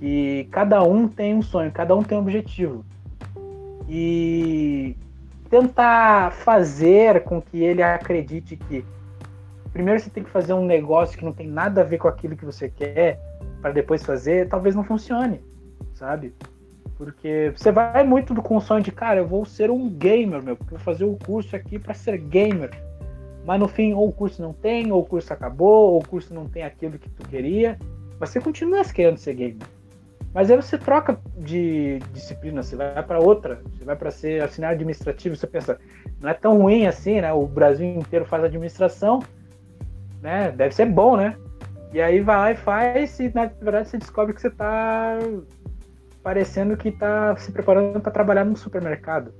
Que 0.00 0.48
cada 0.50 0.82
um 0.82 1.06
tem 1.06 1.36
um 1.36 1.42
sonho, 1.42 1.70
cada 1.70 1.94
um 1.94 2.02
tem 2.02 2.18
um 2.18 2.22
objetivo. 2.22 2.84
E 3.88 4.96
tentar 5.48 6.32
fazer 6.32 7.22
com 7.22 7.40
que 7.40 7.62
ele 7.62 7.80
acredite 7.80 8.56
que 8.56 8.84
primeiro 9.72 10.00
você 10.00 10.10
tem 10.10 10.24
que 10.24 10.30
fazer 10.30 10.52
um 10.52 10.66
negócio 10.66 11.16
que 11.16 11.24
não 11.24 11.32
tem 11.32 11.46
nada 11.46 11.82
a 11.82 11.84
ver 11.84 11.98
com 11.98 12.08
aquilo 12.08 12.36
que 12.36 12.44
você 12.44 12.68
quer 12.68 13.20
para 13.62 13.70
depois 13.70 14.02
fazer, 14.02 14.48
talvez 14.48 14.74
não 14.74 14.82
funcione, 14.82 15.40
sabe? 15.94 16.34
Porque 16.98 17.52
você 17.56 17.72
vai 17.72 18.04
muito 18.04 18.34
com 18.42 18.56
o 18.56 18.60
sonho 18.60 18.82
de, 18.82 18.92
cara, 18.92 19.20
eu 19.20 19.26
vou 19.26 19.44
ser 19.44 19.70
um 19.70 19.88
gamer, 19.88 20.42
meu, 20.42 20.58
vou 20.68 20.78
fazer 20.78 21.04
o 21.04 21.12
um 21.12 21.18
curso 21.18 21.54
aqui 21.56 21.78
para 21.78 21.94
ser 21.94 22.18
gamer. 22.18 22.70
Mas 23.44 23.58
no 23.58 23.66
fim, 23.66 23.92
ou 23.92 24.08
o 24.08 24.12
curso 24.12 24.42
não 24.42 24.52
tem, 24.52 24.92
ou 24.92 25.00
o 25.00 25.06
curso 25.06 25.32
acabou, 25.32 25.94
ou 25.94 25.98
o 26.00 26.06
curso 26.06 26.34
não 26.34 26.48
tem 26.48 26.62
aquilo 26.62 26.98
que 26.98 27.08
tu 27.08 27.26
queria. 27.28 27.78
Você 28.20 28.40
continua 28.40 28.84
querendo 28.84 29.16
ser 29.16 29.34
gamer. 29.34 29.66
Mas 30.34 30.50
aí 30.50 30.56
você 30.56 30.78
troca 30.78 31.18
de 31.36 31.98
disciplina, 32.12 32.62
você 32.62 32.74
vai 32.74 33.02
para 33.02 33.20
outra, 33.20 33.60
você 33.72 33.84
vai 33.84 33.96
para 33.96 34.10
ser 34.10 34.42
assinar 34.42 34.72
administrativo, 34.72 35.36
você 35.36 35.46
pensa, 35.46 35.78
não 36.20 36.30
é 36.30 36.34
tão 36.34 36.58
ruim 36.58 36.86
assim, 36.86 37.20
né? 37.20 37.32
O 37.32 37.46
Brasil 37.46 37.86
inteiro 37.86 38.24
faz 38.24 38.42
administração, 38.42 39.20
né? 40.22 40.50
Deve 40.52 40.74
ser 40.74 40.86
bom, 40.86 41.16
né? 41.16 41.36
E 41.92 42.00
aí 42.00 42.20
vai 42.20 42.36
lá 42.36 42.52
e 42.52 42.56
faz, 42.56 43.20
e 43.20 43.30
na 43.34 43.46
verdade 43.46 43.88
você 43.88 43.98
descobre 43.98 44.34
que 44.34 44.40
você 44.40 44.50
tá 44.50 45.18
parecendo 46.22 46.76
que 46.76 46.90
tá 46.90 47.36
se 47.36 47.52
preparando 47.52 48.00
para 48.00 48.12
trabalhar 48.12 48.44
no 48.44 48.56
supermercado. 48.56 49.34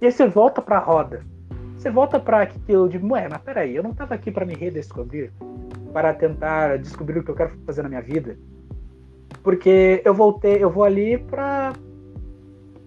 E 0.00 0.06
aí 0.06 0.12
você 0.12 0.26
volta 0.26 0.60
para 0.60 0.78
a 0.78 0.80
roda. 0.80 1.24
Você 1.76 1.90
volta 1.90 2.18
para 2.18 2.42
aquilo 2.42 2.88
de, 2.88 2.98
ué, 2.98 3.28
mas 3.28 3.40
peraí, 3.42 3.76
eu 3.76 3.82
não 3.82 3.92
tava 3.92 4.14
aqui 4.14 4.30
para 4.30 4.46
me 4.46 4.54
redescobrir, 4.54 5.32
para 5.92 6.14
tentar 6.14 6.78
descobrir 6.78 7.18
o 7.18 7.24
que 7.24 7.30
eu 7.30 7.34
quero 7.34 7.52
fazer 7.66 7.82
na 7.82 7.88
minha 7.88 8.02
vida. 8.02 8.36
Porque 9.42 10.00
eu 10.04 10.14
voltei, 10.14 10.62
eu 10.62 10.70
vou 10.70 10.84
ali 10.84 11.18
para 11.18 11.72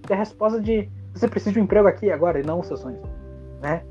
ter 0.07 0.13
a 0.13 0.17
resposta 0.17 0.61
de 0.61 0.89
você 1.13 1.29
precisa 1.29 1.53
de 1.53 1.59
um 1.59 1.63
emprego 1.63 1.87
aqui 1.87 2.11
agora 2.11 2.39
e 2.39 2.43
não 2.43 2.59
os 2.59 2.67
seus 2.67 2.81
sonhos, 2.81 3.01
né? 3.61 3.83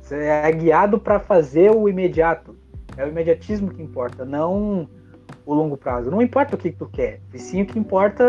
Você 0.00 0.16
é 0.16 0.50
guiado 0.50 0.98
para 0.98 1.20
fazer 1.20 1.70
o 1.70 1.88
imediato. 1.88 2.56
É 3.00 3.04
o 3.06 3.08
imediatismo 3.08 3.70
que 3.70 3.82
importa, 3.82 4.26
não 4.26 4.86
o 5.46 5.54
longo 5.54 5.74
prazo. 5.74 6.10
Não 6.10 6.20
importa 6.20 6.54
o 6.54 6.58
que 6.58 6.70
tu 6.70 6.86
quer, 6.86 7.22
e 7.32 7.38
sim 7.38 7.62
o 7.62 7.66
que 7.66 7.78
importa 7.78 8.22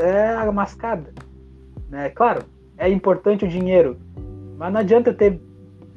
é 0.00 0.34
a 0.34 0.50
mascada. 0.50 1.12
Né? 1.90 2.08
Claro, 2.08 2.42
é 2.78 2.88
importante 2.88 3.44
o 3.44 3.48
dinheiro, 3.48 3.98
mas 4.56 4.72
não 4.72 4.80
adianta 4.80 5.12
ter 5.12 5.38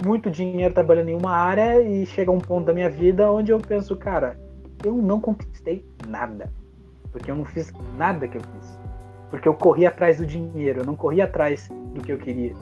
muito 0.04 0.30
dinheiro 0.30 0.74
trabalhando 0.74 1.08
em 1.08 1.16
uma 1.16 1.32
área 1.32 1.82
e 1.82 2.06
chega 2.06 2.30
um 2.30 2.40
ponto 2.40 2.66
da 2.66 2.74
minha 2.74 2.90
vida 2.90 3.32
onde 3.32 3.54
eu 3.54 3.60
penso, 3.60 3.96
cara, 3.96 4.38
eu 4.84 4.94
não 4.98 5.22
conquistei 5.22 5.86
nada. 6.06 6.52
Porque 7.14 7.32
eu 7.32 7.36
não 7.36 7.46
fiz 7.46 7.72
nada 7.98 8.28
que 8.28 8.38
eu 8.38 8.42
fiz. 8.42 8.80
Porque 9.30 9.48
eu 9.48 9.54
corri 9.54 9.86
atrás 9.86 10.18
do 10.18 10.26
dinheiro, 10.26 10.82
eu 10.82 10.86
não 10.86 10.98
corri 10.98 11.22
atrás 11.22 11.70
do 11.94 12.02
que 12.02 12.12
eu 12.12 12.18
queria. 12.18 12.54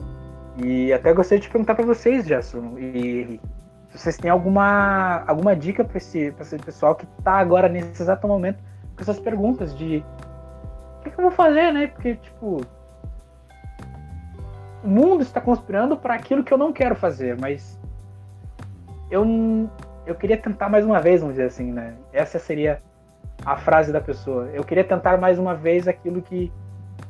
E 0.62 0.92
até 0.92 1.12
gostaria 1.12 1.40
de 1.40 1.48
perguntar 1.48 1.74
para 1.74 1.84
vocês, 1.84 2.24
Gerson 2.24 2.78
e 2.78 3.20
Henrique, 3.20 3.59
vocês 3.92 4.16
têm 4.16 4.30
alguma, 4.30 5.24
alguma 5.26 5.54
dica 5.56 5.84
para 5.84 5.98
esse, 5.98 6.34
esse 6.38 6.58
pessoal 6.58 6.94
que 6.94 7.06
está 7.18 7.34
agora 7.34 7.68
nesse 7.68 8.02
exato 8.02 8.26
momento 8.26 8.58
com 8.94 9.02
essas 9.02 9.18
perguntas 9.18 9.76
de 9.76 10.04
o 10.98 11.02
que, 11.02 11.10
que 11.10 11.18
eu 11.18 11.22
vou 11.22 11.30
fazer, 11.30 11.72
né? 11.72 11.86
Porque, 11.86 12.16
tipo, 12.16 12.60
o 14.84 14.88
mundo 14.88 15.22
está 15.22 15.40
conspirando 15.40 15.96
para 15.96 16.14
aquilo 16.14 16.44
que 16.44 16.52
eu 16.52 16.58
não 16.58 16.72
quero 16.72 16.94
fazer, 16.94 17.38
mas 17.38 17.78
eu, 19.10 19.24
eu 20.06 20.14
queria 20.14 20.36
tentar 20.36 20.68
mais 20.68 20.84
uma 20.84 21.00
vez, 21.00 21.20
vamos 21.20 21.36
dizer 21.36 21.48
assim, 21.48 21.72
né? 21.72 21.94
Essa 22.12 22.38
seria 22.38 22.82
a 23.44 23.56
frase 23.56 23.92
da 23.92 24.00
pessoa. 24.00 24.50
Eu 24.52 24.62
queria 24.62 24.84
tentar 24.84 25.18
mais 25.18 25.38
uma 25.38 25.54
vez 25.54 25.88
aquilo 25.88 26.20
que 26.20 26.52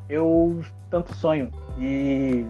eu 0.09 0.61
tanto 0.89 1.15
sonho. 1.15 1.51
E 1.79 2.47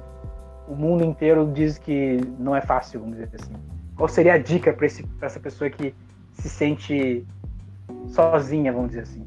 o 0.69 0.75
mundo 0.75 1.05
inteiro 1.05 1.51
diz 1.53 1.79
que 1.79 2.21
não 2.39 2.55
é 2.55 2.61
fácil, 2.61 3.01
vamos 3.01 3.17
dizer 3.17 3.31
assim. 3.41 3.55
Qual 4.01 4.09
seria 4.09 4.33
a 4.33 4.39
dica 4.39 4.73
para 4.73 4.87
essa 5.27 5.39
pessoa 5.39 5.69
que 5.69 5.95
se 6.33 6.49
sente 6.49 7.23
sozinha, 8.09 8.73
vamos 8.73 8.89
dizer 8.89 9.03
assim? 9.03 9.27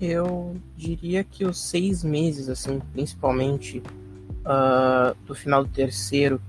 Eu 0.00 0.56
diria 0.76 1.24
que 1.24 1.44
os 1.44 1.60
seis 1.68 2.04
meses, 2.04 2.48
assim, 2.48 2.80
principalmente 2.92 3.82
uh, 4.44 5.16
do 5.26 5.34
final 5.34 5.64
do 5.64 5.68
terceiro, 5.68 6.40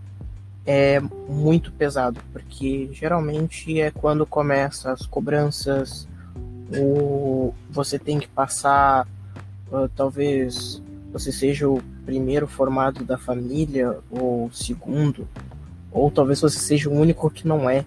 é 0.63 0.99
muito 0.99 1.72
pesado, 1.72 2.22
porque 2.32 2.88
geralmente 2.93 3.82
é 3.82 3.89
quando 3.89 4.24
começa 4.24 4.91
as 4.91 5.03
cobranças, 5.07 6.07
o 6.72 7.51
você 7.68 7.97
tem 7.97 8.20
que 8.20 8.28
passar, 8.28 9.07
uh, 9.72 9.89
talvez 9.95 10.84
você 11.11 11.32
seja 11.32 11.68
o 11.68 11.82
primeiro 12.05 12.45
formado 12.45 13.03
da 13.03 13.18
família 13.18 13.97
ou 14.11 14.51
segundo, 14.51 15.28
ou 15.91 16.11
talvez 16.11 16.41
você 16.41 16.59
seja 16.59 16.89
o 16.89 16.93
único 16.93 17.29
que 17.29 17.47
não 17.47 17.69
é, 17.69 17.85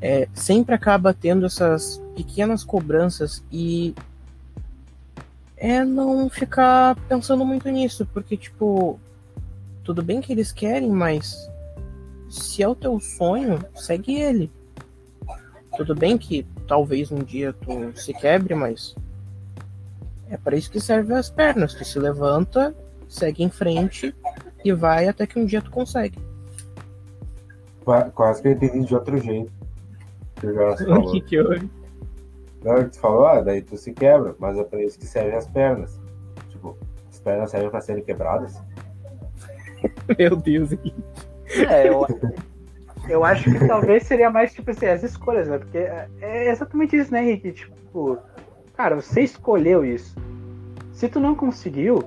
é 0.00 0.28
sempre 0.32 0.74
acaba 0.74 1.12
tendo 1.12 1.46
essas 1.46 2.02
pequenas 2.14 2.64
cobranças 2.64 3.44
e 3.50 3.94
é 5.56 5.84
não 5.84 6.28
ficar 6.28 6.94
pensando 7.08 7.44
muito 7.44 7.68
nisso, 7.68 8.06
porque 8.12 8.36
tipo, 8.36 8.98
tudo 9.82 10.02
bem 10.02 10.20
que 10.20 10.32
eles 10.32 10.52
querem, 10.52 10.90
mas 10.90 11.36
se 12.30 12.62
é 12.62 12.68
o 12.68 12.74
teu 12.74 12.98
sonho, 13.00 13.58
segue 13.74 14.14
ele. 14.14 14.50
Tudo 15.76 15.94
bem 15.94 16.16
que 16.16 16.46
talvez 16.66 17.10
um 17.10 17.18
dia 17.18 17.52
tu 17.52 17.92
se 17.94 18.12
quebre, 18.12 18.54
mas 18.54 18.94
é 20.28 20.36
para 20.36 20.56
isso 20.56 20.70
que 20.70 20.80
servem 20.80 21.16
as 21.16 21.30
pernas. 21.30 21.74
Tu 21.74 21.84
se 21.84 21.98
levanta, 21.98 22.74
segue 23.08 23.42
em 23.42 23.50
frente 23.50 24.14
e 24.64 24.72
vai 24.72 25.08
até 25.08 25.26
que 25.26 25.38
um 25.38 25.46
dia 25.46 25.62
tu 25.62 25.70
consegue 25.70 26.27
quase 28.14 28.42
que 28.42 28.48
eu 28.48 28.52
entendi 28.52 28.80
de 28.86 28.94
outro 28.94 29.18
jeito. 29.18 29.52
Que 30.36 30.46
o 30.46 31.10
que 31.10 31.20
que 31.20 31.40
houve? 31.40 31.70
Não, 32.64 32.88
tu 32.88 32.98
falou, 32.98 33.26
ah, 33.26 33.40
daí 33.40 33.62
tu 33.62 33.76
se 33.76 33.92
quebra, 33.92 34.34
mas 34.38 34.58
é 34.58 34.64
pra 34.64 34.82
isso 34.82 34.98
que 34.98 35.06
servem 35.06 35.36
as 35.36 35.46
pernas. 35.46 36.00
Tipo, 36.48 36.76
as 37.08 37.20
pernas 37.20 37.50
servem 37.50 37.70
pra 37.70 37.80
serem 37.80 38.02
quebradas. 38.02 38.60
Meu 40.18 40.36
Deus. 40.36 40.70
É, 41.70 41.88
eu, 41.88 42.06
eu 43.08 43.24
acho 43.24 43.50
que 43.50 43.66
talvez 43.66 44.02
seria 44.04 44.30
mais, 44.30 44.52
tipo 44.52 44.70
assim, 44.70 44.86
as 44.86 45.02
escolhas, 45.02 45.48
né? 45.48 45.58
Porque 45.58 45.78
é 45.78 46.50
exatamente 46.50 46.96
isso, 46.96 47.12
né, 47.12 47.22
Henrique? 47.22 47.52
Tipo, 47.52 48.18
cara, 48.76 48.96
você 48.96 49.22
escolheu 49.22 49.84
isso. 49.84 50.16
Se 50.92 51.08
tu 51.08 51.20
não 51.20 51.34
conseguiu, 51.34 52.02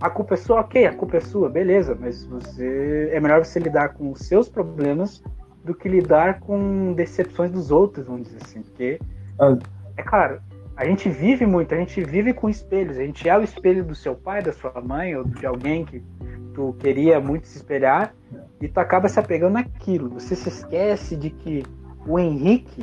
a 0.00 0.10
culpa 0.10 0.34
é 0.34 0.36
sua, 0.36 0.60
ok, 0.60 0.86
a 0.86 0.94
culpa 0.94 1.16
é 1.16 1.20
sua, 1.20 1.48
beleza, 1.48 1.96
mas 1.98 2.24
você 2.24 3.10
é 3.12 3.20
melhor 3.20 3.44
você 3.44 3.58
lidar 3.58 3.90
com 3.94 4.10
os 4.12 4.20
seus 4.20 4.48
problemas 4.48 5.22
do 5.64 5.74
que 5.74 5.88
lidar 5.88 6.40
com 6.40 6.92
decepções 6.92 7.50
dos 7.50 7.70
outros, 7.70 8.06
vamos 8.06 8.24
dizer 8.24 8.38
assim, 8.42 8.62
porque 8.62 9.00
ah. 9.38 9.56
é 9.96 10.02
claro, 10.02 10.40
a 10.76 10.84
gente 10.84 11.08
vive 11.08 11.46
muito, 11.46 11.74
a 11.74 11.78
gente 11.78 12.02
vive 12.02 12.32
com 12.32 12.48
espelhos, 12.48 12.98
a 12.98 13.02
gente 13.02 13.28
é 13.28 13.36
o 13.36 13.42
espelho 13.42 13.84
do 13.84 13.94
seu 13.94 14.14
pai, 14.14 14.42
da 14.42 14.52
sua 14.52 14.80
mãe 14.80 15.14
ou 15.16 15.24
de 15.24 15.46
alguém 15.46 15.84
que 15.84 16.02
tu 16.54 16.74
queria 16.78 17.20
muito 17.20 17.46
se 17.46 17.58
espelhar 17.58 18.14
e 18.60 18.68
tu 18.68 18.78
acaba 18.78 19.08
se 19.08 19.18
apegando 19.18 19.54
naquilo. 19.54 20.08
Você 20.10 20.34
se 20.34 20.48
esquece 20.48 21.16
de 21.16 21.30
que 21.30 21.62
o 22.06 22.18
Henrique, 22.18 22.82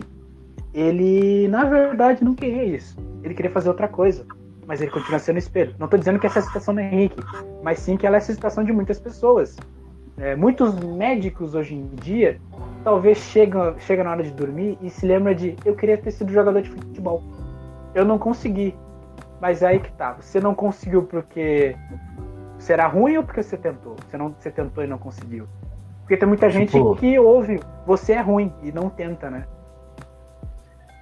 ele 0.73 1.47
na 1.47 1.65
verdade 1.65 2.23
não 2.23 2.35
queria 2.35 2.63
isso. 2.63 2.97
Ele 3.23 3.33
queria 3.33 3.51
fazer 3.51 3.69
outra 3.69 3.87
coisa, 3.87 4.25
mas 4.69 4.81
ele 4.81 4.91
continua 4.91 5.17
sendo 5.17 5.39
espelho. 5.39 5.73
Não 5.79 5.85
estou 5.85 5.97
dizendo 5.97 6.19
que 6.19 6.27
essa 6.27 6.37
é 6.37 6.41
a 6.41 6.45
situação 6.45 6.75
do 6.75 6.79
Henrique, 6.79 7.19
mas 7.63 7.79
sim 7.79 7.97
que 7.97 8.05
ela 8.05 8.17
é 8.17 8.19
a 8.19 8.21
situação 8.21 8.63
de 8.63 8.71
muitas 8.71 8.99
pessoas. 8.99 9.57
É, 10.15 10.35
muitos 10.35 10.79
médicos 10.79 11.55
hoje 11.55 11.73
em 11.73 11.87
dia 11.95 12.39
talvez 12.83 13.17
chegam 13.17 13.79
chega 13.79 14.03
na 14.03 14.11
hora 14.11 14.21
de 14.21 14.29
dormir 14.29 14.77
e 14.79 14.91
se 14.91 15.07
lembra 15.07 15.33
de 15.33 15.55
eu 15.65 15.75
queria 15.75 15.97
ter 15.97 16.11
sido 16.11 16.31
jogador 16.31 16.61
de 16.61 16.69
futebol. 16.69 17.23
Eu 17.95 18.05
não 18.05 18.19
consegui. 18.19 18.75
Mas 19.41 19.63
aí 19.63 19.79
que 19.79 19.91
tá. 19.93 20.17
Você 20.19 20.39
não 20.39 20.53
conseguiu 20.53 21.01
porque 21.01 21.75
será 22.59 22.85
ruim 22.85 23.17
ou 23.17 23.23
porque 23.23 23.41
você 23.41 23.57
tentou? 23.57 23.95
Você 24.07 24.17
não 24.17 24.35
você 24.37 24.51
tentou 24.51 24.83
e 24.83 24.87
não 24.87 24.99
conseguiu? 24.99 25.47
Porque 26.01 26.15
tem 26.15 26.27
muita 26.27 26.47
gente 26.47 26.73
tipo, 26.73 26.95
que 26.95 27.17
ouve 27.17 27.59
você 27.87 28.13
é 28.13 28.21
ruim 28.21 28.53
e 28.61 28.71
não 28.71 28.87
tenta, 28.87 29.31
né? 29.31 29.47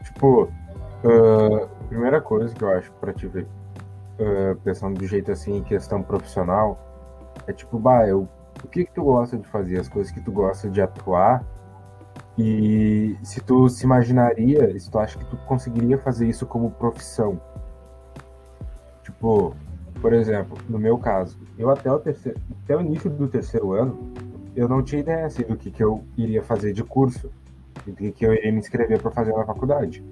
Tipo, 0.06 0.44
uh, 0.44 1.68
primeira 1.90 2.22
coisa 2.22 2.56
que 2.56 2.64
eu 2.64 2.70
acho 2.70 2.92
para 2.94 3.12
te 3.12 3.28
ver, 3.28 3.46
uh, 4.20 4.56
pensando 4.64 5.00
do 5.00 5.06
jeito 5.08 5.32
assim, 5.32 5.64
questão 5.64 6.02
profissional, 6.02 6.80
é 7.46 7.54
tipo, 7.54 7.78
bah, 7.78 8.08
eu, 8.08 8.28
o 8.64 8.68
que 8.68 8.86
que 8.86 8.92
tu 8.92 9.04
gosta 9.04 9.38
de 9.38 9.48
fazer, 9.48 9.80
as 9.80 9.88
coisas 9.88 10.12
que 10.12 10.22
tu 10.22 10.32
gosta 10.32 10.70
de 10.70 10.82
atuar, 10.82 11.44
e 12.38 13.18
se 13.24 13.42
tu 13.42 13.68
se 13.68 13.84
imaginaria, 13.84 14.78
se 14.80 14.92
tu 14.92 15.00
acha 15.00 15.18
que 15.18 15.26
tu 15.26 15.38
conseguiria 15.38 15.98
fazer 15.98 16.28
isso 16.28 16.46
como 16.46 16.70
profissão. 16.70 17.42
Tipo, 19.04 19.56
por 20.00 20.14
exemplo, 20.14 20.56
no 20.70 20.78
meu 20.78 20.98
caso, 20.98 21.38
eu 21.58 21.70
até 21.70 21.92
o 21.92 22.00
terceiro, 22.00 22.40
até 22.64 22.78
o 22.78 22.82
início 22.82 23.10
do 23.10 23.28
terceiro 23.28 23.72
ano, 23.74 24.14
eu 24.56 24.68
não 24.68 24.84
tinha 24.84 25.02
ideia 25.02 25.26
assim, 25.26 25.44
do 25.44 25.56
que, 25.56 25.72
que 25.72 25.84
eu 25.84 26.04
iria 26.16 26.44
fazer 26.44 26.74
de 26.74 26.84
curso, 26.84 27.32
do 27.86 27.94
que, 27.94 28.12
que 28.12 28.26
eu 28.26 28.34
iria 28.34 28.52
me 28.52 28.60
inscrever 28.60 29.02
para 29.02 29.12
fazer 29.12 29.34
na 29.34 29.46
faculdade. 29.46 30.04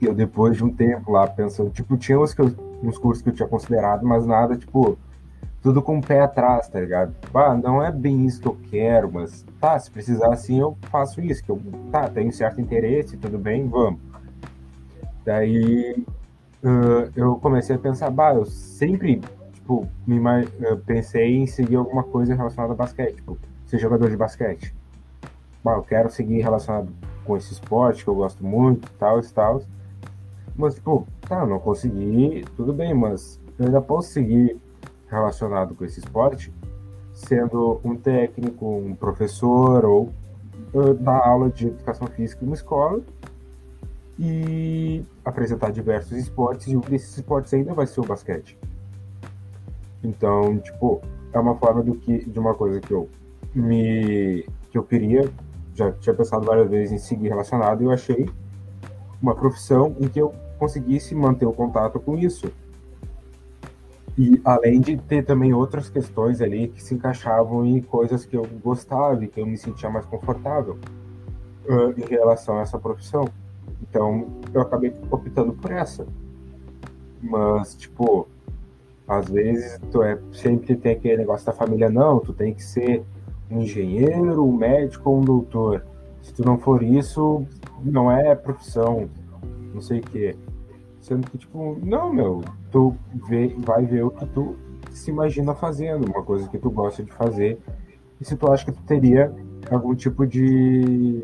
E 0.00 0.06
eu 0.06 0.14
depois 0.14 0.56
de 0.56 0.64
um 0.64 0.74
tempo 0.74 1.12
lá 1.12 1.26
pensando, 1.26 1.70
tipo, 1.70 1.96
tinha 1.96 2.18
uns, 2.18 2.32
que 2.32 2.40
eu, 2.40 2.54
uns 2.82 2.98
cursos 2.98 3.22
que 3.22 3.30
eu 3.30 3.34
tinha 3.34 3.48
considerado, 3.48 4.06
mas 4.06 4.26
nada, 4.26 4.56
tipo, 4.56 4.98
tudo 5.64 5.80
com 5.80 5.98
o 5.98 6.02
pé 6.02 6.20
atrás, 6.20 6.68
tá 6.68 6.78
ligado? 6.78 7.14
Ah, 7.34 7.54
não 7.54 7.82
é 7.82 7.90
bem 7.90 8.26
isso 8.26 8.40
que 8.40 8.46
eu 8.46 8.56
quero, 8.70 9.10
mas 9.10 9.46
tá, 9.58 9.78
se 9.78 9.90
precisar 9.90 10.32
assim 10.32 10.60
eu 10.60 10.76
faço 10.90 11.22
isso, 11.22 11.42
que 11.42 11.50
eu, 11.50 11.58
tá, 11.90 12.06
tenho 12.08 12.30
certo 12.32 12.60
interesse, 12.60 13.16
tudo 13.16 13.38
bem, 13.38 13.66
vamos. 13.66 13.98
Daí 15.24 16.04
uh, 16.62 17.10
eu 17.16 17.36
comecei 17.36 17.76
a 17.76 17.78
pensar, 17.78 18.10
bah, 18.10 18.34
eu 18.34 18.44
sempre, 18.44 19.22
tipo, 19.54 19.88
me 20.06 20.18
uh, 20.18 20.76
pensei 20.84 21.38
em 21.38 21.46
seguir 21.46 21.76
alguma 21.76 22.02
coisa 22.02 22.34
relacionada 22.34 22.74
a 22.74 22.76
basquete, 22.76 23.16
tipo, 23.16 23.38
ser 23.64 23.78
jogador 23.78 24.10
de 24.10 24.16
basquete. 24.18 24.74
Bah, 25.64 25.76
eu 25.76 25.82
quero 25.82 26.10
seguir 26.10 26.42
relacionado 26.42 26.92
com 27.24 27.38
esse 27.38 27.54
esporte 27.54 28.04
que 28.04 28.10
eu 28.10 28.14
gosto 28.14 28.44
muito, 28.44 28.92
tal, 28.98 29.18
e 29.18 29.28
tal. 29.30 29.62
Mas, 30.54 30.74
tipo, 30.74 31.08
tá, 31.28 31.46
não 31.46 31.58
consegui, 31.58 32.44
tudo 32.56 32.72
bem, 32.72 32.94
mas 32.94 33.40
eu 33.58 33.66
ainda 33.66 33.80
posso 33.80 34.10
seguir 34.10 34.56
relacionado 35.08 35.74
com 35.74 35.84
esse 35.84 36.00
esporte, 36.00 36.52
sendo 37.12 37.80
um 37.84 37.96
técnico, 37.96 38.66
um 38.66 38.94
professor 38.94 39.84
ou 39.84 40.12
uh, 40.72 40.94
dar 40.94 41.26
aula 41.26 41.50
de 41.50 41.68
educação 41.68 42.06
física 42.08 42.44
em 42.44 42.48
uma 42.48 42.54
escola 42.54 43.00
e 44.18 45.04
apresentar 45.24 45.70
diversos 45.70 46.16
esportes 46.18 46.68
e 46.68 46.76
um 46.76 46.80
desses 46.80 47.16
esportes 47.16 47.52
ainda 47.54 47.74
vai 47.74 47.86
ser 47.86 48.00
o 48.00 48.04
basquete. 48.04 48.58
Então, 50.02 50.58
tipo, 50.58 51.00
é 51.32 51.38
uma 51.38 51.56
forma 51.56 51.82
do 51.82 51.94
que 51.94 52.24
de 52.28 52.38
uma 52.38 52.54
coisa 52.54 52.80
que 52.80 52.92
eu 52.92 53.08
me 53.54 54.46
que 54.70 54.78
eu 54.78 54.82
queria, 54.82 55.30
já 55.74 55.92
tinha 55.92 56.14
pensado 56.14 56.44
várias 56.44 56.68
vezes 56.68 56.92
em 56.92 56.98
seguir 56.98 57.28
relacionado 57.28 57.82
e 57.82 57.84
eu 57.84 57.92
achei 57.92 58.28
uma 59.22 59.34
profissão 59.34 59.94
em 60.00 60.08
que 60.08 60.20
eu 60.20 60.34
conseguisse 60.58 61.14
manter 61.14 61.46
o 61.46 61.52
contato 61.52 61.98
com 62.00 62.16
isso 62.16 62.50
e 64.16 64.40
além 64.44 64.80
de 64.80 64.96
ter 64.96 65.24
também 65.24 65.52
outras 65.52 65.90
questões 65.90 66.40
ali 66.40 66.68
que 66.68 66.82
se 66.82 66.94
encaixavam 66.94 67.66
em 67.66 67.80
coisas 67.80 68.24
que 68.24 68.36
eu 68.36 68.46
gostava 68.62 69.24
e 69.24 69.28
que 69.28 69.40
eu 69.40 69.46
me 69.46 69.58
sentia 69.58 69.90
mais 69.90 70.06
confortável 70.06 70.78
uh, 71.66 72.00
em 72.00 72.08
relação 72.08 72.58
a 72.58 72.62
essa 72.62 72.78
profissão. 72.78 73.24
Então 73.82 74.28
eu 74.52 74.60
acabei 74.60 74.94
optando 75.10 75.52
por 75.52 75.72
essa. 75.72 76.06
Mas, 77.20 77.74
tipo, 77.74 78.28
às 79.08 79.28
vezes 79.28 79.80
tu 79.90 80.02
é, 80.02 80.16
sempre 80.32 80.76
tem 80.76 80.92
aquele 80.92 81.16
negócio 81.16 81.44
da 81.44 81.52
família, 81.52 81.90
não, 81.90 82.20
tu 82.20 82.32
tem 82.32 82.54
que 82.54 82.62
ser 82.62 83.02
um 83.50 83.62
engenheiro, 83.62 84.44
um 84.44 84.56
médico 84.56 85.10
ou 85.10 85.18
um 85.18 85.22
doutor. 85.22 85.84
Se 86.22 86.32
tu 86.32 86.44
não 86.44 86.56
for 86.56 86.84
isso, 86.84 87.44
não 87.82 88.12
é 88.12 88.34
profissão, 88.34 89.08
não 89.74 89.82
sei 89.82 90.00
o 90.00 90.02
quê. 90.02 90.36
Sendo 91.00 91.30
que, 91.30 91.36
tipo, 91.36 91.78
não, 91.82 92.12
meu, 92.12 92.42
tu 92.70 92.96
vê, 93.28 93.54
vai 93.58 93.84
ver 93.84 94.04
o 94.04 94.10
que 94.10 94.24
tu 94.26 94.56
se 94.90 95.10
imagina 95.10 95.54
fazendo, 95.54 96.06
uma 96.06 96.22
coisa 96.22 96.48
que 96.48 96.56
tu 96.56 96.70
gosta 96.70 97.02
de 97.02 97.12
fazer. 97.12 97.58
E 98.20 98.24
se 98.24 98.36
tu 98.36 98.50
acha 98.50 98.64
que 98.64 98.72
tu 98.72 98.82
teria 98.84 99.34
algum 99.70 99.94
tipo 99.94 100.26
de. 100.26 101.22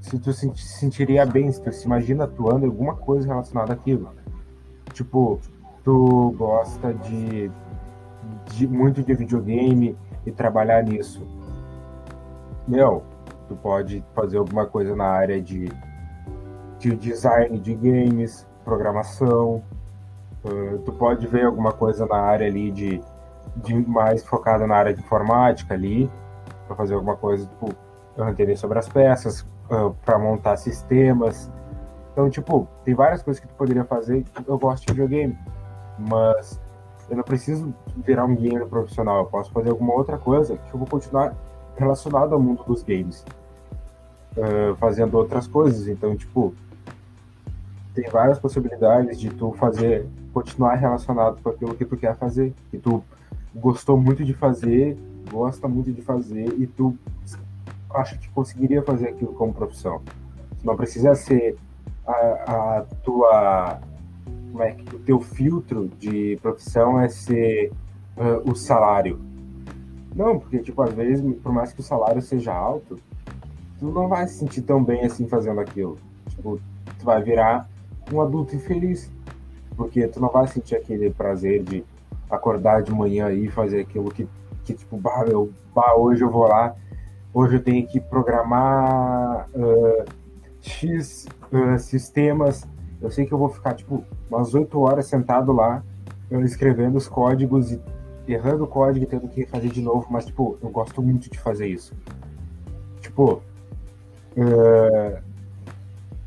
Se 0.00 0.18
tu 0.18 0.32
se 0.32 0.50
sentiria 0.56 1.24
bem, 1.24 1.50
se 1.50 1.62
tu 1.62 1.72
se 1.72 1.86
imagina 1.86 2.24
atuando 2.24 2.66
em 2.66 2.68
alguma 2.68 2.96
coisa 2.96 3.28
relacionada 3.28 3.72
àquilo. 3.72 4.10
Tipo, 4.92 5.40
tu 5.84 6.34
gosta 6.36 6.92
de, 6.92 7.50
de 8.52 8.66
muito 8.66 9.02
de 9.02 9.14
videogame 9.14 9.96
e 10.26 10.32
trabalhar 10.32 10.82
nisso. 10.82 11.26
Meu, 12.66 13.02
tu 13.48 13.56
pode 13.56 14.04
fazer 14.14 14.38
alguma 14.38 14.66
coisa 14.66 14.94
na 14.94 15.06
área 15.06 15.40
de, 15.40 15.70
de 16.78 16.94
design 16.96 17.58
de 17.58 17.74
games, 17.74 18.46
programação. 18.64 19.62
Uh, 20.44 20.78
tu 20.84 20.92
pode 20.92 21.26
ver 21.26 21.44
alguma 21.44 21.72
coisa 21.72 22.06
na 22.06 22.16
área 22.16 22.46
ali 22.46 22.70
de, 22.70 23.02
de 23.56 23.74
mais 23.88 24.24
focada 24.24 24.66
na 24.66 24.76
área 24.76 24.94
de 24.94 25.00
informática 25.00 25.74
ali, 25.74 26.10
para 26.66 26.76
fazer 26.76 26.94
alguma 26.94 27.16
coisa, 27.16 27.46
tipo, 27.46 27.74
entender 28.28 28.56
sobre 28.56 28.78
as 28.78 28.88
peças, 28.88 29.40
uh, 29.70 29.94
para 30.04 30.18
montar 30.18 30.56
sistemas. 30.56 31.50
Então, 32.12 32.28
tipo, 32.30 32.66
tem 32.84 32.94
várias 32.94 33.22
coisas 33.22 33.40
que 33.40 33.48
tu 33.48 33.54
poderia 33.54 33.84
fazer. 33.84 34.24
Eu 34.46 34.58
gosto 34.58 34.86
de 34.86 34.92
videogame, 34.92 35.38
mas 35.98 36.60
eu 37.08 37.16
não 37.16 37.24
preciso 37.24 37.72
virar 37.96 38.24
um 38.24 38.34
gamer 38.34 38.66
profissional. 38.66 39.18
Eu 39.20 39.26
posso 39.26 39.52
fazer 39.52 39.70
alguma 39.70 39.94
outra 39.94 40.18
coisa 40.18 40.56
que 40.56 40.74
eu 40.74 40.78
vou 40.78 40.88
continuar 40.88 41.34
relacionado 41.76 42.32
ao 42.32 42.40
mundo 42.40 42.64
dos 42.64 42.82
games, 42.82 43.24
uh, 44.36 44.74
fazendo 44.76 45.16
outras 45.16 45.46
coisas. 45.46 45.86
Então, 45.88 46.16
tipo, 46.16 46.54
tem 47.98 48.08
várias 48.10 48.38
possibilidades 48.38 49.18
de 49.18 49.28
tu 49.28 49.52
fazer, 49.54 50.06
continuar 50.32 50.76
relacionado 50.76 51.42
com 51.42 51.48
aquilo 51.48 51.74
que 51.74 51.84
tu 51.84 51.96
quer 51.96 52.16
fazer, 52.16 52.54
que 52.70 52.78
tu 52.78 53.02
gostou 53.52 53.98
muito 53.98 54.24
de 54.24 54.32
fazer, 54.32 54.96
gosta 55.28 55.66
muito 55.66 55.90
de 55.90 56.00
fazer 56.00 56.46
e 56.60 56.66
tu 56.68 56.96
acha 57.90 58.16
que 58.16 58.28
conseguiria 58.28 58.84
fazer 58.84 59.08
aquilo 59.08 59.32
como 59.32 59.52
profissão. 59.52 60.00
Não 60.62 60.76
precisa 60.76 61.16
ser 61.16 61.56
a, 62.06 62.76
a 62.76 62.86
tua 63.02 63.80
como 64.52 64.62
é 64.62 64.72
que 64.72 64.94
o 64.94 64.98
teu 65.00 65.20
filtro 65.20 65.88
de 65.98 66.38
profissão 66.40 67.00
é 67.00 67.08
ser 67.08 67.72
uh, 68.16 68.48
o 68.48 68.54
salário. 68.54 69.20
Não, 70.14 70.38
porque 70.38 70.60
tipo 70.60 70.80
às 70.82 70.94
vezes, 70.94 71.20
por 71.42 71.52
mais 71.52 71.72
que 71.72 71.80
o 71.80 71.82
salário 71.82 72.22
seja 72.22 72.54
alto, 72.54 72.96
tu 73.80 73.86
não 73.86 74.06
vai 74.06 74.28
se 74.28 74.38
sentir 74.38 74.62
tão 74.62 74.84
bem 74.84 75.04
assim 75.04 75.26
fazendo 75.26 75.58
aquilo. 75.58 75.98
Tipo, 76.28 76.60
tu 76.96 77.04
vai 77.04 77.20
virar 77.20 77.68
um 78.12 78.20
adulto 78.20 78.54
infeliz. 78.54 79.10
Porque 79.76 80.06
tu 80.08 80.20
não 80.20 80.28
vai 80.28 80.46
sentir 80.48 80.76
aquele 80.76 81.10
prazer 81.10 81.62
de 81.62 81.84
acordar 82.30 82.82
de 82.82 82.92
manhã 82.92 83.30
e 83.30 83.48
fazer 83.48 83.80
aquilo 83.80 84.10
que, 84.10 84.28
que 84.64 84.74
tipo, 84.74 84.96
bah, 84.96 85.24
bah, 85.74 85.94
hoje 85.96 86.22
eu 86.22 86.30
vou 86.30 86.46
lá, 86.46 86.74
hoje 87.32 87.56
eu 87.56 87.62
tenho 87.62 87.86
que 87.86 88.00
programar 88.00 89.48
uh, 89.54 90.04
X 90.60 91.26
uh, 91.52 91.78
sistemas. 91.78 92.66
Eu 93.00 93.10
sei 93.10 93.24
que 93.24 93.32
eu 93.32 93.38
vou 93.38 93.48
ficar, 93.48 93.74
tipo, 93.74 94.04
umas 94.28 94.52
oito 94.54 94.80
horas 94.80 95.06
sentado 95.06 95.52
lá, 95.52 95.82
escrevendo 96.44 96.96
os 96.96 97.08
códigos 97.08 97.70
e 97.70 97.80
errando 98.26 98.64
o 98.64 98.66
código 98.66 99.04
e 99.04 99.08
tendo 99.08 99.28
que 99.28 99.46
fazer 99.46 99.68
de 99.68 99.80
novo, 99.80 100.06
mas, 100.10 100.26
tipo, 100.26 100.58
eu 100.60 100.68
gosto 100.68 101.00
muito 101.00 101.30
de 101.30 101.38
fazer 101.38 101.68
isso. 101.68 101.94
Tipo, 103.00 103.40
uh, 104.36 105.18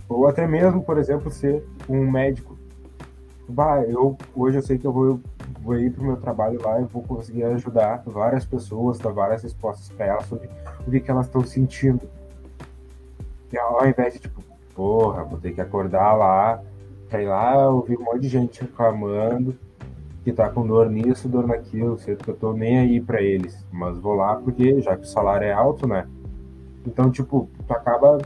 ou 0.07 0.27
até 0.27 0.47
mesmo, 0.47 0.82
por 0.82 0.97
exemplo, 0.97 1.29
ser 1.29 1.63
um 1.89 2.09
médico. 2.09 2.57
Bah, 3.47 3.82
eu, 3.84 4.17
hoje 4.36 4.57
eu 4.57 4.61
sei 4.61 4.77
que 4.77 4.88
eu 4.88 4.93
vou, 4.93 5.19
vou 5.61 5.77
ir 5.77 5.91
para 5.91 6.01
o 6.01 6.05
meu 6.05 6.17
trabalho 6.17 6.61
lá 6.61 6.79
e 6.79 6.86
vou 6.86 7.03
conseguir 7.03 7.43
ajudar 7.43 8.01
várias 8.05 8.45
pessoas, 8.45 8.97
dar 8.97 9.11
várias 9.11 9.43
respostas 9.43 9.89
para 9.89 10.05
elas 10.05 10.25
sobre 10.25 10.49
o 10.88 10.91
que, 10.91 10.99
que 10.99 11.11
elas 11.11 11.25
estão 11.25 11.43
sentindo. 11.43 12.01
E 13.51 13.57
ao 13.57 13.86
invés 13.86 14.13
de, 14.13 14.19
tipo, 14.19 14.41
porra, 14.73 15.23
vou 15.23 15.38
ter 15.38 15.53
que 15.53 15.61
acordar 15.61 16.13
lá, 16.13 16.61
ir 17.11 17.27
lá, 17.27 17.69
ouvir 17.69 17.97
um 17.97 18.03
monte 18.03 18.21
de 18.21 18.29
gente 18.29 18.61
reclamando, 18.61 19.55
que 20.23 20.32
tá 20.32 20.49
com 20.49 20.65
dor 20.65 20.89
nisso, 20.89 21.27
dor 21.27 21.47
naquilo, 21.47 21.97
sei 21.97 22.15
que 22.15 22.29
eu 22.29 22.36
tô 22.36 22.53
nem 22.53 22.79
aí 22.79 23.01
para 23.01 23.21
eles, 23.21 23.65
mas 23.71 23.97
vou 23.97 24.13
lá 24.13 24.36
porque 24.36 24.79
já 24.82 24.95
que 24.95 25.03
o 25.03 25.07
salário 25.07 25.45
é 25.45 25.51
alto, 25.51 25.88
né? 25.88 26.07
Então, 26.86 27.11
tipo, 27.11 27.49
tu 27.67 27.73
acaba 27.73 28.19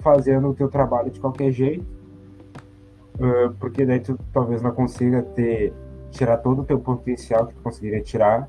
fazendo 0.00 0.48
o 0.48 0.54
teu 0.54 0.68
trabalho 0.68 1.10
de 1.10 1.20
qualquer 1.20 1.52
jeito, 1.52 1.86
porque 3.58 3.84
daí 3.86 4.00
tu 4.00 4.18
talvez 4.32 4.62
não 4.62 4.72
consiga 4.72 5.22
ter 5.22 5.72
tirar 6.10 6.38
todo 6.38 6.62
o 6.62 6.64
teu 6.64 6.78
potencial 6.78 7.46
que 7.46 7.54
tu 7.54 7.62
conseguiria 7.62 8.02
tirar 8.02 8.48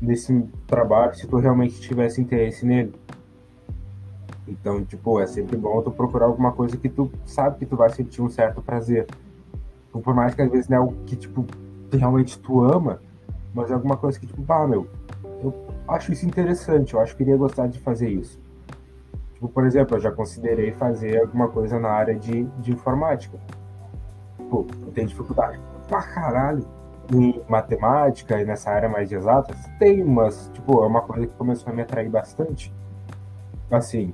desse 0.00 0.44
trabalho 0.66 1.14
se 1.14 1.26
tu 1.26 1.36
realmente 1.36 1.80
tivesse 1.80 2.20
interesse 2.20 2.64
nele. 2.64 2.94
Então, 4.46 4.84
tipo, 4.84 5.20
é 5.20 5.26
sempre 5.26 5.56
bom 5.56 5.80
tu 5.82 5.90
procurar 5.90 6.26
alguma 6.26 6.52
coisa 6.52 6.76
que 6.76 6.88
tu 6.88 7.10
sabe 7.24 7.58
que 7.58 7.66
tu 7.66 7.76
vai 7.76 7.90
sentir 7.90 8.20
um 8.22 8.28
certo 8.28 8.60
prazer. 8.60 9.06
Então, 9.88 10.00
por 10.00 10.14
mais 10.14 10.34
que 10.34 10.42
às 10.42 10.50
vezes 10.50 10.68
não 10.68 10.76
é 10.76 10.80
algo 10.80 10.96
que, 11.04 11.16
tipo, 11.16 11.46
realmente 11.92 12.38
tu 12.38 12.64
ama, 12.64 13.00
mas 13.54 13.70
é 13.70 13.74
alguma 13.74 13.96
coisa 13.96 14.18
que, 14.18 14.26
tipo, 14.26 14.42
bah, 14.42 14.66
meu, 14.66 14.86
eu 15.42 15.54
acho 15.86 16.12
isso 16.12 16.26
interessante, 16.26 16.94
eu 16.94 17.00
acho 17.00 17.16
que 17.16 17.22
iria 17.22 17.36
gostar 17.36 17.66
de 17.66 17.78
fazer 17.78 18.08
isso. 18.08 18.40
Tipo, 19.34 19.48
por 19.48 19.64
exemplo, 19.64 19.96
eu 19.96 20.00
já 20.00 20.10
considerei 20.10 20.72
fazer 20.72 21.20
alguma 21.20 21.48
coisa 21.48 21.78
na 21.78 21.90
área 21.90 22.14
de, 22.14 22.44
de 22.58 22.72
informática. 22.72 23.38
Tipo, 24.50 24.66
eu 24.84 24.92
tenho 24.92 25.06
dificuldade 25.06 25.60
pra 25.88 26.02
caralho 26.02 26.66
em 27.14 27.40
matemática 27.48 28.40
e 28.40 28.44
nessa 28.44 28.70
área 28.70 28.88
mais 28.88 29.08
de 29.08 29.14
exatas, 29.14 29.56
tem, 29.78 30.02
mas, 30.02 30.50
tipo, 30.52 30.82
é 30.82 30.86
uma 30.86 31.02
coisa 31.02 31.28
que 31.28 31.32
começou 31.34 31.72
a 31.72 31.74
me 31.74 31.82
atrair 31.82 32.10
bastante. 32.10 32.74
Assim, 33.70 34.12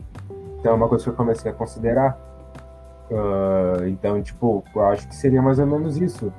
então 0.59 0.73
é 0.73 0.75
uma 0.75 0.89
coisa 0.89 1.05
que 1.05 1.11
eu 1.11 1.15
comecei 1.15 1.51
a 1.51 1.55
considerar. 1.55 2.19
Uh, 3.11 3.87
então, 3.89 4.21
tipo, 4.23 4.63
eu 4.75 4.87
acho 4.89 5.09
que 5.09 5.17
seria 5.17 5.41
mais 5.41 5.59
ou 5.59 5.67
menos 5.67 5.97
isso. 5.97 6.31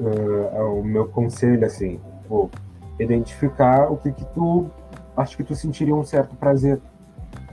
Uh, 0.00 0.48
é 0.52 0.62
o 0.64 0.82
meu 0.82 1.06
conselho, 1.06 1.64
assim, 1.64 2.00
tipo, 2.22 2.50
identificar 2.98 3.92
o 3.92 3.96
que 3.96 4.10
que 4.10 4.24
tu 4.26 4.68
acho 5.16 5.36
que 5.36 5.44
tu 5.44 5.54
sentiria 5.54 5.94
um 5.94 6.02
certo 6.02 6.34
prazer 6.34 6.80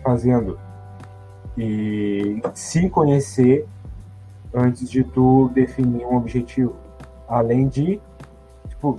fazendo 0.03 0.59
e 1.55 2.41
se 2.55 2.89
conhecer 2.89 3.67
antes 4.53 4.89
de 4.89 5.03
tu 5.03 5.49
definir 5.53 6.05
um 6.05 6.17
objetivo, 6.17 6.75
além 7.27 7.67
de 7.67 7.99
tipo, 8.67 8.97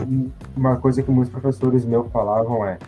uma 0.56 0.76
coisa 0.76 1.02
que 1.02 1.10
muitos 1.10 1.32
professores 1.32 1.84
meus 1.84 2.10
falavam 2.10 2.64
é 2.64 2.78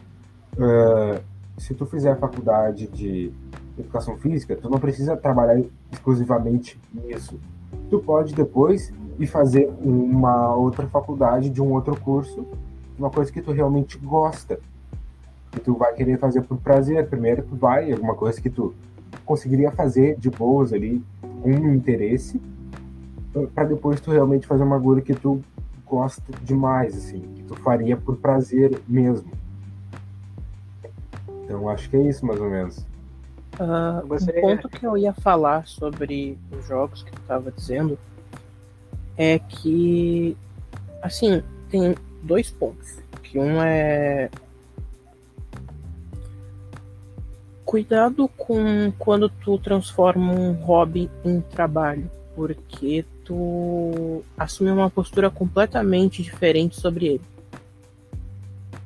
uh, 0.56 1.20
se 1.58 1.74
tu 1.74 1.86
fizer 1.86 2.12
a 2.12 2.16
faculdade 2.16 2.86
de 2.88 3.32
educação 3.78 4.16
física, 4.16 4.56
tu 4.56 4.70
não 4.70 4.78
precisa 4.78 5.16
trabalhar 5.16 5.60
exclusivamente 5.92 6.80
nisso. 6.92 7.38
Tu 7.90 7.98
pode 7.98 8.34
depois 8.34 8.92
ir 9.18 9.26
fazer 9.26 9.72
uma 9.80 10.54
outra 10.54 10.86
faculdade 10.86 11.50
de 11.50 11.60
um 11.60 11.72
outro 11.72 11.98
curso, 12.00 12.46
uma 12.98 13.10
coisa 13.10 13.32
que 13.32 13.42
tu 13.42 13.52
realmente 13.52 13.98
gosta. 13.98 14.58
Que 15.50 15.60
tu 15.60 15.74
vai 15.74 15.92
querer 15.94 16.18
fazer 16.18 16.42
por 16.42 16.58
prazer. 16.58 17.06
Primeiro 17.08 17.42
tu 17.42 17.54
vai, 17.56 17.92
alguma 17.92 18.14
coisa 18.14 18.40
que 18.40 18.50
tu 18.50 18.74
conseguiria 19.24 19.70
fazer 19.70 20.16
de 20.16 20.30
boas 20.30 20.72
ali, 20.72 21.02
com 21.42 21.50
um 21.50 21.74
interesse, 21.74 22.40
para 23.54 23.64
depois 23.64 24.00
tu 24.00 24.10
realmente 24.10 24.46
fazer 24.46 24.62
uma 24.62 24.80
coisa 24.80 25.02
que 25.02 25.14
tu 25.14 25.42
gosta 25.86 26.22
demais, 26.42 26.96
assim, 26.96 27.20
que 27.20 27.42
tu 27.42 27.54
faria 27.56 27.96
por 27.96 28.16
prazer 28.16 28.80
mesmo. 28.88 29.30
Então 31.44 31.68
acho 31.68 31.88
que 31.90 31.96
é 31.96 32.02
isso 32.02 32.24
mais 32.24 32.40
ou 32.40 32.48
menos. 32.48 32.78
Uh, 33.54 34.06
Você... 34.08 34.38
Um 34.38 34.40
ponto 34.40 34.68
que 34.68 34.84
eu 34.84 34.96
ia 34.96 35.12
falar 35.12 35.66
sobre 35.66 36.38
os 36.50 36.66
jogos 36.66 37.02
que 37.02 37.12
tu 37.12 37.20
estava 37.20 37.52
dizendo 37.52 37.98
é 39.16 39.38
que 39.38 40.36
assim 41.02 41.42
tem 41.68 41.94
dois 42.22 42.50
pontos. 42.50 42.98
Que 43.22 43.38
um 43.38 43.62
é 43.62 44.30
cuidado 47.64 48.28
com 48.36 48.92
quando 48.98 49.28
tu 49.28 49.58
transforma 49.58 50.32
um 50.32 50.52
hobby 50.52 51.10
em 51.24 51.40
trabalho, 51.40 52.08
porque 52.34 53.04
tu 53.24 54.22
assume 54.36 54.70
uma 54.70 54.90
postura 54.90 55.30
completamente 55.30 56.22
diferente 56.22 56.80
sobre 56.80 57.06
ele. 57.06 57.20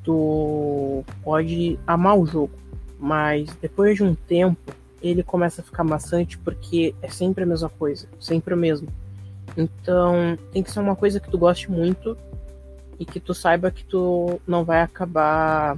Tu 0.03 1.03
pode 1.23 1.79
amar 1.85 2.17
o 2.17 2.25
jogo, 2.25 2.53
mas 2.99 3.49
depois 3.61 3.95
de 3.97 4.03
um 4.03 4.15
tempo 4.15 4.73
ele 5.01 5.23
começa 5.23 5.61
a 5.61 5.63
ficar 5.63 5.83
maçante 5.83 6.37
porque 6.37 6.93
é 7.01 7.09
sempre 7.09 7.43
a 7.43 7.47
mesma 7.47 7.69
coisa, 7.69 8.07
sempre 8.19 8.53
o 8.53 8.57
mesmo. 8.57 8.87
Então 9.57 10.37
tem 10.51 10.63
que 10.63 10.71
ser 10.71 10.79
uma 10.79 10.95
coisa 10.95 11.19
que 11.19 11.29
tu 11.29 11.37
goste 11.37 11.71
muito 11.71 12.17
e 12.99 13.05
que 13.05 13.19
tu 13.19 13.33
saiba 13.33 13.71
que 13.71 13.83
tu 13.85 14.39
não 14.45 14.63
vai 14.63 14.81
acabar 14.81 15.77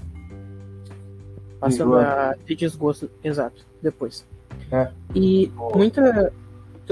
passando 1.59 1.95
a 1.95 2.35
ter 2.45 2.55
desgosto 2.55 3.09
exato 3.23 3.63
depois. 3.81 4.25
É. 4.71 4.89
E 5.13 5.51
muita 5.75 6.33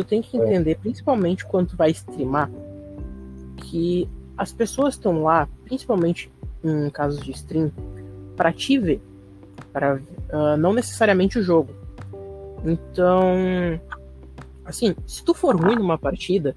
tu 0.03 0.07
tem 0.07 0.21
que 0.21 0.39
é. 0.39 0.43
entender, 0.43 0.77
principalmente 0.77 1.45
quando 1.45 1.69
tu 1.69 1.77
vai 1.77 1.91
streamar, 1.91 2.49
que 3.57 4.07
as 4.37 4.51
pessoas 4.53 4.95
estão 4.95 5.23
lá, 5.23 5.47
principalmente 5.65 6.31
em 6.63 6.89
casos 6.89 7.21
de 7.21 7.31
stream, 7.31 7.71
para 8.35 8.53
te 8.53 8.77
ver, 8.77 9.01
para 9.71 9.95
uh, 9.95 10.57
não 10.57 10.73
necessariamente 10.73 11.37
o 11.39 11.43
jogo. 11.43 11.73
Então, 12.63 13.79
assim, 14.65 14.95
se 15.05 15.23
tu 15.23 15.33
for 15.33 15.55
ruim 15.55 15.75
numa 15.75 15.97
partida, 15.97 16.55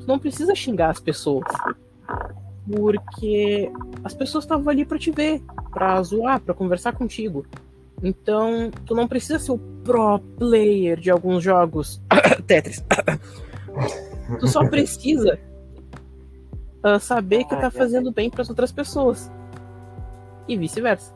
tu 0.00 0.06
não 0.06 0.18
precisa 0.18 0.54
xingar 0.54 0.90
as 0.90 1.00
pessoas, 1.00 1.46
porque 2.66 3.70
as 4.02 4.14
pessoas 4.14 4.44
estavam 4.44 4.68
ali 4.68 4.84
para 4.84 4.98
te 4.98 5.10
ver, 5.10 5.42
para 5.72 6.02
zoar, 6.02 6.40
para 6.40 6.54
conversar 6.54 6.92
contigo. 6.92 7.46
Então, 8.04 8.70
tu 8.84 8.94
não 8.94 9.08
precisa 9.08 9.38
ser 9.38 9.52
o 9.52 9.58
pro 9.58 10.18
player 10.38 10.98
de 11.00 11.10
alguns 11.10 11.42
jogos 11.42 12.02
Tetris. 12.46 12.84
tu 14.38 14.46
só 14.46 14.64
precisa 14.68 15.38
uh, 16.84 17.00
saber 17.00 17.44
que 17.44 17.56
tá 17.56 17.70
fazendo 17.70 18.12
bem 18.12 18.30
para 18.30 18.42
as 18.42 18.50
outras 18.50 18.70
pessoas. 18.70 19.30
E 20.46 20.56
vice-versa. 20.56 21.14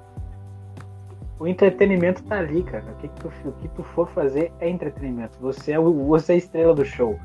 O 1.39 1.47
entretenimento 1.47 2.23
tá 2.25 2.39
ali, 2.39 2.63
cara. 2.63 2.85
O 2.93 2.97
que, 2.97 3.09
que, 3.09 3.21
tu, 3.21 3.33
o 3.45 3.53
que 3.53 3.69
tu 3.69 3.83
for 3.83 4.09
fazer 4.09 4.51
é 4.59 4.69
entretenimento. 4.69 5.39
Você 5.41 5.73
é, 5.73 5.79
o, 5.79 5.93
você 6.07 6.33
é 6.33 6.35
a 6.35 6.39
estrela 6.39 6.75
do 6.75 6.85
show. 6.85 7.19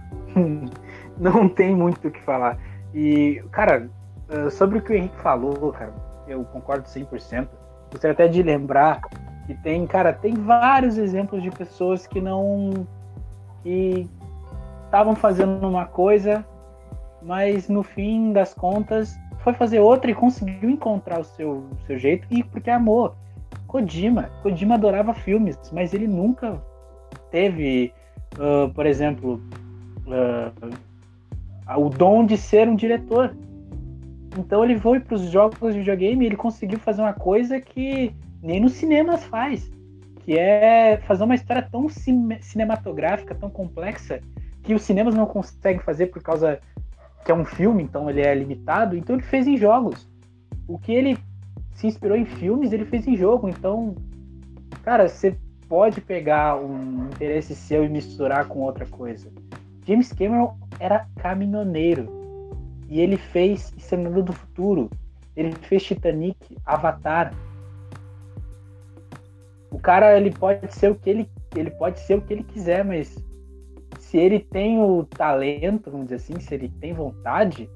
Não 1.17 1.47
tem 1.47 1.75
muito 1.75 2.07
o 2.07 2.11
que 2.11 2.21
falar. 2.21 2.59
E, 2.93 3.41
cara, 3.51 3.89
ah, 4.29 4.49
sobre 4.49 4.79
o 4.79 4.81
que 4.81 4.91
o 4.91 4.95
Henrique 4.95 5.19
falou, 5.21 5.71
cara, 5.71 5.93
eu 6.27 6.43
concordo 6.45 6.87
100%. 6.87 7.47
Gostaria 7.91 8.13
até 8.13 8.27
de 8.27 8.41
lembrar 8.41 9.01
que 9.45 9.53
tem, 9.55 9.85
cara, 9.85 10.13
tem 10.13 10.33
vários 10.33 10.97
exemplos 10.97 11.41
de 11.41 11.51
pessoas 11.51 12.07
que 12.07 12.21
não. 12.21 12.87
que 13.61 14.07
estavam 14.85 15.15
fazendo 15.15 15.67
uma 15.67 15.85
coisa, 15.85 16.45
mas 17.21 17.67
no 17.67 17.81
fim 17.81 18.31
das 18.31 18.53
contas 18.53 19.17
foi 19.39 19.53
fazer 19.53 19.79
outra 19.79 20.09
e 20.09 20.15
conseguiu 20.15 20.69
encontrar 20.69 21.19
o 21.19 21.23
seu, 21.23 21.65
seu 21.85 21.97
jeito 21.97 22.27
e 22.29 22.43
porque 22.43 22.69
amou. 22.69 23.15
Kojima, 23.67 24.29
Kojima 24.43 24.75
adorava 24.75 25.13
filmes, 25.13 25.57
mas 25.73 25.93
ele 25.93 26.07
nunca 26.07 26.61
teve, 27.31 27.91
uh, 28.35 28.71
por 28.73 28.85
exemplo, 28.85 29.41
uh, 30.05 31.77
o 31.77 31.89
dom 31.89 32.25
de 32.25 32.37
ser 32.37 32.69
um 32.69 32.75
diretor. 32.75 33.35
Então 34.37 34.63
ele 34.63 34.79
foi 34.79 34.99
para 34.99 35.15
os 35.15 35.23
jogos 35.23 35.73
de 35.73 35.79
videogame 35.79 36.23
e 36.23 36.27
ele 36.27 36.35
conseguiu 36.35 36.79
fazer 36.79 37.01
uma 37.01 37.13
coisa 37.13 37.59
que 37.59 38.13
nem 38.43 38.59
nos 38.59 38.73
cinemas 38.73 39.23
faz, 39.23 39.71
que 40.19 40.37
é 40.37 40.97
fazer 41.07 41.23
uma 41.23 41.33
história 41.33 41.61
tão 41.61 41.87
cinematográfica, 42.41 43.33
tão 43.33 43.49
complexa, 43.49 44.19
que 44.61 44.73
os 44.73 44.81
cinemas 44.81 45.15
não 45.15 45.25
conseguem 45.25 45.81
fazer 45.81 46.07
por 46.07 46.21
causa 46.21 46.59
que 47.23 47.31
é 47.31 47.35
um 47.35 47.45
filme, 47.45 47.81
então 47.81 48.09
ele 48.09 48.21
é 48.21 48.35
limitado, 48.35 48.97
então 48.97 49.15
ele 49.15 49.23
fez 49.23 49.47
em 49.47 49.57
jogos. 49.57 50.07
O 50.67 50.77
que 50.77 50.91
ele 50.91 51.17
se 51.71 51.87
inspirou 51.87 52.17
em 52.17 52.25
filmes, 52.25 52.73
ele 52.73 52.85
fez 52.85 53.07
em 53.07 53.15
jogo. 53.15 53.47
Então, 53.47 53.95
cara, 54.83 55.07
você 55.07 55.37
pode 55.69 56.01
pegar 56.01 56.57
um 56.57 57.07
interesse 57.07 57.55
seu 57.55 57.85
e 57.85 57.89
misturar 57.89 58.47
com 58.47 58.59
outra 58.59 58.85
coisa. 58.85 59.31
James 59.85 60.11
Cameron 60.11 60.55
era 60.79 61.07
caminhoneiro 61.17 62.07
e 62.89 62.99
ele 62.99 63.17
fez 63.17 63.73
Exterminador 63.77 64.23
do 64.23 64.33
Futuro. 64.33 64.89
Ele 65.35 65.51
fez 65.53 65.83
Titanic, 65.83 66.57
Avatar, 66.65 67.33
o 69.73 69.79
cara 69.79 70.15
ele 70.15 70.31
pode 70.31 70.73
ser 70.73 70.91
o 70.91 70.95
que 70.95 71.09
ele 71.09 71.29
ele 71.55 71.71
pode 71.71 71.99
ser 71.99 72.15
o 72.15 72.21
que 72.21 72.33
ele 72.33 72.43
quiser, 72.43 72.85
mas 72.85 73.23
se 73.99 74.17
ele 74.17 74.39
tem 74.39 74.79
o 74.79 75.03
talento, 75.03 75.89
vamos 75.89 76.07
dizer 76.07 76.15
assim, 76.15 76.39
se 76.39 76.53
ele 76.53 76.69
tem 76.79 76.93
vontade, 76.93 77.69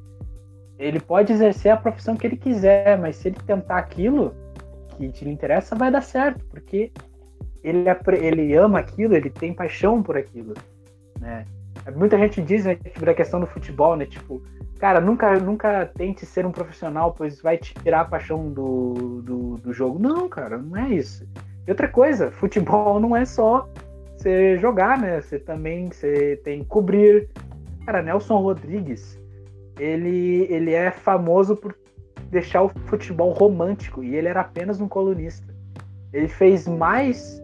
ele 0.77 0.99
pode 0.99 1.33
exercer 1.33 1.71
a 1.71 1.77
profissão 1.77 2.15
que 2.15 2.25
ele 2.25 2.37
quiser, 2.37 2.97
mas 2.97 3.15
se 3.15 3.29
ele 3.29 3.37
tentar 3.45 3.77
aquilo 3.77 4.35
que 4.95 5.09
te 5.09 5.27
interessa, 5.27 5.75
vai 5.75 5.91
dar 5.91 6.01
certo, 6.01 6.43
porque 6.45 6.91
ele, 7.63 7.85
ele 8.19 8.55
ama 8.55 8.79
aquilo, 8.79 9.15
ele 9.15 9.29
tem 9.29 9.53
paixão 9.53 10.01
por 10.01 10.17
aquilo, 10.17 10.53
né? 11.19 11.45
Muita 11.95 12.17
gente 12.17 12.41
diz 12.41 12.65
né, 12.65 12.75
tipo, 12.75 13.05
da 13.05 13.13
questão 13.13 13.39
do 13.39 13.47
futebol, 13.47 13.95
né? 13.95 14.05
Tipo, 14.05 14.41
cara, 14.79 14.99
nunca, 14.99 15.39
nunca 15.39 15.85
tente 15.85 16.25
ser 16.25 16.45
um 16.45 16.51
profissional, 16.51 17.13
pois 17.13 17.41
vai 17.41 17.57
te 17.57 17.73
tirar 17.75 18.01
a 18.01 18.05
paixão 18.05 18.51
do, 18.51 19.21
do, 19.21 19.55
do 19.57 19.73
jogo. 19.73 19.99
Não, 19.99 20.27
cara, 20.27 20.57
não 20.57 20.75
é 20.75 20.89
isso. 20.89 21.27
E 21.67 21.71
outra 21.71 21.89
coisa, 21.89 22.31
futebol 22.31 22.97
não 22.97 23.13
é 23.13 23.25
só 23.25 23.67
você 24.15 24.57
jogar, 24.57 24.97
né? 24.97 25.19
Você 25.19 25.37
também 25.37 25.87
você 25.87 26.39
tem 26.43 26.59
que 26.59 26.65
cobrir. 26.65 27.29
Cara, 27.85 28.01
Nelson 28.01 28.39
Rodrigues, 28.39 29.19
ele, 29.77 30.47
ele 30.49 30.73
é 30.73 30.91
famoso 30.91 31.55
por 31.57 31.75
deixar 32.31 32.63
o 32.63 32.69
futebol 32.69 33.31
romântico 33.31 34.03
e 34.03 34.15
ele 34.15 34.27
era 34.29 34.41
apenas 34.41 34.79
um 34.79 34.87
colunista. 34.87 35.53
Ele 36.13 36.27
fez 36.29 36.67
mais 36.67 37.41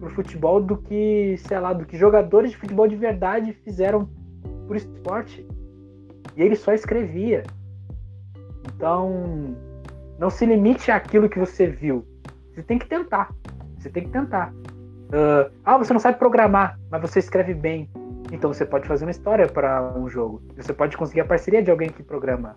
pro 0.00 0.10
futebol 0.10 0.60
do 0.60 0.76
que, 0.78 1.36
sei 1.38 1.58
lá, 1.58 1.72
do 1.72 1.84
que 1.84 1.96
jogadores 1.96 2.52
de 2.52 2.56
futebol 2.56 2.88
de 2.88 2.96
verdade 2.96 3.52
fizeram 3.64 4.08
por 4.66 4.76
esporte. 4.76 5.46
E 6.34 6.42
ele 6.42 6.56
só 6.56 6.72
escrevia. 6.72 7.42
Então, 8.74 9.54
não 10.18 10.30
se 10.30 10.44
limite 10.44 10.90
àquilo 10.90 11.28
que 11.28 11.38
você 11.38 11.66
viu. 11.66 12.06
Você 12.54 12.62
tem 12.62 12.78
que 12.78 12.86
tentar. 12.86 13.30
Você 13.78 13.90
tem 13.90 14.04
que 14.04 14.10
tentar. 14.10 14.52
Uh, 14.52 15.50
ah, 15.64 15.78
você 15.78 15.92
não 15.92 16.00
sabe 16.00 16.18
programar, 16.18 16.78
mas 16.90 17.00
você 17.00 17.18
escreve 17.18 17.54
bem. 17.54 17.88
Então 18.32 18.52
você 18.52 18.64
pode 18.64 18.88
fazer 18.88 19.04
uma 19.04 19.10
história 19.10 19.46
para 19.46 19.92
um 19.96 20.08
jogo. 20.08 20.42
Você 20.56 20.72
pode 20.72 20.96
conseguir 20.96 21.20
a 21.20 21.24
parceria 21.24 21.62
de 21.62 21.70
alguém 21.70 21.88
que 21.88 22.02
programa, 22.02 22.56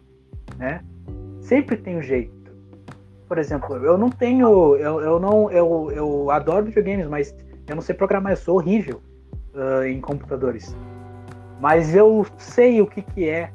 né? 0.58 0.84
Sempre 1.42 1.78
tem 1.78 1.98
um 1.98 2.02
jeito. 2.02 2.34
Por 3.28 3.38
exemplo, 3.38 3.76
eu 3.76 3.98
não 3.98 4.10
tenho, 4.10 4.76
eu, 4.78 5.02
eu 5.02 5.20
não, 5.20 5.52
eu, 5.52 5.92
eu 5.92 6.32
adoro 6.32 6.66
videogames, 6.66 7.08
mas 7.08 7.36
eu 7.68 7.76
não 7.76 7.82
sei 7.82 7.94
programar. 7.94 8.34
Eu 8.34 8.38
sou 8.38 8.56
horrível 8.56 9.02
uh, 9.54 9.84
em 9.84 10.02
computadores. 10.02 10.76
Mas 11.60 11.94
eu 11.94 12.26
sei 12.38 12.82
o 12.82 12.88
que 12.88 13.02
que 13.02 13.30
é 13.30 13.52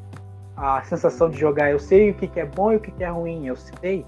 a 0.56 0.82
sensação 0.84 1.28
de 1.28 1.38
jogar. 1.38 1.70
Eu 1.70 1.80
sei 1.80 2.10
o 2.10 2.14
que 2.14 2.28
que 2.28 2.38
é 2.38 2.46
bom 2.46 2.72
e 2.72 2.76
o 2.76 2.80
que 2.80 2.92
que 2.92 3.02
é 3.02 3.08
ruim. 3.08 3.46
Eu 3.46 3.56
sei. 3.56 4.06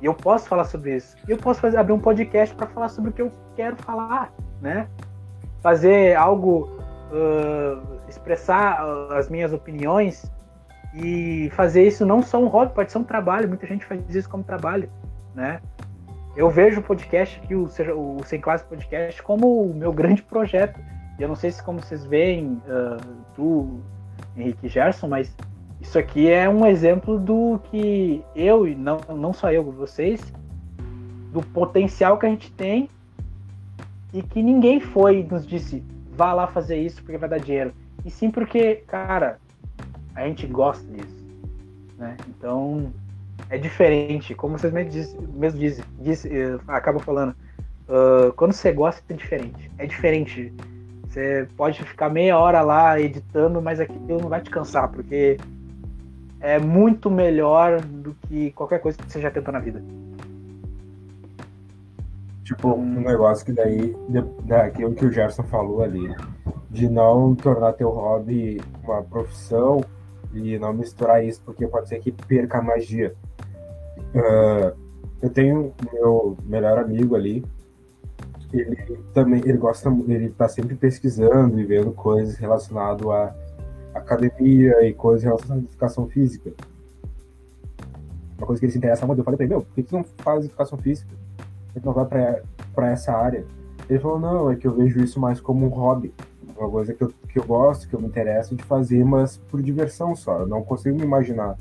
E 0.00 0.06
eu 0.06 0.14
posso 0.14 0.48
falar 0.48 0.64
sobre 0.64 0.96
isso. 0.96 1.16
E 1.28 1.30
eu 1.30 1.36
posso 1.36 1.60
fazer, 1.60 1.76
abrir 1.76 1.92
um 1.92 1.98
podcast 1.98 2.54
para 2.54 2.66
falar 2.66 2.88
sobre 2.88 3.10
o 3.10 3.12
que 3.12 3.22
eu 3.22 3.30
quero 3.54 3.76
falar, 3.76 4.32
né? 4.60 4.88
Fazer 5.60 6.16
algo, 6.16 6.70
uh, 7.12 8.00
expressar 8.08 8.84
uh, 8.84 9.12
as 9.12 9.28
minhas 9.28 9.52
opiniões 9.52 10.30
e 10.94 11.50
fazer 11.54 11.86
isso 11.86 12.06
não 12.06 12.22
só 12.22 12.42
um 12.42 12.46
hobby, 12.46 12.72
pode 12.74 12.90
ser 12.90 12.98
um 12.98 13.04
trabalho. 13.04 13.48
Muita 13.48 13.66
gente 13.66 13.84
faz 13.84 14.02
isso 14.14 14.28
como 14.28 14.42
trabalho, 14.42 14.90
né? 15.34 15.60
Eu 16.34 16.48
vejo 16.48 16.80
o 16.80 16.82
podcast 16.82 17.38
aqui, 17.42 17.54
o, 17.54 17.64
o 17.64 18.24
Sem 18.24 18.40
Classe 18.40 18.64
Podcast, 18.64 19.22
como 19.22 19.62
o 19.62 19.74
meu 19.74 19.92
grande 19.92 20.22
projeto. 20.22 20.80
E 21.18 21.22
eu 21.22 21.28
não 21.28 21.36
sei 21.36 21.50
se 21.50 21.62
como 21.62 21.80
vocês 21.82 22.06
veem, 22.06 22.62
uh, 22.66 23.04
tu, 23.34 23.80
Henrique 24.34 24.68
Gerson, 24.68 25.08
mas 25.08 25.36
isso 25.80 25.98
aqui 25.98 26.30
é 26.30 26.48
um 26.48 26.66
exemplo 26.66 27.18
do 27.18 27.60
que 27.70 28.22
eu, 28.36 28.68
e 28.68 28.74
não, 28.74 28.98
não 29.16 29.32
só 29.32 29.50
eu, 29.50 29.64
vocês, 29.64 30.20
do 31.32 31.42
potencial 31.42 32.18
que 32.18 32.26
a 32.26 32.28
gente 32.28 32.52
tem 32.52 32.88
e 34.12 34.22
que 34.22 34.42
ninguém 34.42 34.80
foi 34.80 35.26
nos 35.30 35.46
disse, 35.46 35.82
vá 36.12 36.32
lá 36.32 36.46
fazer 36.46 36.76
isso 36.76 37.02
porque 37.02 37.16
vai 37.16 37.28
dar 37.28 37.38
dinheiro. 37.38 37.72
E 38.04 38.10
sim 38.10 38.30
porque, 38.30 38.76
cara, 38.86 39.38
a 40.14 40.26
gente 40.26 40.46
gosta 40.46 40.86
disso. 40.92 41.26
Né? 41.96 42.16
Então, 42.28 42.92
é 43.48 43.58
diferente. 43.58 44.34
Como 44.34 44.58
vocês 44.58 44.72
mesmo 44.72 44.90
dizem, 44.90 45.20
mesmo 45.34 45.58
dizem, 45.58 45.84
dizem 46.00 46.32
uh, 46.32 46.60
acabam 46.68 47.00
falando, 47.00 47.34
uh, 47.88 48.32
quando 48.34 48.52
você 48.52 48.72
gosta, 48.72 49.02
é 49.08 49.14
diferente. 49.14 49.70
É 49.78 49.86
diferente. 49.86 50.52
Você 51.06 51.48
pode 51.56 51.82
ficar 51.82 52.08
meia 52.08 52.38
hora 52.38 52.60
lá 52.62 52.98
editando, 53.00 53.60
mas 53.60 53.80
aquilo 53.80 54.20
não 54.20 54.28
vai 54.28 54.40
te 54.40 54.50
cansar, 54.50 54.88
porque 54.88 55.36
é 56.40 56.58
muito 56.58 57.10
melhor 57.10 57.80
do 57.80 58.14
que 58.26 58.50
qualquer 58.52 58.80
coisa 58.80 58.98
que 58.98 59.10
você 59.10 59.20
já 59.20 59.30
tentou 59.30 59.52
na 59.52 59.60
vida. 59.60 59.82
Tipo, 62.44 62.74
um 62.74 63.00
negócio 63.00 63.44
que 63.44 63.52
daí, 63.52 63.94
daquilo 64.44 64.94
que 64.94 65.06
o 65.06 65.12
Gerson 65.12 65.44
falou 65.44 65.82
ali, 65.82 66.12
de 66.68 66.88
não 66.88 67.34
tornar 67.34 67.74
teu 67.74 67.90
hobby 67.90 68.60
uma 68.82 69.02
profissão 69.02 69.80
e 70.32 70.58
não 70.58 70.72
misturar 70.72 71.24
isso, 71.24 71.40
porque 71.44 71.66
pode 71.66 71.88
ser 71.88 72.00
que 72.00 72.10
perca 72.10 72.58
a 72.58 72.62
magia. 72.62 73.14
Uh, 74.14 74.76
eu 75.22 75.30
tenho 75.30 75.72
meu 75.92 76.36
melhor 76.44 76.78
amigo 76.78 77.14
ali, 77.14 77.44
ele 78.52 78.76
também, 79.14 79.40
ele 79.44 79.58
gosta, 79.58 79.88
ele 80.08 80.30
tá 80.30 80.48
sempre 80.48 80.74
pesquisando 80.74 81.60
e 81.60 81.64
vendo 81.64 81.92
coisas 81.92 82.36
relacionadas 82.36 83.06
a 83.06 83.34
academia 83.94 84.86
e 84.86 84.92
coisas 84.94 85.24
relacionadas 85.24 85.64
à 85.64 85.68
educação 85.68 86.06
física. 86.06 86.52
Uma 88.38 88.46
coisa 88.46 88.60
que 88.60 88.66
ele 88.66 88.72
se 88.72 88.78
interessa 88.78 89.06
muito, 89.06 89.18
eu 89.18 89.24
falei 89.24 89.36
pra 89.36 89.44
ele, 89.44 89.54
meu, 89.54 89.62
por 89.62 89.74
que 89.74 89.82
tu 89.82 89.96
não 89.96 90.04
faz 90.18 90.44
educação 90.44 90.78
física? 90.78 91.10
Por 91.36 91.74
que 91.74 91.80
tu 91.80 91.86
não 91.86 91.92
vai 91.92 92.06
pra, 92.06 92.42
pra 92.74 92.90
essa 92.90 93.12
área? 93.12 93.44
Ele 93.88 93.98
falou, 93.98 94.18
não, 94.18 94.50
é 94.50 94.56
que 94.56 94.66
eu 94.66 94.72
vejo 94.72 95.00
isso 95.02 95.20
mais 95.20 95.40
como 95.40 95.66
um 95.66 95.68
hobby. 95.68 96.14
Uma 96.56 96.70
coisa 96.70 96.94
que 96.94 97.02
eu, 97.02 97.12
que 97.28 97.38
eu 97.38 97.44
gosto, 97.44 97.88
que 97.88 97.94
eu 97.94 98.00
me 98.00 98.06
interesso 98.06 98.54
de 98.54 98.62
fazer, 98.64 99.04
mas 99.04 99.36
por 99.36 99.60
diversão 99.60 100.14
só. 100.14 100.38
Eu 100.40 100.46
não 100.46 100.62
consigo 100.62 100.96
me 100.96 101.02
imaginar. 101.02 101.58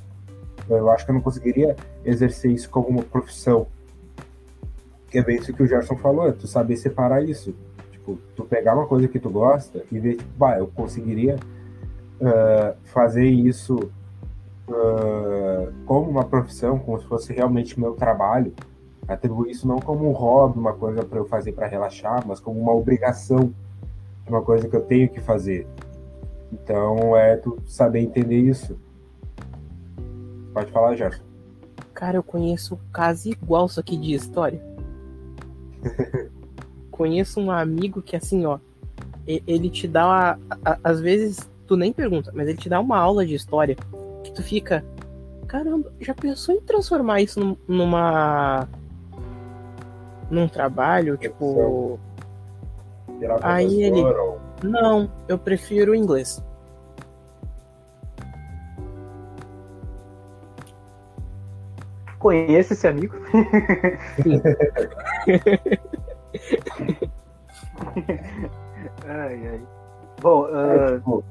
Eu 0.69 0.89
acho 0.91 1.05
que 1.05 1.11
eu 1.11 1.15
não 1.15 1.21
conseguiria 1.21 1.75
exercer 2.05 2.51
isso 2.51 2.69
como 2.69 2.87
uma 2.87 3.03
profissão. 3.03 3.67
Que 5.09 5.17
é 5.17 5.23
bem 5.23 5.37
isso 5.37 5.53
que 5.53 5.63
o 5.63 5.67
Gerson 5.67 5.97
falou, 5.97 6.27
é 6.27 6.31
tu 6.31 6.47
saber 6.47 6.77
separar 6.77 7.23
isso. 7.23 7.55
Tipo, 7.91 8.19
tu 8.35 8.45
pegar 8.45 8.75
uma 8.75 8.85
coisa 8.85 9.07
que 9.07 9.19
tu 9.19 9.29
gosta 9.29 9.83
e 9.91 9.99
ver, 9.99 10.17
tipo, 10.17 10.29
bah, 10.37 10.59
eu 10.59 10.67
conseguiria 10.67 11.37
uh, 12.21 12.75
fazer 12.85 13.25
isso 13.25 13.91
uh, 14.67 15.73
como 15.85 16.09
uma 16.09 16.25
profissão, 16.25 16.79
como 16.79 16.99
se 16.99 17.05
fosse 17.05 17.33
realmente 17.33 17.79
meu 17.79 17.93
trabalho, 17.93 18.53
atribuir 19.07 19.51
isso 19.51 19.67
não 19.67 19.79
como 19.79 20.07
um 20.07 20.11
hobby, 20.11 20.59
uma 20.59 20.73
coisa 20.73 21.03
para 21.03 21.19
eu 21.19 21.25
fazer 21.25 21.53
para 21.53 21.67
relaxar, 21.67 22.25
mas 22.25 22.39
como 22.39 22.59
uma 22.59 22.73
obrigação, 22.73 23.53
uma 24.27 24.41
coisa 24.41 24.67
que 24.67 24.75
eu 24.75 24.81
tenho 24.81 25.09
que 25.09 25.19
fazer. 25.19 25.67
Então 26.51 27.15
é 27.15 27.37
tu 27.37 27.57
saber 27.65 27.99
entender 27.99 28.37
isso. 28.37 28.77
Pode 30.53 30.71
falar, 30.71 30.95
Gerson. 30.95 31.23
Cara, 31.93 32.17
eu 32.17 32.23
conheço 32.23 32.79
caso 32.93 33.29
igual 33.29 33.65
isso 33.65 33.79
aqui 33.79 33.97
de 33.97 34.13
história. 34.13 34.61
conheço 36.91 37.39
um 37.39 37.51
amigo 37.51 38.01
que 38.01 38.15
assim, 38.15 38.45
ó, 38.45 38.59
ele 39.25 39.69
te 39.69 39.87
dá, 39.87 40.37
às 40.83 40.99
vezes 40.99 41.49
tu 41.69 41.77
nem 41.77 41.93
pergunta, 41.93 42.31
mas 42.33 42.47
ele 42.47 42.57
te 42.57 42.67
dá 42.67 42.79
uma 42.79 42.97
aula 42.97 43.23
de 43.23 43.35
história 43.35 43.75
que 44.23 44.31
tu 44.31 44.41
fica, 44.41 44.83
caramba, 45.47 45.93
já 46.01 46.15
pensou 46.15 46.55
em 46.55 46.61
transformar 46.61 47.21
isso 47.21 47.55
numa 47.67 48.67
num 50.31 50.47
trabalho, 50.47 51.15
tipo 51.15 51.99
Aí 53.43 53.83
ele 53.83 54.01
Não, 54.63 55.11
eu 55.27 55.37
prefiro 55.37 55.91
o 55.91 55.95
inglês. 55.95 56.43
Conheço 62.17 62.73
esse 62.73 62.87
amigo? 62.87 63.15
ai, 69.07 69.47
ai. 69.47 69.61
Bom, 70.21 70.43
uh... 70.43 70.55
é, 70.57 70.97
tipo, 70.97 71.23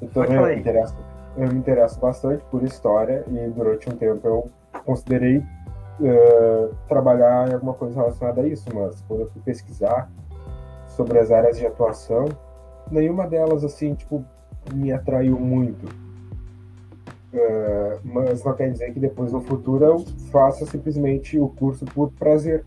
eu 0.00 0.08
também 0.08 0.54
me 0.54 0.60
interesso, 0.60 0.96
eu 1.36 1.48
me 1.48 1.58
interesso 1.58 2.00
bastante 2.00 2.44
por 2.50 2.62
história 2.62 3.24
e 3.28 3.50
durante 3.50 3.88
um 3.88 3.96
tempo 3.96 4.26
eu 4.26 4.50
considerei 4.84 5.38
uh, 5.38 6.74
trabalhar 6.88 7.48
em 7.48 7.54
alguma 7.54 7.74
coisa 7.74 7.94
relacionada 7.96 8.42
a 8.42 8.46
isso, 8.46 8.64
mas 8.74 9.00
quando 9.02 9.20
eu 9.20 9.30
fui 9.30 9.42
pesquisar 9.42 10.10
sobre 10.88 11.18
as 11.18 11.30
áreas 11.30 11.58
de 11.58 11.66
atuação, 11.66 12.26
nenhuma 12.90 13.26
delas 13.26 13.64
assim 13.64 13.94
tipo 13.94 14.24
me 14.72 14.92
atraiu 14.92 15.38
muito. 15.38 15.86
Uh, 17.32 18.00
mas 18.04 18.42
não 18.42 18.54
quer 18.54 18.70
dizer 18.70 18.92
que 18.92 19.00
depois 19.00 19.32
no 19.32 19.40
futuro 19.40 19.84
eu 19.84 19.98
faça 20.30 20.64
simplesmente 20.64 21.38
o 21.38 21.48
curso 21.48 21.84
por 21.84 22.10
prazer, 22.12 22.64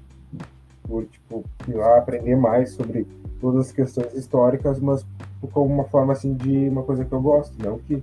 por 0.84 1.06
tipo 1.06 1.44
ir 1.68 1.74
lá 1.74 1.98
aprender 1.98 2.36
mais 2.36 2.72
sobre 2.72 3.08
todas 3.40 3.68
as 3.68 3.72
questões 3.72 4.14
históricas, 4.14 4.80
mas 4.80 5.06
como 5.48 5.74
uma 5.74 5.86
forma 5.86 6.14
assim 6.14 6.34
de 6.34 6.70
uma 6.70 6.84
coisa 6.84 7.06
que 7.06 7.12
eu 7.12 7.22
gosto, 7.22 7.56
não 7.64 7.78
que 7.80 8.02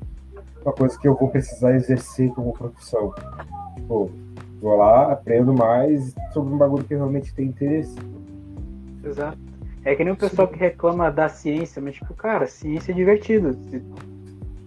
uma 0.62 0.72
coisa 0.72 0.98
que 0.98 1.08
eu 1.08 1.14
vou 1.14 1.28
precisar 1.28 1.74
exercer 1.74 2.30
como 2.32 2.52
profissão. 2.52 3.14
Tipo, 3.76 4.10
vou 4.60 4.76
lá, 4.76 5.12
aprendo 5.12 5.52
mais 5.54 6.14
sobre 6.32 6.52
um 6.52 6.58
bagulho 6.58 6.84
que 6.84 6.94
realmente 6.94 7.34
tem 7.34 7.46
interesse. 7.46 7.96
Exato. 9.04 9.38
É 9.84 9.94
que 9.94 10.04
nem 10.04 10.12
o 10.12 10.16
pessoal 10.16 10.48
que 10.48 10.58
reclama 10.58 11.10
da 11.10 11.28
ciência, 11.28 11.80
mas 11.80 11.94
tipo, 11.94 12.12
cara, 12.14 12.46
ciência 12.46 12.92
é 12.92 12.94
divertido. 12.94 13.56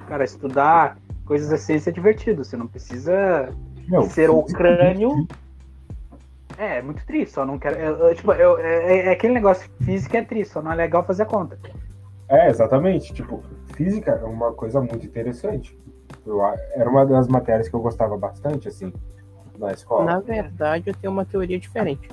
Cara, 0.07 0.24
estudar 0.24 0.97
coisas 1.26 1.49
da 1.49 1.57
ciência 1.57 1.89
é 1.89 1.93
divertido. 1.93 2.43
Você 2.43 2.57
não 2.57 2.67
precisa 2.67 3.49
não, 3.88 4.09
ser 4.09 4.30
o 4.30 4.43
crânio. 4.43 5.28
É, 6.57 6.78
é 6.78 6.82
muito 6.82 7.05
triste, 7.05 7.34
só 7.34 7.45
não 7.45 7.59
quero. 7.59 7.76
Eu, 7.76 7.97
eu, 7.97 8.15
tipo, 8.15 8.32
eu, 8.34 8.57
é, 8.57 9.07
é, 9.07 9.11
aquele 9.11 9.34
negócio 9.34 9.69
físico 9.82 10.15
é 10.15 10.24
triste, 10.24 10.53
só 10.53 10.61
não 10.61 10.72
é 10.72 10.76
legal 10.76 11.03
fazer 11.03 11.26
conta. 11.26 11.59
É, 12.32 12.49
exatamente. 12.49 13.13
Tipo, 13.13 13.43
física 13.75 14.11
é 14.11 14.23
uma 14.23 14.53
coisa 14.53 14.79
muito 14.79 15.05
interessante. 15.05 15.77
Eu, 16.25 16.41
era 16.45 16.89
uma 16.89 17.05
das 17.05 17.27
matérias 17.27 17.67
que 17.67 17.75
eu 17.75 17.82
gostava 17.82 18.17
bastante, 18.17 18.69
assim, 18.69 18.93
na 19.59 19.73
escola. 19.73 20.05
Na 20.05 20.19
verdade, 20.19 20.89
eu 20.89 20.95
tenho 20.95 21.11
uma 21.11 21.25
teoria 21.25 21.59
diferente. 21.59 22.07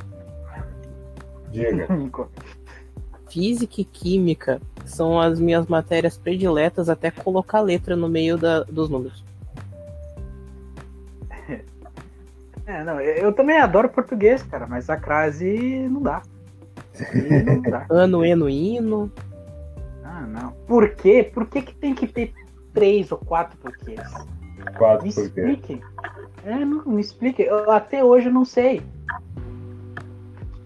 Diga. 1.50 1.86
Física 3.30 3.82
e 3.82 3.84
química 3.84 4.60
são 4.86 5.20
as 5.20 5.38
minhas 5.38 5.66
matérias 5.66 6.16
prediletas 6.16 6.88
até 6.88 7.10
colocar 7.10 7.60
letra 7.60 7.94
no 7.94 8.08
meio 8.08 8.38
da, 8.38 8.64
dos 8.64 8.88
números. 8.88 9.22
É, 12.66 12.84
não, 12.84 13.00
eu 13.00 13.32
também 13.32 13.58
adoro 13.58 13.88
português, 13.88 14.42
cara, 14.42 14.66
mas 14.66 14.90
a 14.90 14.96
crase 14.96 15.88
não 15.88 16.02
dá. 16.02 16.22
Não 17.46 17.62
dá. 17.62 17.86
ano, 17.88 18.24
eno, 18.24 18.48
hino. 18.48 19.12
Ah, 20.18 20.26
não. 20.26 20.52
Por 20.66 20.90
quê? 20.96 21.22
Por 21.22 21.46
que, 21.46 21.62
que 21.62 21.74
tem 21.74 21.94
que 21.94 22.06
ter 22.06 22.34
três 22.74 23.12
ou 23.12 23.18
quatro 23.18 23.56
porquês? 23.58 24.00
Quatro 24.76 25.06
me 25.06 25.12
porquês. 25.12 25.16
expliquem. 25.18 25.80
É, 26.44 26.64
não, 26.64 26.84
me 26.84 27.00
explique. 27.00 27.42
Eu, 27.42 27.70
até 27.70 28.04
hoje 28.04 28.26
eu 28.26 28.32
não 28.32 28.44
sei. 28.44 28.82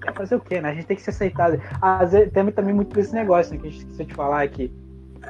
Quer 0.01 0.15
fazer 0.15 0.37
o 0.37 0.41
quê, 0.41 0.61
né? 0.61 0.71
A 0.71 0.75
gente 0.75 0.87
tem 0.87 0.97
que 0.97 1.03
se 1.03 1.11
aceitar. 1.11 1.51
Às 1.81 2.13
vezes, 2.13 2.33
tem 2.33 2.51
também 2.51 2.75
muito 2.75 2.95
desse 2.95 3.15
negócio, 3.15 3.53
né? 3.53 3.61
Que 3.61 3.69
a 3.69 3.71
gente 3.71 3.81
esqueceu 3.81 4.07
de 4.07 4.15
falar 4.15 4.43
aqui. 4.43 4.73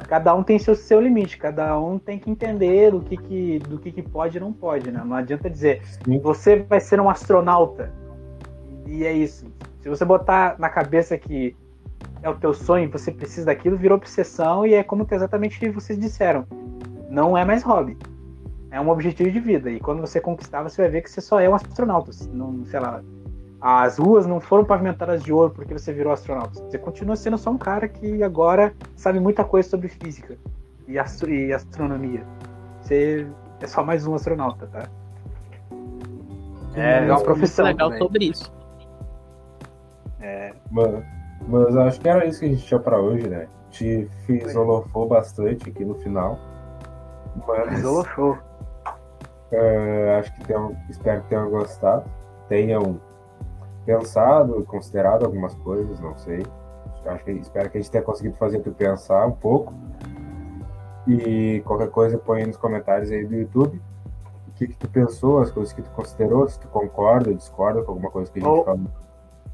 Cada 0.08 0.34
um 0.34 0.42
tem 0.42 0.58
seu, 0.58 0.74
seu 0.74 1.00
limite, 1.00 1.36
cada 1.36 1.78
um 1.78 1.98
tem 1.98 2.18
que 2.18 2.30
entender 2.30 2.92
do 2.92 3.00
que, 3.00 3.16
que, 3.16 3.58
do 3.58 3.78
que, 3.78 3.92
que 3.92 4.02
pode 4.02 4.38
e 4.38 4.40
não 4.40 4.52
pode, 4.52 4.90
né? 4.90 5.02
Não 5.04 5.16
adianta 5.16 5.50
dizer, 5.50 5.82
Sim. 6.04 6.18
você 6.20 6.56
vai 6.56 6.80
ser 6.80 6.98
um 7.00 7.10
astronauta. 7.10 7.92
E 8.86 9.04
é 9.04 9.12
isso. 9.12 9.46
Se 9.80 9.88
você 9.88 10.04
botar 10.04 10.58
na 10.58 10.70
cabeça 10.70 11.18
que 11.18 11.54
é 12.22 12.28
o 12.28 12.34
teu 12.36 12.54
sonho, 12.54 12.90
você 12.90 13.10
precisa 13.10 13.46
daquilo, 13.46 13.76
virou 13.76 13.98
obsessão 13.98 14.64
e 14.64 14.74
é 14.74 14.82
como 14.82 15.06
exatamente 15.10 15.68
vocês 15.70 15.98
disseram. 15.98 16.46
Não 17.10 17.36
é 17.36 17.44
mais 17.44 17.62
hobby. 17.62 17.96
É 18.70 18.80
um 18.80 18.88
objetivo 18.88 19.30
de 19.30 19.40
vida. 19.40 19.70
E 19.70 19.80
quando 19.80 20.00
você 20.00 20.20
conquistar, 20.20 20.62
você 20.62 20.80
vai 20.80 20.90
ver 20.90 21.02
que 21.02 21.10
você 21.10 21.20
só 21.20 21.40
é 21.40 21.48
um 21.48 21.54
astronauta. 21.54 22.10
Não, 22.32 22.64
sei 22.64 22.80
lá, 22.80 23.02
as 23.60 23.98
ruas 23.98 24.26
não 24.26 24.40
foram 24.40 24.64
pavimentadas 24.64 25.22
de 25.22 25.32
ouro 25.32 25.52
porque 25.52 25.74
você 25.74 25.92
virou 25.92 26.12
astronauta. 26.12 26.62
Você 26.62 26.78
continua 26.78 27.16
sendo 27.16 27.36
só 27.36 27.50
um 27.50 27.58
cara 27.58 27.86
que 27.88 28.22
agora 28.22 28.72
sabe 28.96 29.20
muita 29.20 29.44
coisa 29.44 29.68
sobre 29.68 29.88
física 29.88 30.38
e, 30.88 30.98
astro 30.98 31.30
e 31.30 31.52
astronomia. 31.52 32.24
Você 32.80 33.26
é 33.60 33.66
só 33.66 33.84
mais 33.84 34.06
um 34.06 34.14
astronauta, 34.14 34.66
tá? 34.68 34.88
É, 36.74 37.06
é 37.06 37.12
uma 37.12 37.22
profissão. 37.22 37.66
legal 37.66 37.90
também. 37.90 38.02
sobre 38.02 38.24
isso. 38.24 38.52
É. 40.20 40.54
Mano, 40.70 41.04
mas 41.48 41.76
acho 41.76 42.00
que 42.00 42.08
era 42.08 42.26
isso 42.26 42.40
que 42.40 42.46
a 42.46 42.48
gente 42.48 42.64
tinha 42.64 42.80
pra 42.80 42.98
hoje, 42.98 43.28
né? 43.28 43.48
Te 43.70 44.08
filosofou 44.26 45.08
bastante 45.08 45.70
aqui 45.70 45.84
no 45.84 45.94
final. 45.96 46.38
Mas. 47.46 47.76
Filosofou. 47.76 48.38
Uh, 49.52 50.18
acho 50.18 50.34
que 50.34 50.44
tenham, 50.46 50.76
espero 50.88 51.22
que 51.22 51.28
tenham 51.28 51.50
gostado. 51.50 52.04
Tenham 52.48 53.00
pensado, 53.84 54.62
considerado 54.64 55.24
algumas 55.24 55.54
coisas, 55.56 56.00
não 56.00 56.16
sei. 56.18 56.42
Acho 57.06 57.24
que, 57.24 57.32
espero 57.32 57.68
que 57.70 57.78
a 57.78 57.80
gente 57.80 57.90
tenha 57.90 58.04
conseguido 58.04 58.36
fazer 58.36 58.60
tu 58.60 58.72
pensar 58.72 59.26
um 59.26 59.32
pouco. 59.32 59.72
E 61.06 61.60
qualquer 61.64 61.90
coisa 61.90 62.16
põe 62.18 62.40
aí 62.40 62.46
nos 62.46 62.56
comentários 62.56 63.10
aí 63.10 63.26
do 63.26 63.34
YouTube 63.34 63.80
o 64.52 64.54
que, 64.54 64.68
que 64.68 64.76
tu 64.76 64.88
pensou, 64.88 65.40
as 65.40 65.50
coisas 65.50 65.72
que 65.72 65.82
tu 65.82 65.90
considerou, 65.90 66.46
se 66.46 66.60
tu 66.60 66.68
concorda, 66.68 67.34
discorda 67.34 67.82
com 67.82 67.92
alguma 67.92 68.10
coisa 68.10 68.30
que 68.30 68.38
a 68.38 68.42
gente 68.42 68.50
ou, 68.50 68.64
falou. 68.64 68.86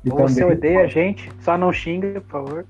E 0.05 0.11
ou 0.11 0.17
você 0.19 0.45
odeia 0.45 0.81
a 0.81 0.87
gente, 0.87 1.31
só 1.41 1.59
não 1.59 1.73
xinga, 1.73 2.21
por 2.21 2.31
favor. 2.31 2.67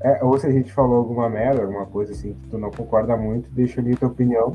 É, 0.00 0.22
ou 0.22 0.38
se 0.38 0.46
a 0.46 0.50
gente 0.50 0.72
falou 0.72 0.98
alguma 0.98 1.28
merda, 1.28 1.62
alguma 1.62 1.86
coisa 1.86 2.12
assim 2.12 2.34
que 2.34 2.48
tu 2.48 2.58
não 2.58 2.70
concorda 2.70 3.16
muito, 3.16 3.48
deixa 3.50 3.80
ali 3.80 3.92
a 3.92 3.96
tua 3.96 4.08
opinião. 4.08 4.54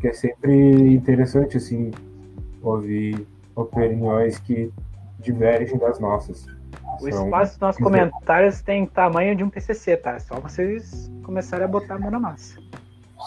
Que 0.00 0.08
é 0.08 0.12
sempre 0.12 0.94
interessante, 0.94 1.56
assim, 1.56 1.90
ouvir 2.62 3.26
opiniões 3.54 4.38
que 4.38 4.72
divergem 5.18 5.78
das 5.78 5.98
nossas. 5.98 6.46
O 7.00 7.10
São... 7.10 7.24
espaço 7.24 7.52
dos 7.52 7.60
nossos 7.60 7.82
comentários 7.82 8.60
tem 8.60 8.86
tamanho 8.86 9.34
de 9.34 9.42
um 9.42 9.50
PCC, 9.50 9.96
tá? 9.96 10.12
É 10.12 10.18
só 10.18 10.38
vocês 10.40 11.10
começarem 11.22 11.64
a 11.64 11.68
botar 11.68 11.94
a 11.94 11.98
mão 11.98 12.10
na 12.10 12.20
massa. 12.20 12.60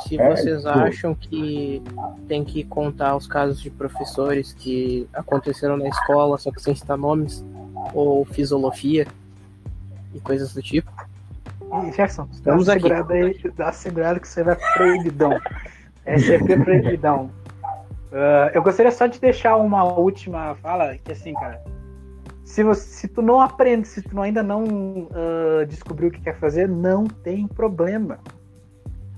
Se 0.03 0.19
é, 0.19 0.29
vocês 0.29 0.57
tipo... 0.57 0.69
acham 0.69 1.15
que 1.15 1.81
tem 2.27 2.43
que 2.43 2.63
contar 2.63 3.15
os 3.15 3.27
casos 3.27 3.61
de 3.61 3.69
professores 3.69 4.53
que 4.53 5.07
aconteceram 5.13 5.77
na 5.77 5.88
escola, 5.88 6.38
só 6.38 6.51
que 6.51 6.61
sem 6.61 6.75
citar 6.75 6.97
nomes, 6.97 7.43
ou 7.93 8.25
fisiologia 8.25 9.07
e 10.13 10.19
coisas 10.19 10.53
do 10.53 10.61
tipo. 10.61 10.91
E 11.83 11.85
Jefferson, 11.88 12.27
Estamos 12.31 12.65
dá. 12.65 12.73
Aí, 12.73 13.51
dá 13.55 13.71
segurada 13.71 14.19
que 14.19 14.27
você 14.27 14.43
vai 14.43 14.55
proibidão. 14.75 15.39
SCP 16.05 16.57
proibidão. 16.63 17.29
Uh, 18.11 18.49
eu 18.53 18.63
gostaria 18.63 18.91
só 18.91 19.05
de 19.05 19.19
deixar 19.19 19.57
uma 19.57 19.83
última 19.83 20.55
fala, 20.55 20.97
que 20.97 21.11
assim, 21.11 21.33
cara, 21.33 21.61
se, 22.45 22.63
você, 22.63 22.81
se 22.81 23.07
tu 23.09 23.21
não 23.21 23.41
aprende, 23.41 23.85
se 23.88 24.01
tu 24.01 24.21
ainda 24.21 24.41
não 24.41 24.63
uh, 24.63 25.65
descobriu 25.67 26.07
o 26.07 26.11
que 26.11 26.21
quer 26.21 26.39
fazer, 26.39 26.69
não 26.69 27.05
tem 27.05 27.45
problema. 27.45 28.17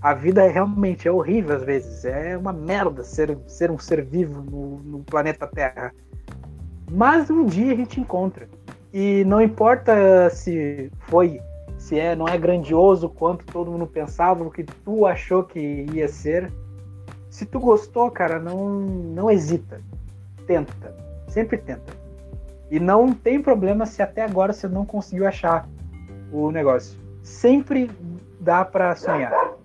A 0.02 0.14
vida 0.14 0.43
é, 0.43 0.50
realmente 0.50 1.08
é 1.08 1.12
horrível 1.12 1.56
às 1.56 1.64
vezes. 1.64 2.06
É 2.06 2.38
uma 2.38 2.54
merda 2.54 3.04
ser, 3.04 3.38
ser 3.47 3.70
um 3.70 3.78
ser 3.78 4.04
vivo 4.04 4.41
no, 4.41 4.80
no 4.80 5.00
planeta 5.04 5.45
Terra. 5.47 5.93
Mas 6.89 7.30
um 7.30 7.45
dia 7.45 7.74
a 7.74 7.76
gente 7.76 8.00
encontra. 8.00 8.47
E 8.93 9.24
não 9.26 9.41
importa 9.41 10.30
se 10.30 10.91
foi, 11.02 11.39
se 11.78 12.00
é, 12.00 12.16
não 12.16 12.28
é 12.28 12.38
grandioso 12.38 13.10
quanto 13.10 13.45
todo 13.45 13.72
mundo 13.72 13.86
pensava, 13.86 14.43
o 14.43 14.50
que 14.50 14.64
tu 14.64 15.06
achou 15.06 15.43
que 15.43 15.86
ia 15.93 16.08
ser. 16.08 16.52
Se 17.30 17.45
tu 17.45 17.60
gostou, 17.60 18.10
cara, 18.10 18.39
não, 18.39 18.70
não 18.70 19.30
hesita. 19.30 19.82
Tenta. 20.47 20.95
Sempre 21.28 21.58
tenta. 21.58 21.93
E 22.72 22.80
não 22.80 23.14
tem 23.14 23.41
problema 23.41 23.86
se 23.86 24.02
até 24.02 24.24
agora 24.24 24.54
você 24.54 24.68
não 24.68 24.86
conseguiu 24.86 25.28
achar 25.28 25.68
o 26.32 26.50
negócio. 26.52 27.00
Sempre 27.22 27.91
dá 28.39 28.64
para 28.64 28.95
sonhar. 28.95 29.59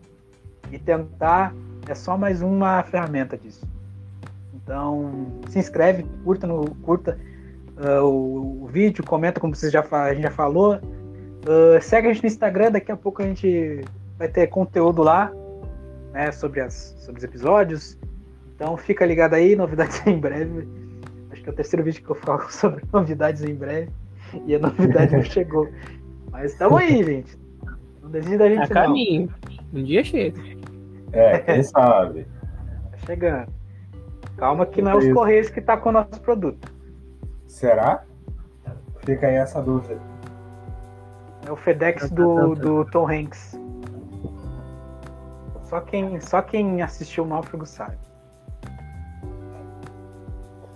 E 0.74 0.78
tentar 0.78 1.54
é 1.88 1.94
só 1.94 2.16
mais 2.16 2.42
uma 2.42 2.82
ferramenta 2.82 3.36
disso. 3.36 3.66
Então, 4.54 5.40
se 5.48 5.58
inscreve, 5.58 6.04
curta, 6.24 6.46
no, 6.46 6.74
curta 6.76 7.18
uh, 7.76 8.02
o, 8.02 8.64
o, 8.64 8.66
vídeo, 8.66 9.04
comenta 9.04 9.38
como 9.38 9.54
você 9.54 9.70
já, 9.70 9.84
a 9.90 10.14
gente 10.14 10.22
já 10.22 10.30
falou. 10.30 10.76
Uh, 10.76 11.80
segue 11.82 12.08
a 12.08 12.12
gente 12.12 12.22
no 12.22 12.28
Instagram, 12.28 12.72
daqui 12.72 12.90
a 12.90 12.96
pouco 12.96 13.22
a 13.22 13.26
gente 13.26 13.82
vai 14.18 14.28
ter 14.28 14.46
conteúdo 14.46 15.02
lá 15.02 15.30
né, 16.12 16.32
sobre, 16.32 16.60
as, 16.60 16.94
sobre 16.98 17.18
os 17.18 17.24
episódios. 17.24 17.98
Então 18.54 18.76
fica 18.76 19.04
ligado 19.04 19.34
aí, 19.34 19.54
novidades 19.54 20.04
em 20.06 20.18
breve 20.18 20.66
que 21.44 21.50
é 21.50 21.52
o 21.52 21.56
terceiro 21.56 21.84
vídeo 21.84 22.02
que 22.02 22.10
eu 22.10 22.16
falo 22.16 22.44
sobre 22.50 22.82
novidades 22.92 23.44
em 23.44 23.54
breve. 23.54 23.90
E 24.46 24.54
a 24.54 24.58
novidade 24.58 25.14
não 25.14 25.22
chegou. 25.24 25.68
Mas 26.32 26.52
estamos 26.52 26.80
aí, 26.80 27.04
gente. 27.04 27.38
Não 28.14 28.20
desista 28.20 28.38
da 28.38 28.48
gente, 28.48 28.62
a 28.62 28.68
caminho. 28.68 29.34
Um 29.72 29.82
dia 29.82 30.04
chega. 30.04 30.40
É, 31.12 31.38
quem 31.40 31.62
sabe. 31.64 32.26
Tá 32.92 32.98
chegando. 33.06 33.52
Calma 34.36 34.66
que 34.66 34.80
não 34.80 34.92
é 34.92 34.96
os 34.96 35.12
Correios 35.12 35.50
que 35.50 35.60
tá 35.60 35.76
com 35.76 35.88
o 35.88 35.92
nosso 35.92 36.20
produto. 36.20 36.72
Será? 37.48 38.04
Fica 39.04 39.26
aí 39.26 39.34
essa 39.34 39.60
dúvida. 39.60 40.00
É 41.44 41.50
o 41.50 41.56
FedEx 41.56 42.08
do, 42.10 42.54
do 42.54 42.84
Tom 42.86 43.08
Hanks. 43.08 43.58
Só 45.64 45.80
quem, 45.80 46.20
só 46.20 46.40
quem 46.40 46.82
assistiu 46.82 47.24
o 47.24 47.26
Náufrago 47.26 47.66
sabe. 47.66 47.98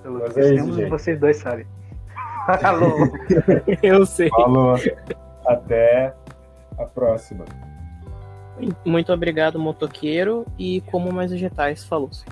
Pelo 0.03 0.18
Mas 0.18 0.36
é 0.36 0.55
isso, 0.55 0.72
gente. 0.72 0.91
vocês 0.91 1.18
dois 1.20 1.36
sabem. 1.36 1.66
Alô. 2.64 2.91
Eu 3.82 4.05
sei. 4.05 4.28
Falou. 4.28 4.76
Até 5.47 6.14
a 6.79 6.85
próxima. 6.85 7.45
Muito 8.85 9.12
obrigado, 9.12 9.59
motoqueiro. 9.59 10.47
E 10.59 10.81
como 10.83 11.12
mais 11.12 11.31
vegetais, 11.31 11.85
falou. 11.85 12.09
-se. 12.09 12.24